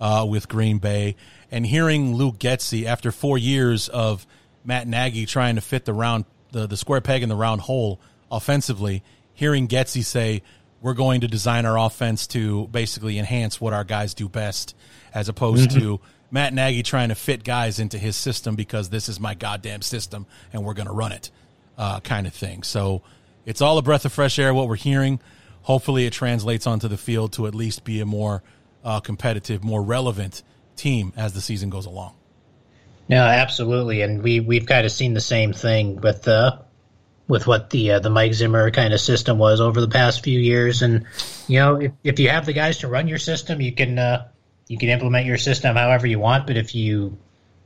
[0.00, 1.16] uh, with Green Bay.
[1.50, 4.26] And hearing Luke Getsy after four years of
[4.64, 8.00] Matt Nagy trying to fit the round the, the square peg in the round hole
[8.30, 9.02] offensively,
[9.34, 10.42] hearing Getzey say,
[10.80, 14.76] we're going to design our offense to basically enhance what our guys do best,
[15.12, 19.18] as opposed to Matt Nagy trying to fit guys into his system because this is
[19.18, 21.30] my goddamn system and we're going to run it,
[21.76, 22.62] uh, kind of thing.
[22.62, 23.02] So
[23.46, 24.52] it's all a breath of fresh air.
[24.52, 25.20] What we're hearing,
[25.62, 28.42] hopefully, it translates onto the field to at least be a more
[28.84, 30.42] uh, competitive, more relevant
[30.76, 32.14] team as the season goes along.
[33.08, 36.58] No, absolutely, and we we've kind of seen the same thing with uh,
[37.26, 40.38] with what the uh, the Mike Zimmer kind of system was over the past few
[40.38, 40.82] years.
[40.82, 41.06] And
[41.46, 44.28] you know, if, if you have the guys to run your system, you can uh,
[44.68, 46.46] you can implement your system however you want.
[46.46, 47.16] But if you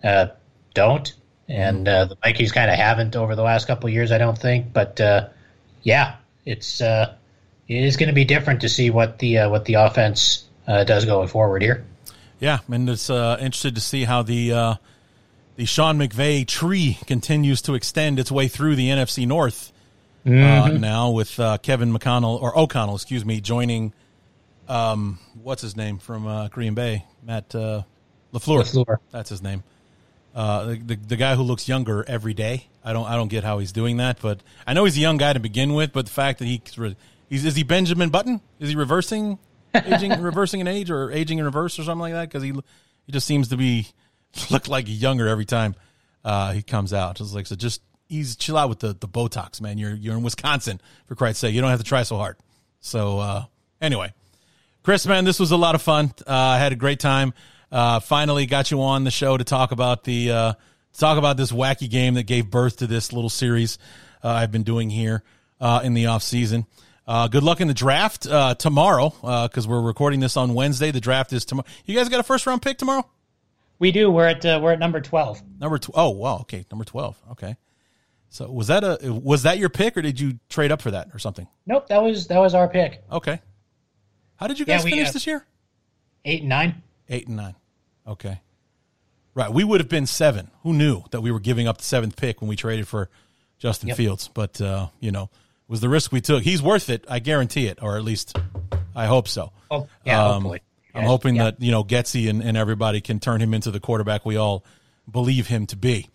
[0.03, 0.29] uh,
[0.75, 1.13] don't,
[1.49, 4.39] and uh, the Vikings kind of haven't over the last couple of years, I don't
[4.39, 4.73] think.
[4.73, 5.29] But uh,
[5.83, 6.17] yeah,
[6.47, 7.15] it's uh,
[7.69, 11.29] it is going to be different to see what the what the offense does going
[11.29, 11.85] forward here.
[12.41, 14.79] Yeah, and it's interested to see how the
[15.57, 19.73] the Sean McVay tree continues to extend its way through the NFC North
[20.25, 20.77] uh, mm-hmm.
[20.77, 23.93] uh, now with uh, Kevin McConnell or O'Connell, excuse me, joining.
[24.73, 27.05] Um, what's his name from uh, Green Bay?
[27.23, 27.83] Matt uh,
[28.33, 28.63] LaFleur.
[28.63, 28.97] LaFleur.
[29.11, 29.65] That's his name.
[30.35, 32.69] Uh, the, the, the guy who looks younger every day.
[32.83, 35.19] I don't I don't get how he's doing that, but I know he's a young
[35.19, 35.93] guy to begin with.
[35.93, 36.63] But the fact that he
[37.29, 38.41] he's is he Benjamin Button?
[38.61, 39.39] Is he reversing
[39.75, 42.31] aging reversing an age or aging in reverse or something like that?
[42.31, 42.53] Because he
[43.05, 43.89] he just seems to be
[44.51, 45.75] look like younger every time
[46.25, 47.21] uh, he comes out.
[47.21, 49.77] It's like so, just ease, chill out with the the Botox, man.
[49.77, 51.55] You're you're in Wisconsin for Christ's sake.
[51.55, 52.39] You don't have to try so hard.
[52.81, 53.45] So uh,
[53.83, 54.15] anyway,
[54.83, 56.13] Chris, man, this was a lot of fun.
[56.27, 57.35] Uh, I had a great time.
[57.71, 60.53] Uh, finally, got you on the show to talk about the uh,
[60.99, 63.79] talk about this wacky game that gave birth to this little series
[64.25, 65.23] uh, I've been doing here
[65.85, 66.67] in the off season.
[67.07, 68.23] good luck in the draft
[68.59, 69.11] tomorrow
[69.49, 70.91] because we're recording this on Wednesday.
[70.91, 71.67] The draft is tomorrow.
[71.87, 73.07] You guys got a first round pick tomorrow?
[73.79, 74.11] We do.
[74.13, 75.43] We're at uh, we're at number twelve.
[75.61, 77.57] Number tw- oh wow okay number twelve okay.
[78.29, 81.09] So was that a was that your pick or did you trade up for that
[81.13, 81.49] or something?
[81.67, 83.03] Nope that was that was our pick.
[83.11, 83.41] Okay.
[84.43, 85.47] How did you guys yeah, we, finish uh, this year?
[86.25, 86.83] Eight and nine.
[87.09, 87.55] Eight and nine.
[88.09, 88.41] Okay.
[89.37, 89.53] Right.
[89.53, 90.51] We would have been seven.
[90.65, 93.09] Who knew that we were giving up the seventh pick when we traded for
[93.59, 93.97] Justin yep.
[93.97, 94.27] Fields?
[94.27, 96.43] But uh, you know, it was the risk we took.
[96.43, 97.05] He's worth it.
[97.09, 98.37] I guarantee it, or at least
[98.97, 99.53] I hope so.
[99.71, 100.63] Oh, yeah, um, hopefully.
[100.93, 101.45] I'm hoping yeah.
[101.45, 104.65] that you know Getsy and, and everybody can turn him into the quarterback we all
[105.09, 106.09] believe him to be.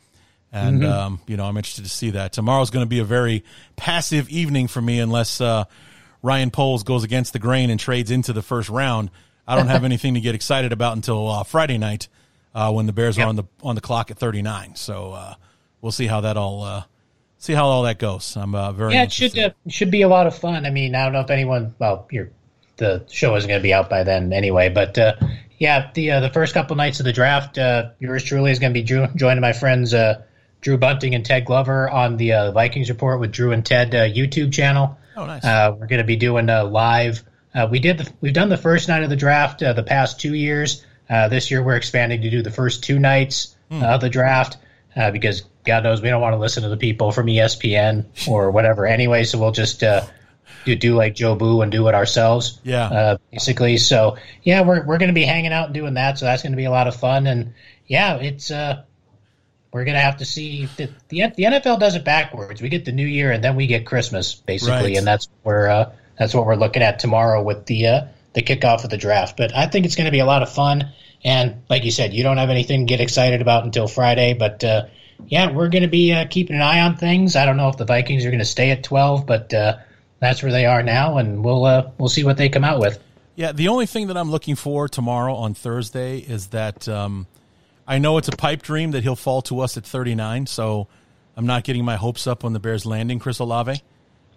[0.51, 0.91] And mm-hmm.
[0.91, 2.33] um, you know, I'm interested to see that.
[2.33, 3.45] Tomorrow's going to be a very
[3.77, 5.63] passive evening for me, unless uh,
[6.21, 9.11] Ryan Poles goes against the grain and trades into the first round.
[9.47, 12.07] I don't have anything to get excited about until uh, Friday night
[12.53, 13.25] uh, when the Bears yep.
[13.25, 14.75] are on the on the clock at 39.
[14.75, 15.35] So uh,
[15.81, 16.83] we'll see how that all uh,
[17.37, 18.35] see how all that goes.
[18.35, 19.03] I'm uh, very yeah.
[19.03, 20.65] It should should be a lot of fun.
[20.65, 21.75] I mean, I don't know if anyone.
[21.79, 22.29] Well, you're
[22.77, 24.69] the show isn't going to be out by then anyway.
[24.69, 25.15] But uh,
[25.57, 28.73] yeah, the uh, the first couple nights of the draft, uh, yours truly is going
[28.73, 30.21] to be Drew, joining my friends uh,
[30.61, 34.07] Drew Bunting and Ted Glover on the uh, Vikings Report with Drew and Ted uh,
[34.07, 34.97] YouTube channel.
[35.17, 35.43] Oh, nice.
[35.43, 37.23] Uh, we're going to be doing a live.
[37.53, 40.35] Uh, we did the, we've done the first night of the draft the past two
[40.35, 40.85] years.
[41.09, 43.83] this year we're expanding to do the first two nights mm.
[43.83, 44.57] of the draft
[45.11, 48.85] because God knows we don't want to listen to the people from ESPN or whatever
[48.85, 49.23] anyway.
[49.23, 49.79] So we'll just
[50.65, 52.59] do, do like Jobu and do it ourselves.
[52.63, 52.85] Yeah.
[52.85, 53.77] Uh, basically.
[53.77, 56.19] So yeah, we're we're going to be hanging out and doing that.
[56.19, 57.27] So that's going to be a lot of fun.
[57.27, 57.53] And
[57.87, 58.83] yeah, it's uh,
[59.71, 62.61] we're going to have to see the, the the NFL does it backwards.
[62.61, 64.97] We get the New Year and then we get Christmas basically, right.
[64.97, 68.01] and that's where uh, that's what we're looking at tomorrow with the uh,
[68.33, 69.37] the kickoff of the draft.
[69.37, 70.91] But I think it's going to be a lot of fun.
[71.23, 74.63] And like you said, you don't have anything to get excited about until Friday, but.
[74.63, 74.87] Uh,
[75.25, 77.35] yeah, we're going to be uh, keeping an eye on things.
[77.35, 79.77] I don't know if the Vikings are going to stay at 12, but uh,
[80.19, 82.99] that's where they are now, and we'll uh, we'll see what they come out with.
[83.35, 87.27] Yeah, the only thing that I'm looking for tomorrow on Thursday is that um,
[87.87, 90.87] I know it's a pipe dream that he'll fall to us at 39, so
[91.35, 93.81] I'm not getting my hopes up on the Bears landing Chris Olave,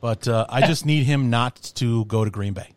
[0.00, 2.68] but uh, I just need him not to go to Green Bay.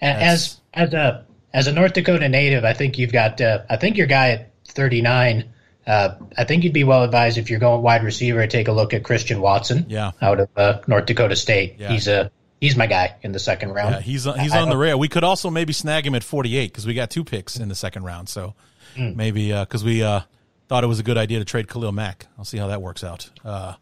[0.00, 0.60] That's...
[0.74, 3.96] As as a as a North Dakota native, I think you've got uh, I think
[3.96, 5.52] your guy at 39
[5.86, 8.72] uh, I think you'd be well advised if you're going wide receiver to take a
[8.72, 9.86] look at Christian Watson.
[9.88, 10.12] Yeah.
[10.20, 11.76] out of uh, North Dakota State.
[11.78, 11.88] Yeah.
[11.88, 12.30] He's a
[12.60, 13.94] he's my guy in the second round.
[13.94, 14.98] Yeah, he's he's on the rail.
[14.98, 17.74] We could also maybe snag him at 48 because we got two picks in the
[17.74, 18.28] second round.
[18.28, 18.54] So
[18.94, 19.14] mm.
[19.14, 20.20] maybe because uh, we uh,
[20.68, 22.26] thought it was a good idea to trade Khalil Mack.
[22.38, 23.30] I'll see how that works out.
[23.44, 23.74] Uh,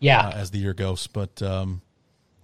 [0.00, 1.82] yeah, as the year goes, but um,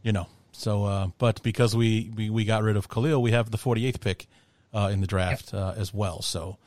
[0.02, 3.58] you know, so but because we, we we got rid of Khalil, we have the
[3.58, 4.26] 48th pick
[4.74, 5.76] in the draft yep.
[5.76, 6.22] as well.
[6.22, 6.58] So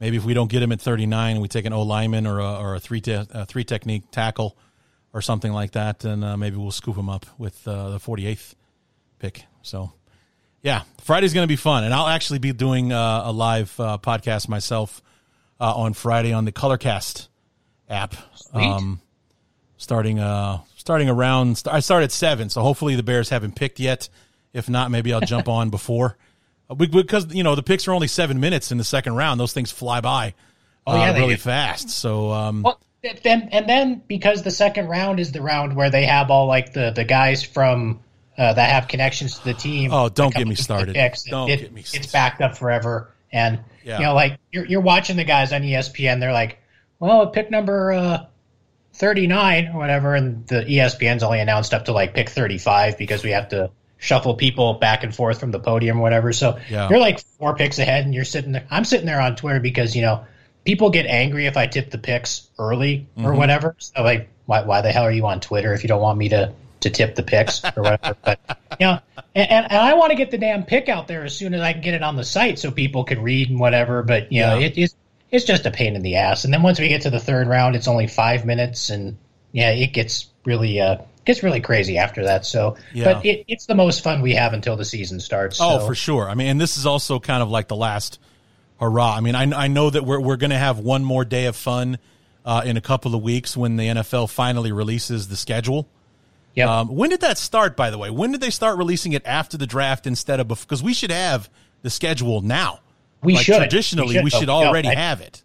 [0.00, 2.54] maybe if we don't get him at 39, we take an O lineman or a,
[2.56, 4.56] or a three te- a three technique tackle
[5.12, 8.54] or something like that, and uh, maybe we'll scoop him up with uh, the 48th
[9.18, 9.44] pick.
[9.62, 9.92] So,
[10.66, 13.98] yeah, Friday's going to be fun, and I'll actually be doing uh, a live uh,
[13.98, 15.00] podcast myself
[15.60, 17.28] uh, on Friday on the Colorcast
[17.88, 18.16] app.
[18.52, 19.00] Um,
[19.76, 24.08] starting uh starting around, I start at seven, so hopefully the Bears haven't picked yet.
[24.52, 26.16] If not, maybe I'll jump on before
[26.76, 29.38] because you know the picks are only seven minutes in the second round.
[29.38, 30.34] Those things fly by.
[30.84, 31.90] Oh yeah, uh, really fast.
[31.90, 32.80] So um, well,
[33.22, 36.72] then and then because the second round is the round where they have all like
[36.72, 38.00] the the guys from
[38.38, 39.92] uh, that have connections to the team.
[39.92, 40.94] Oh, don't get me started.
[40.94, 42.04] picks, Don't it, get me Started.
[42.04, 43.98] It's backed up forever, and Yeah.
[43.98, 46.20] you know, like you're you're watching the guys on ESPN.
[46.20, 46.58] They're like,
[46.98, 48.26] well, pick number uh,
[48.94, 52.98] thirty nine or whatever, and the ESPN's only announced up to like pick thirty five
[52.98, 56.32] because we have to shuffle people back and forth from the podium or whatever.
[56.32, 56.88] So Yeah.
[56.90, 58.66] you're like four picks ahead, and you're sitting there.
[58.70, 60.24] I'm sitting there on Twitter because you know
[60.64, 63.38] people get angry if I tip the picks early or Mm-hmm.
[63.38, 63.76] whatever.
[63.78, 66.28] So like, why why the hell are you on Twitter if you don't want me
[66.30, 68.16] to to tip the picks or whatever?
[68.24, 68.40] but
[68.78, 68.98] you know,
[69.34, 71.72] and, and, I want to get the damn pick out there as soon as I
[71.72, 74.02] can get it on the site so people can read and whatever.
[74.02, 74.66] But you know, Yeah.
[74.66, 74.94] it, it's
[75.30, 76.44] it's just a pain in the ass.
[76.44, 79.16] And then once we get to the third round, it's only five minutes, and
[79.52, 82.46] yeah, it gets really uh gets really crazy after that.
[82.46, 83.14] So, Yeah.
[83.14, 85.58] but it, it's the most fun we have until the season starts.
[85.60, 85.86] Oh, so.
[85.86, 86.30] for sure.
[86.30, 88.20] I mean, and this is also kind of like the last
[88.80, 89.14] hurrah.
[89.16, 91.56] I mean, I, I know that we're we're going to have one more day of
[91.56, 91.98] fun
[92.44, 95.88] uh, in a couple of weeks when the NFL finally releases the schedule.
[96.56, 96.68] Yep.
[96.68, 97.76] Um, when did that start?
[97.76, 100.82] By the way, when did they start releasing it after the draft instead of because
[100.82, 101.48] we should have
[101.82, 102.80] the schedule now.
[103.22, 103.58] We like should.
[103.58, 104.60] traditionally we We should, should, though.
[104.62, 105.42] No, already I- have it.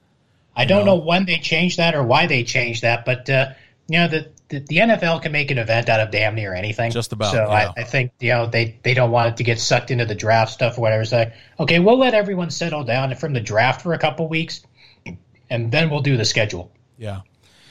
[0.54, 3.52] I don't know when they changed that or why they changed that, but uh,
[3.88, 6.92] you know the, the the NFL can make an event out of damn near anything.
[6.92, 7.72] Just about, So yeah.
[7.78, 10.14] I, I think you know they they don't want it to get sucked into the
[10.14, 11.04] draft stuff or whatever.
[11.04, 14.62] It's like okay, we'll let everyone settle down from the draft for a couple weeks,
[15.50, 16.70] and then we'll do the schedule.
[16.98, 17.22] Yeah.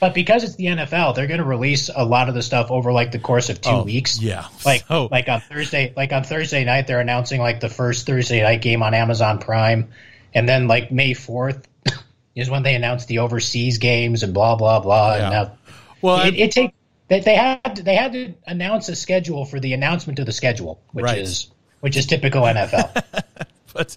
[0.01, 2.91] But because it's the NFL, they're going to release a lot of the stuff over
[2.91, 4.19] like the course of two Oh, weeks.
[4.21, 4.47] yeah.
[4.65, 8.41] like So- like on Thursday, like on Thursday night, they're announcing like the first Thursday
[8.41, 9.89] night game on Amazon Prime,
[10.33, 11.67] and then like May fourth
[12.35, 15.15] is when they announce the overseas games and blah blah blah.
[15.15, 15.21] Yeah.
[15.21, 15.57] And now
[16.01, 16.73] Well, it, it take
[17.07, 20.31] they, they had to, they had to announce a schedule for the announcement of the
[20.31, 21.19] schedule, which Right.
[21.19, 21.51] is
[21.81, 23.03] which is typical NFL.
[23.73, 23.95] but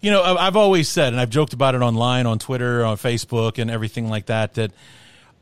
[0.00, 3.58] you know i've always said and i've joked about it online on twitter on facebook
[3.58, 4.72] and everything like that that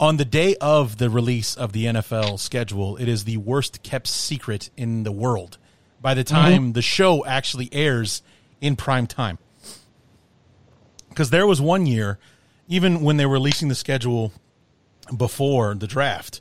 [0.00, 4.08] on the day of the release of the nfl schedule it is the worst kept
[4.08, 5.58] secret in the world
[6.00, 6.34] by the mm-hmm.
[6.34, 8.22] time the show actually airs
[8.60, 9.38] in prime time
[11.10, 12.18] because there was one year
[12.66, 14.32] even when they were releasing the schedule
[15.16, 16.40] before the draft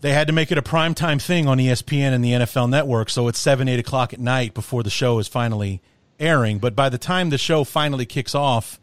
[0.00, 3.10] they had to make it a primetime thing on ESPN and the NFL network.
[3.10, 5.82] So it's seven, eight o'clock at night before the show is finally
[6.20, 6.58] airing.
[6.58, 8.78] But by the time the show finally kicks off,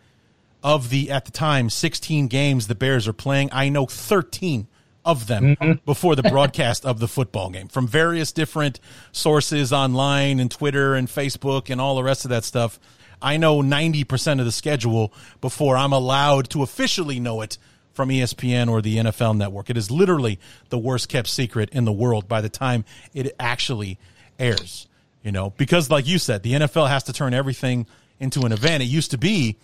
[0.66, 4.68] of the, at the time, 16 games the Bears are playing, I know 13
[5.06, 5.74] of them mm-hmm.
[5.86, 8.80] before the broadcast of the football game from various different
[9.12, 12.80] sources online and Twitter and Facebook and all the rest of that stuff.
[13.22, 17.60] I know 90% of the schedule before I'm allowed to officially know it
[17.94, 19.70] from ESPN or the NFL network.
[19.70, 20.40] It is literally
[20.70, 24.00] the worst kept secret in the world by the time it actually
[24.40, 24.88] airs.
[25.22, 27.86] You know, because like you said, the NFL has to turn everything
[28.20, 28.82] into an event.
[28.82, 29.58] It used to be,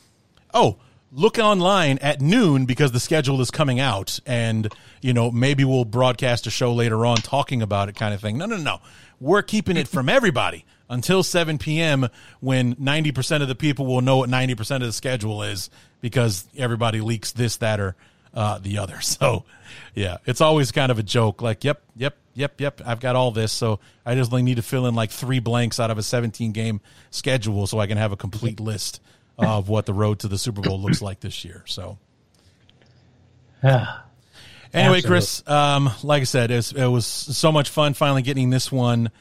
[0.54, 0.78] oh,
[1.12, 5.86] look online at noon because the schedule is coming out and, you know, maybe we'll
[5.86, 8.38] broadcast a show later on talking about it kind of thing.
[8.38, 8.80] No, no, no.
[9.20, 12.10] We're keeping it from everybody until 7 p.m.
[12.40, 15.70] when 90% of the people will know what 90% of the schedule is
[16.00, 17.96] because everybody leaks this, that, or
[18.34, 19.00] uh, the other.
[19.02, 19.46] So,
[19.94, 21.42] yeah, it's always kind of a joke.
[21.42, 22.82] Like, yep, yep, yep, yep.
[22.86, 25.80] I've got all this, so I just only need to fill in like three blanks
[25.80, 29.02] out of a 17 game schedule so I can have a complete list
[29.42, 31.64] of what the road to the Super Bowl looks like this year.
[31.66, 31.98] So,
[33.64, 34.00] yeah.
[34.74, 38.50] anyway, Chris, um, like I said, it was, it was so much fun finally getting
[38.50, 39.12] this one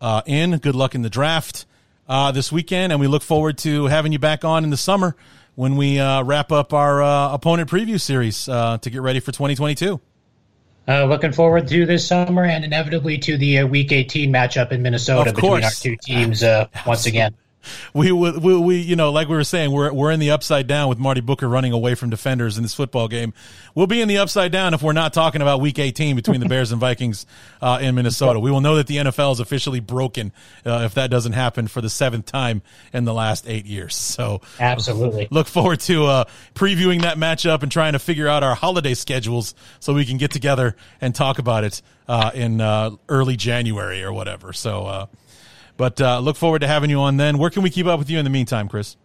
[0.00, 0.56] uh, in.
[0.58, 1.66] Good luck in the draft
[2.08, 5.16] uh, this weekend, and we look forward to having you back on in the summer
[5.54, 9.32] when we uh, wrap up our uh, opponent preview series uh, to get ready for
[9.32, 10.00] 2022.
[10.88, 14.82] Uh, looking forward to this summer and inevitably to the uh, Week 18 matchup in
[14.82, 17.34] Minnesota between our two teams uh, once again.
[17.94, 20.66] we, we, we, we, you know, like we were saying, we're we're in the upside
[20.66, 23.32] down with Marty Booker running away from defenders in this football game.
[23.74, 26.48] We'll be in the upside down if we're not talking about Week 18 between the
[26.48, 27.26] Bears and Vikings
[27.62, 28.38] uh, in Minnesota.
[28.40, 30.32] We will know that the NFL is officially broken
[30.66, 32.62] uh, if that doesn't happen for the seventh time
[32.92, 33.96] in the last eight years.
[34.22, 35.26] So Absolutely.
[35.30, 36.24] look forward to uh,
[36.54, 40.30] previewing that matchup and trying to figure out our holiday schedules so we can get
[40.30, 44.52] together and talk about it uh, in uh, early January or whatever.
[44.52, 45.06] So, uh,
[45.82, 47.38] but uh, look forward to having you on then.
[47.38, 48.96] Where can we keep up with you in the meantime, Chris?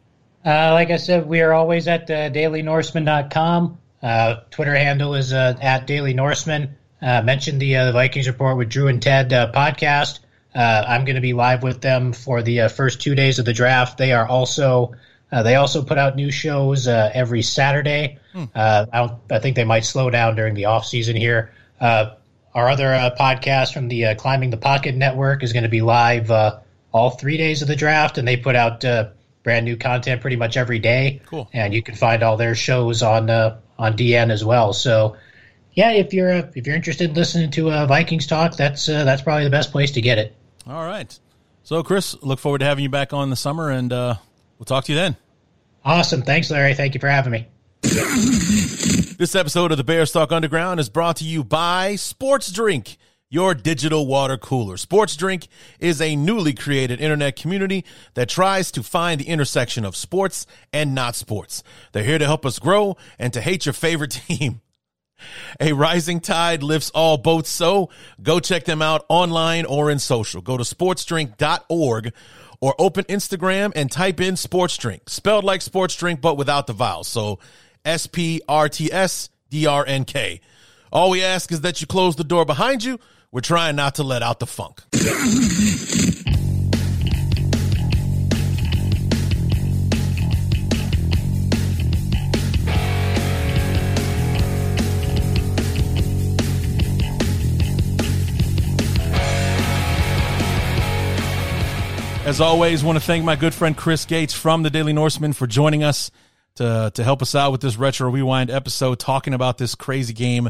[0.45, 3.79] Uh, like I said, we are always at uh, dailynorseman.com.
[4.03, 6.75] Uh, Twitter handle is uh, at Daily Norseman.
[7.01, 10.19] Uh, mentioned the, uh, the Vikings Report with Drew and Ted uh, podcast.
[10.53, 13.45] Uh, I'm going to be live with them for the uh, first two days of
[13.45, 13.97] the draft.
[13.97, 14.93] They are also
[15.31, 18.19] uh, they also put out new shows uh, every Saturday.
[18.53, 21.53] Uh, I, I think they might slow down during the off season here.
[21.81, 22.11] Uh,
[22.57, 25.81] our other uh, podcast from the uh, Climbing the Pocket Network is going to be
[25.81, 26.59] live uh,
[26.97, 29.09] all three days of the draft, and they put out uh,
[29.43, 31.21] brand new content pretty much every day.
[31.25, 31.49] Cool.
[31.53, 34.73] And you can find all their shows on uh, on DN as well.
[34.73, 35.15] So,
[35.73, 39.03] yeah, if you're uh, if you're interested in listening to uh, Vikings talk, that's uh,
[39.05, 40.35] that's probably the best place to get it.
[40.67, 41.17] All right.
[41.63, 44.15] So, Chris, look forward to having you back on in the summer, and uh,
[44.57, 45.17] we'll talk to you then.
[45.83, 46.21] Awesome.
[46.21, 46.73] Thanks, Larry.
[46.73, 47.47] Thank you for having me.
[49.17, 52.97] This episode of the Bears Talk Underground is brought to you by Sports Drink,
[53.29, 54.77] your digital water cooler.
[54.77, 55.47] Sports Drink
[55.79, 60.95] is a newly created internet community that tries to find the intersection of sports and
[60.95, 61.63] not sports.
[61.91, 64.61] They're here to help us grow and to hate your favorite team.
[65.59, 67.89] A rising tide lifts all boats, so
[68.21, 70.41] go check them out online or in social.
[70.41, 72.13] Go to sportsdrink.org
[72.59, 76.73] or open Instagram and type in sports drink, spelled like sports drink, but without the
[76.73, 77.07] vowels.
[77.07, 77.39] So
[77.83, 80.39] S P R T S D R N K.
[80.91, 82.99] All we ask is that you close the door behind you.
[83.29, 84.83] We're trying not to let out the funk.
[102.25, 105.47] As always, want to thank my good friend Chris Gates from the Daily Norseman for
[105.47, 106.11] joining us
[106.55, 110.49] to to help us out with this retro rewind episode, talking about this crazy game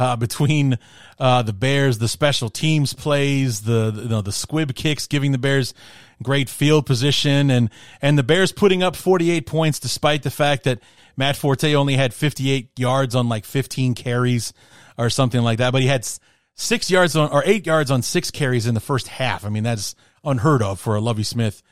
[0.00, 0.78] uh, between
[1.18, 5.38] uh, the Bears, the special teams plays, the, you know the squib kicks, giving the
[5.38, 5.74] Bears
[6.22, 7.68] great field position, and
[8.00, 10.80] and the Bears putting up 48 points despite the fact that
[11.18, 14.54] Matt Forte only had 58 yards on like 15 carries
[14.96, 16.08] or something like that, but he had
[16.54, 19.44] six yards on or eight yards on six carries in the first half.
[19.44, 19.94] I mean that's
[20.24, 21.62] unheard of for a Lovie Smith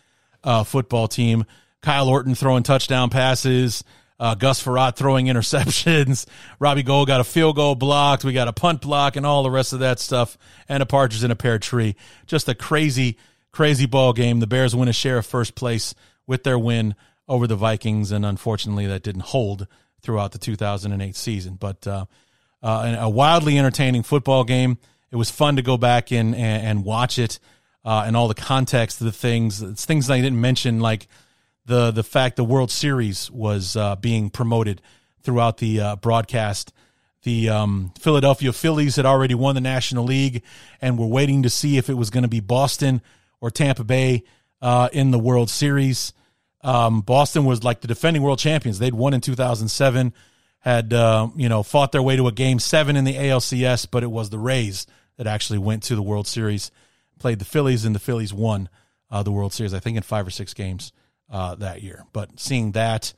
[0.45, 1.47] uh, football team.
[1.81, 3.85] Kyle Orton throwing touchdown passes.
[4.21, 6.27] Uh, Gus Frerotte throwing interceptions.
[6.59, 8.25] Robbie Gould got a field goal blocked.
[8.25, 10.37] We got a punt block and all the rest of that stuff.
[10.69, 11.95] And a partridge in a pear tree.
[12.27, 13.17] Just a crazy,
[13.53, 14.41] crazy ball game.
[14.41, 15.95] The Bears win a share of first place
[16.27, 16.97] with their win
[17.29, 18.11] over the Vikings.
[18.11, 19.69] And unfortunately, that didn't hold
[20.03, 21.55] throughout the 2008 season.
[21.55, 22.07] But uh,
[22.63, 24.79] uh, a wildly entertaining football game.
[25.11, 27.39] It was fun to go back in and, and watch it
[27.85, 29.63] uh, and all the context of the things.
[29.63, 31.09] It's things I didn't mention, like
[31.69, 34.83] the the fact the World Series was uh, being promoted
[35.23, 36.73] throughout the uh, broadcast.
[37.23, 40.43] The um, Philadelphia Phillies had already won the National League,
[40.81, 43.03] and were waiting to see if it was going to be Boston
[43.41, 44.25] or Tampa Bay
[44.61, 46.13] uh, in the World Series.
[46.63, 50.15] Um, Boston was like the defending world champions; they'd won in 2007,
[50.61, 54.03] had uh, you know fought their way to a Game Seven in the ALCS, but
[54.03, 54.87] it was the Rays
[55.19, 56.71] that actually went to the World Series
[57.19, 58.69] played the Phillies, and the Phillies won
[59.11, 60.93] uh, the World Series, I think, in five or six games
[61.31, 62.05] uh, that year.
[62.13, 63.13] But seeing that,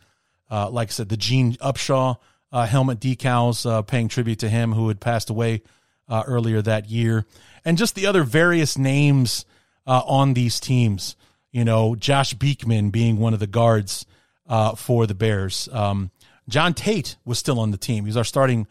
[0.51, 2.17] uh, like I said, the Gene Upshaw
[2.53, 5.63] uh, helmet decals, uh, paying tribute to him who had passed away
[6.09, 7.25] uh, earlier that year,
[7.65, 9.45] and just the other various names
[9.87, 11.17] on these teams.
[11.51, 14.07] You know, Josh Beekman being one of the guards
[14.77, 15.69] for the Bears.
[15.73, 16.11] Um,
[16.49, 18.07] John Tait was still on the team.
[18.07, 18.67] He's our starting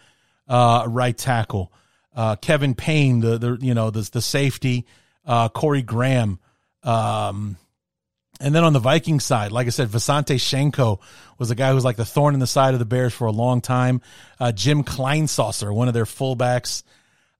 [0.47, 1.73] right tackle.
[2.41, 4.85] Kevin Payne, the, the you know the the safety
[5.29, 6.39] uh, Corey Graham.
[6.83, 7.57] Um,
[8.39, 10.99] and then on the Viking side, like I said, Visanthe Shiancoe
[11.37, 13.27] was a guy who was like the thorn in the side of the Bears for
[13.27, 14.01] a long time.
[14.39, 16.83] Uh, Jim Kleinsasser, one of their fullbacks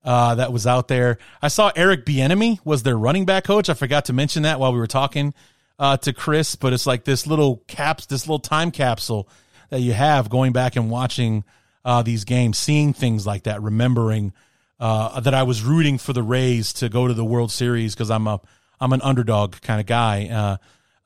[0.03, 1.17] uh, that was out there.
[1.41, 3.69] I saw Eric Bieniemy was their running back coach.
[3.69, 5.33] I forgot to mention that while we were talking
[5.77, 9.27] uh, to Chris, but it's like this little caps, this little time capsule
[9.69, 11.43] that you have going back and watching
[11.85, 14.33] uh, these games, seeing things like that, remembering–
[14.79, 18.09] uh, that I was rooting for the Rays to go to the World Series because
[18.09, 18.39] I'm a
[18.79, 20.57] I'm an underdog kind of guy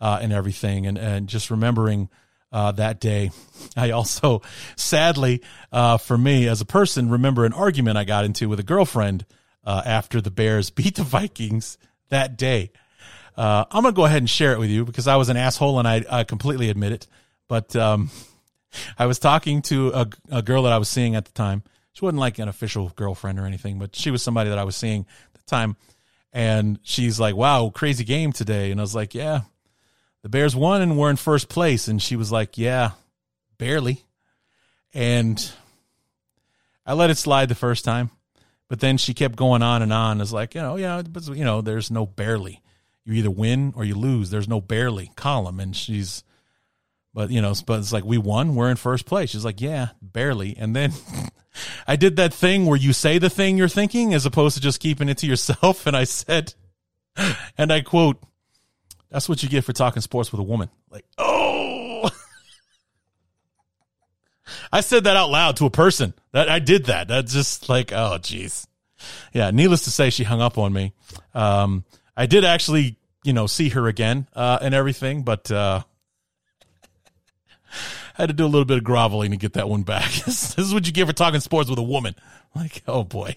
[0.03, 2.09] uh, uh, and everything, and and just remembering
[2.51, 3.31] uh, that day.
[3.77, 4.41] I also,
[4.75, 8.63] sadly, uh, for me as a person, remember an argument I got into with a
[8.63, 9.25] girlfriend
[9.63, 11.77] uh, after the Bears beat the Vikings
[12.09, 12.71] that day.
[13.35, 15.87] I'm gonna go ahead and share it with you because I was an asshole and
[15.87, 17.07] I, I completely admit it.
[17.47, 18.11] But um,
[18.99, 21.63] I was talking to a, a girl that I was seeing at the time
[21.93, 24.75] she wasn't like an official girlfriend or anything, but she was somebody that I was
[24.75, 25.77] seeing at the time.
[26.33, 28.71] And she's like, wow, crazy game today.
[28.71, 29.41] And I was like, yeah,
[30.23, 31.87] the Bears won and we're in first place.
[31.87, 32.91] And she was like, yeah,
[33.57, 34.03] barely.
[34.93, 35.51] And
[36.85, 38.09] I let it slide the first time.
[38.69, 40.21] But then she kept going on and on.
[40.21, 42.61] It's like, you know, yeah, but you know, there's no barely.
[43.05, 44.29] You either win or you lose.
[44.29, 45.59] There's no barely column.
[45.59, 46.23] And she's,
[47.13, 48.55] but you know, but it's like we won.
[48.55, 49.29] We're in first place.
[49.29, 50.55] She's like, yeah, barely.
[50.57, 50.93] And then
[51.87, 54.79] I did that thing where you say the thing you're thinking as opposed to just
[54.79, 55.85] keeping it to yourself.
[55.93, 56.53] And I said,
[57.57, 58.23] and I quote,
[59.13, 60.69] that's what you get for talking sports with a woman.
[60.89, 62.09] Like, oh,
[64.71, 67.07] I said that out loud to a person that I did that.
[67.07, 68.65] That's just like, oh, geez.
[69.31, 69.51] Yeah.
[69.51, 70.93] Needless to say, she hung up on me.
[71.35, 71.83] Um,
[72.17, 75.83] I did actually, you know, see her again, uh, and everything, but, uh,
[78.15, 80.11] had to do a little bit of groveling to get that one back.
[80.25, 82.15] this is what you get for talking sports with a woman.
[82.55, 83.35] Like, oh boy.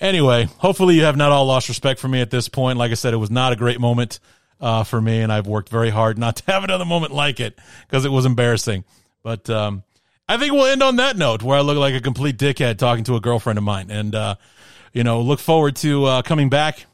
[0.00, 2.78] Anyway, hopefully you have not all lost respect for me at this point.
[2.78, 4.20] Like I said, it was not a great moment
[4.60, 7.58] uh, for me, and I've worked very hard not to have another moment like it
[7.86, 8.84] because it was embarrassing.
[9.22, 9.82] But um,
[10.28, 13.04] I think we'll end on that note where I look like a complete dickhead talking
[13.04, 13.90] to a girlfriend of mine.
[13.90, 14.34] And, uh,
[14.92, 16.86] you know, look forward to uh, coming back.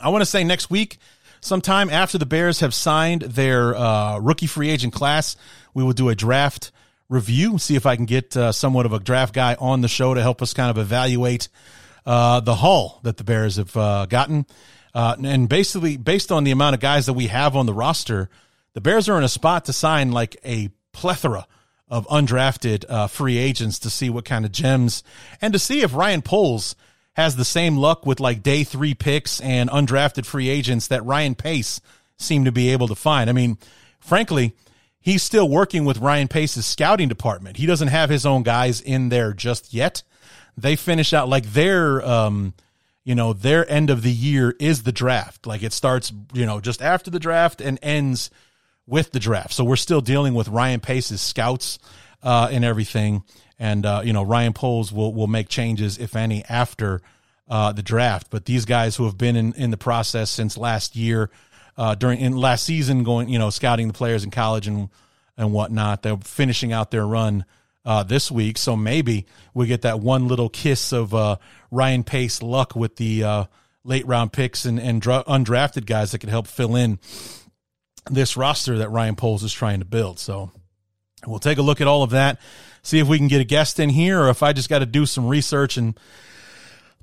[0.00, 0.98] I want to say next week,
[1.40, 5.36] sometime after the Bears have signed their uh, rookie free agent class,
[5.74, 6.72] we will do a draft
[7.08, 10.14] review, see if I can get uh, somewhat of a draft guy on the show
[10.14, 11.48] to help us kind of evaluate
[12.06, 14.46] uh, the haul that the Bears have uh, gotten.
[14.94, 18.28] Uh, and basically, based on the amount of guys that we have on the roster,
[18.72, 21.46] the Bears are in a spot to sign like a plethora
[21.88, 25.02] of undrafted uh, free agents to see what kind of gems
[25.40, 26.76] and to see if Ryan Poles
[27.14, 31.34] has the same luck with like day three picks and undrafted free agents that Ryan
[31.34, 31.80] Pace
[32.16, 33.28] seemed to be able to find.
[33.28, 33.58] I mean,
[33.98, 34.54] frankly,
[35.00, 37.56] he's still working with Ryan Pace's scouting department.
[37.56, 40.02] He doesn't have his own guys in there just yet.
[40.60, 42.54] They finish out like their, um,
[43.04, 45.46] you know, their end of the year is the draft.
[45.46, 48.30] Like it starts, you know, just after the draft and ends
[48.86, 49.52] with the draft.
[49.52, 51.78] So we're still dealing with Ryan Pace's scouts
[52.22, 53.22] uh, and everything.
[53.58, 57.00] And, uh, you know, Ryan Poles will, will make changes, if any, after
[57.48, 58.28] uh, the draft.
[58.30, 61.30] But these guys who have been in, in the process since last year,
[61.76, 64.88] uh, during in last season, going, you know, scouting the players in college and,
[65.36, 67.44] and whatnot, they're finishing out their run
[67.84, 68.58] uh, this week.
[68.58, 71.36] So maybe we get that one little kiss of uh,
[71.70, 73.46] Ryan Pace luck with the
[73.84, 76.98] late round picks and, and dra- undrafted guys that can help fill in
[78.10, 80.18] this roster that Ryan Poles is trying to build.
[80.18, 80.50] So
[81.26, 82.40] we'll take a look at all of that,
[82.82, 84.86] see if we can get a guest in here, or if I just got to
[84.86, 85.98] do some research and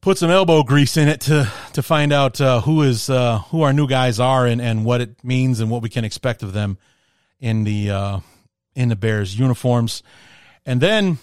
[0.01, 3.61] put some elbow grease in it to to find out uh, who is uh, who
[3.63, 6.53] our new guys are and, and what it means and what we can expect of
[6.53, 6.77] them
[7.39, 8.19] in the uh,
[8.75, 10.03] in the Bears uniforms.
[10.67, 11.17] And then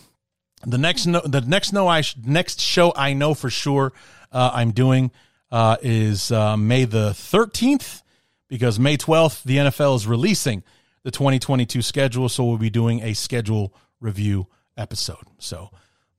[0.66, 3.93] the next no, the next no I next show I know for sure
[4.33, 5.12] uh, I'm doing
[5.53, 8.03] uh, is uh, May the 13th
[8.49, 10.65] because May 12th, the NFL is releasing
[11.05, 12.29] the 2022 schedule.
[12.29, 14.47] So we'll be doing a schedule review
[14.77, 15.27] episode.
[15.39, 15.71] So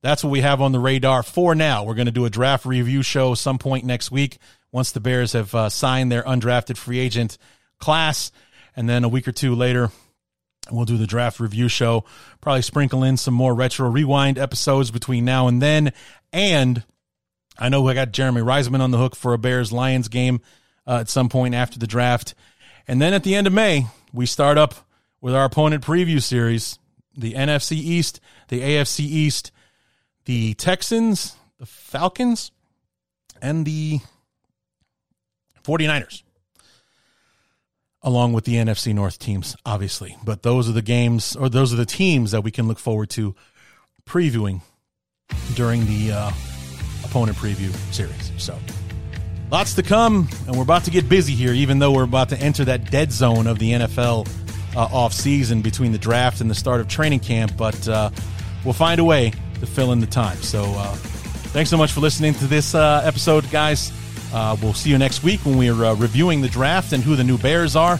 [0.02, 1.84] that's what we have on the radar for now.
[1.84, 4.38] We're going to do a draft review show some point next week
[4.72, 7.40] once the Bears have uh, signed their undrafted free agent
[7.80, 8.32] class.
[8.76, 9.90] And then a week or two later,
[10.72, 12.06] we'll do the draft review show.
[12.42, 15.94] Probably sprinkle in some more retro rewind episodes between now and then.
[16.34, 16.84] And
[17.58, 20.42] I know I got Jeremy Reisman on the hook for a Bears Lions game
[20.88, 22.34] uh, at some point after the draft.
[22.88, 24.76] And then at the end of May, we start up
[25.22, 26.80] with our opponent preview series
[27.18, 28.20] the NFC East,
[28.50, 29.52] the AFC East,
[30.26, 32.52] the Texans, the Falcons,
[33.42, 34.00] and the
[35.64, 36.25] 49ers.
[38.06, 40.15] Along with the NFC North teams, obviously.
[40.23, 43.10] But those are the games, or those are the teams that we can look forward
[43.11, 43.36] to
[44.07, 44.61] previewing
[45.56, 46.32] during the uh,
[47.03, 48.32] opponent preview series.
[48.38, 48.57] So
[49.52, 52.40] Lots to come, and we're about to get busy here, even though we're about to
[52.40, 54.27] enter that dead zone of the NFL
[54.76, 57.56] uh, off season between the draft and the start of training camp.
[57.56, 58.10] But uh,
[58.64, 60.38] we'll find a way to fill in the time.
[60.38, 60.94] So uh,
[61.53, 63.91] thanks so much for listening to this uh, episode, guys.
[64.36, 67.24] Uh, we'll see you next week when we're uh, reviewing the draft and who the
[67.24, 67.98] new Bears are.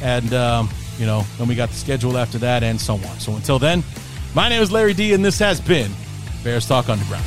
[0.00, 3.18] And, um, you know, then we got the schedule after that and so on.
[3.18, 3.82] So until then,
[4.32, 5.90] my name is Larry D, and this has been
[6.44, 7.24] Bears Talk Underground.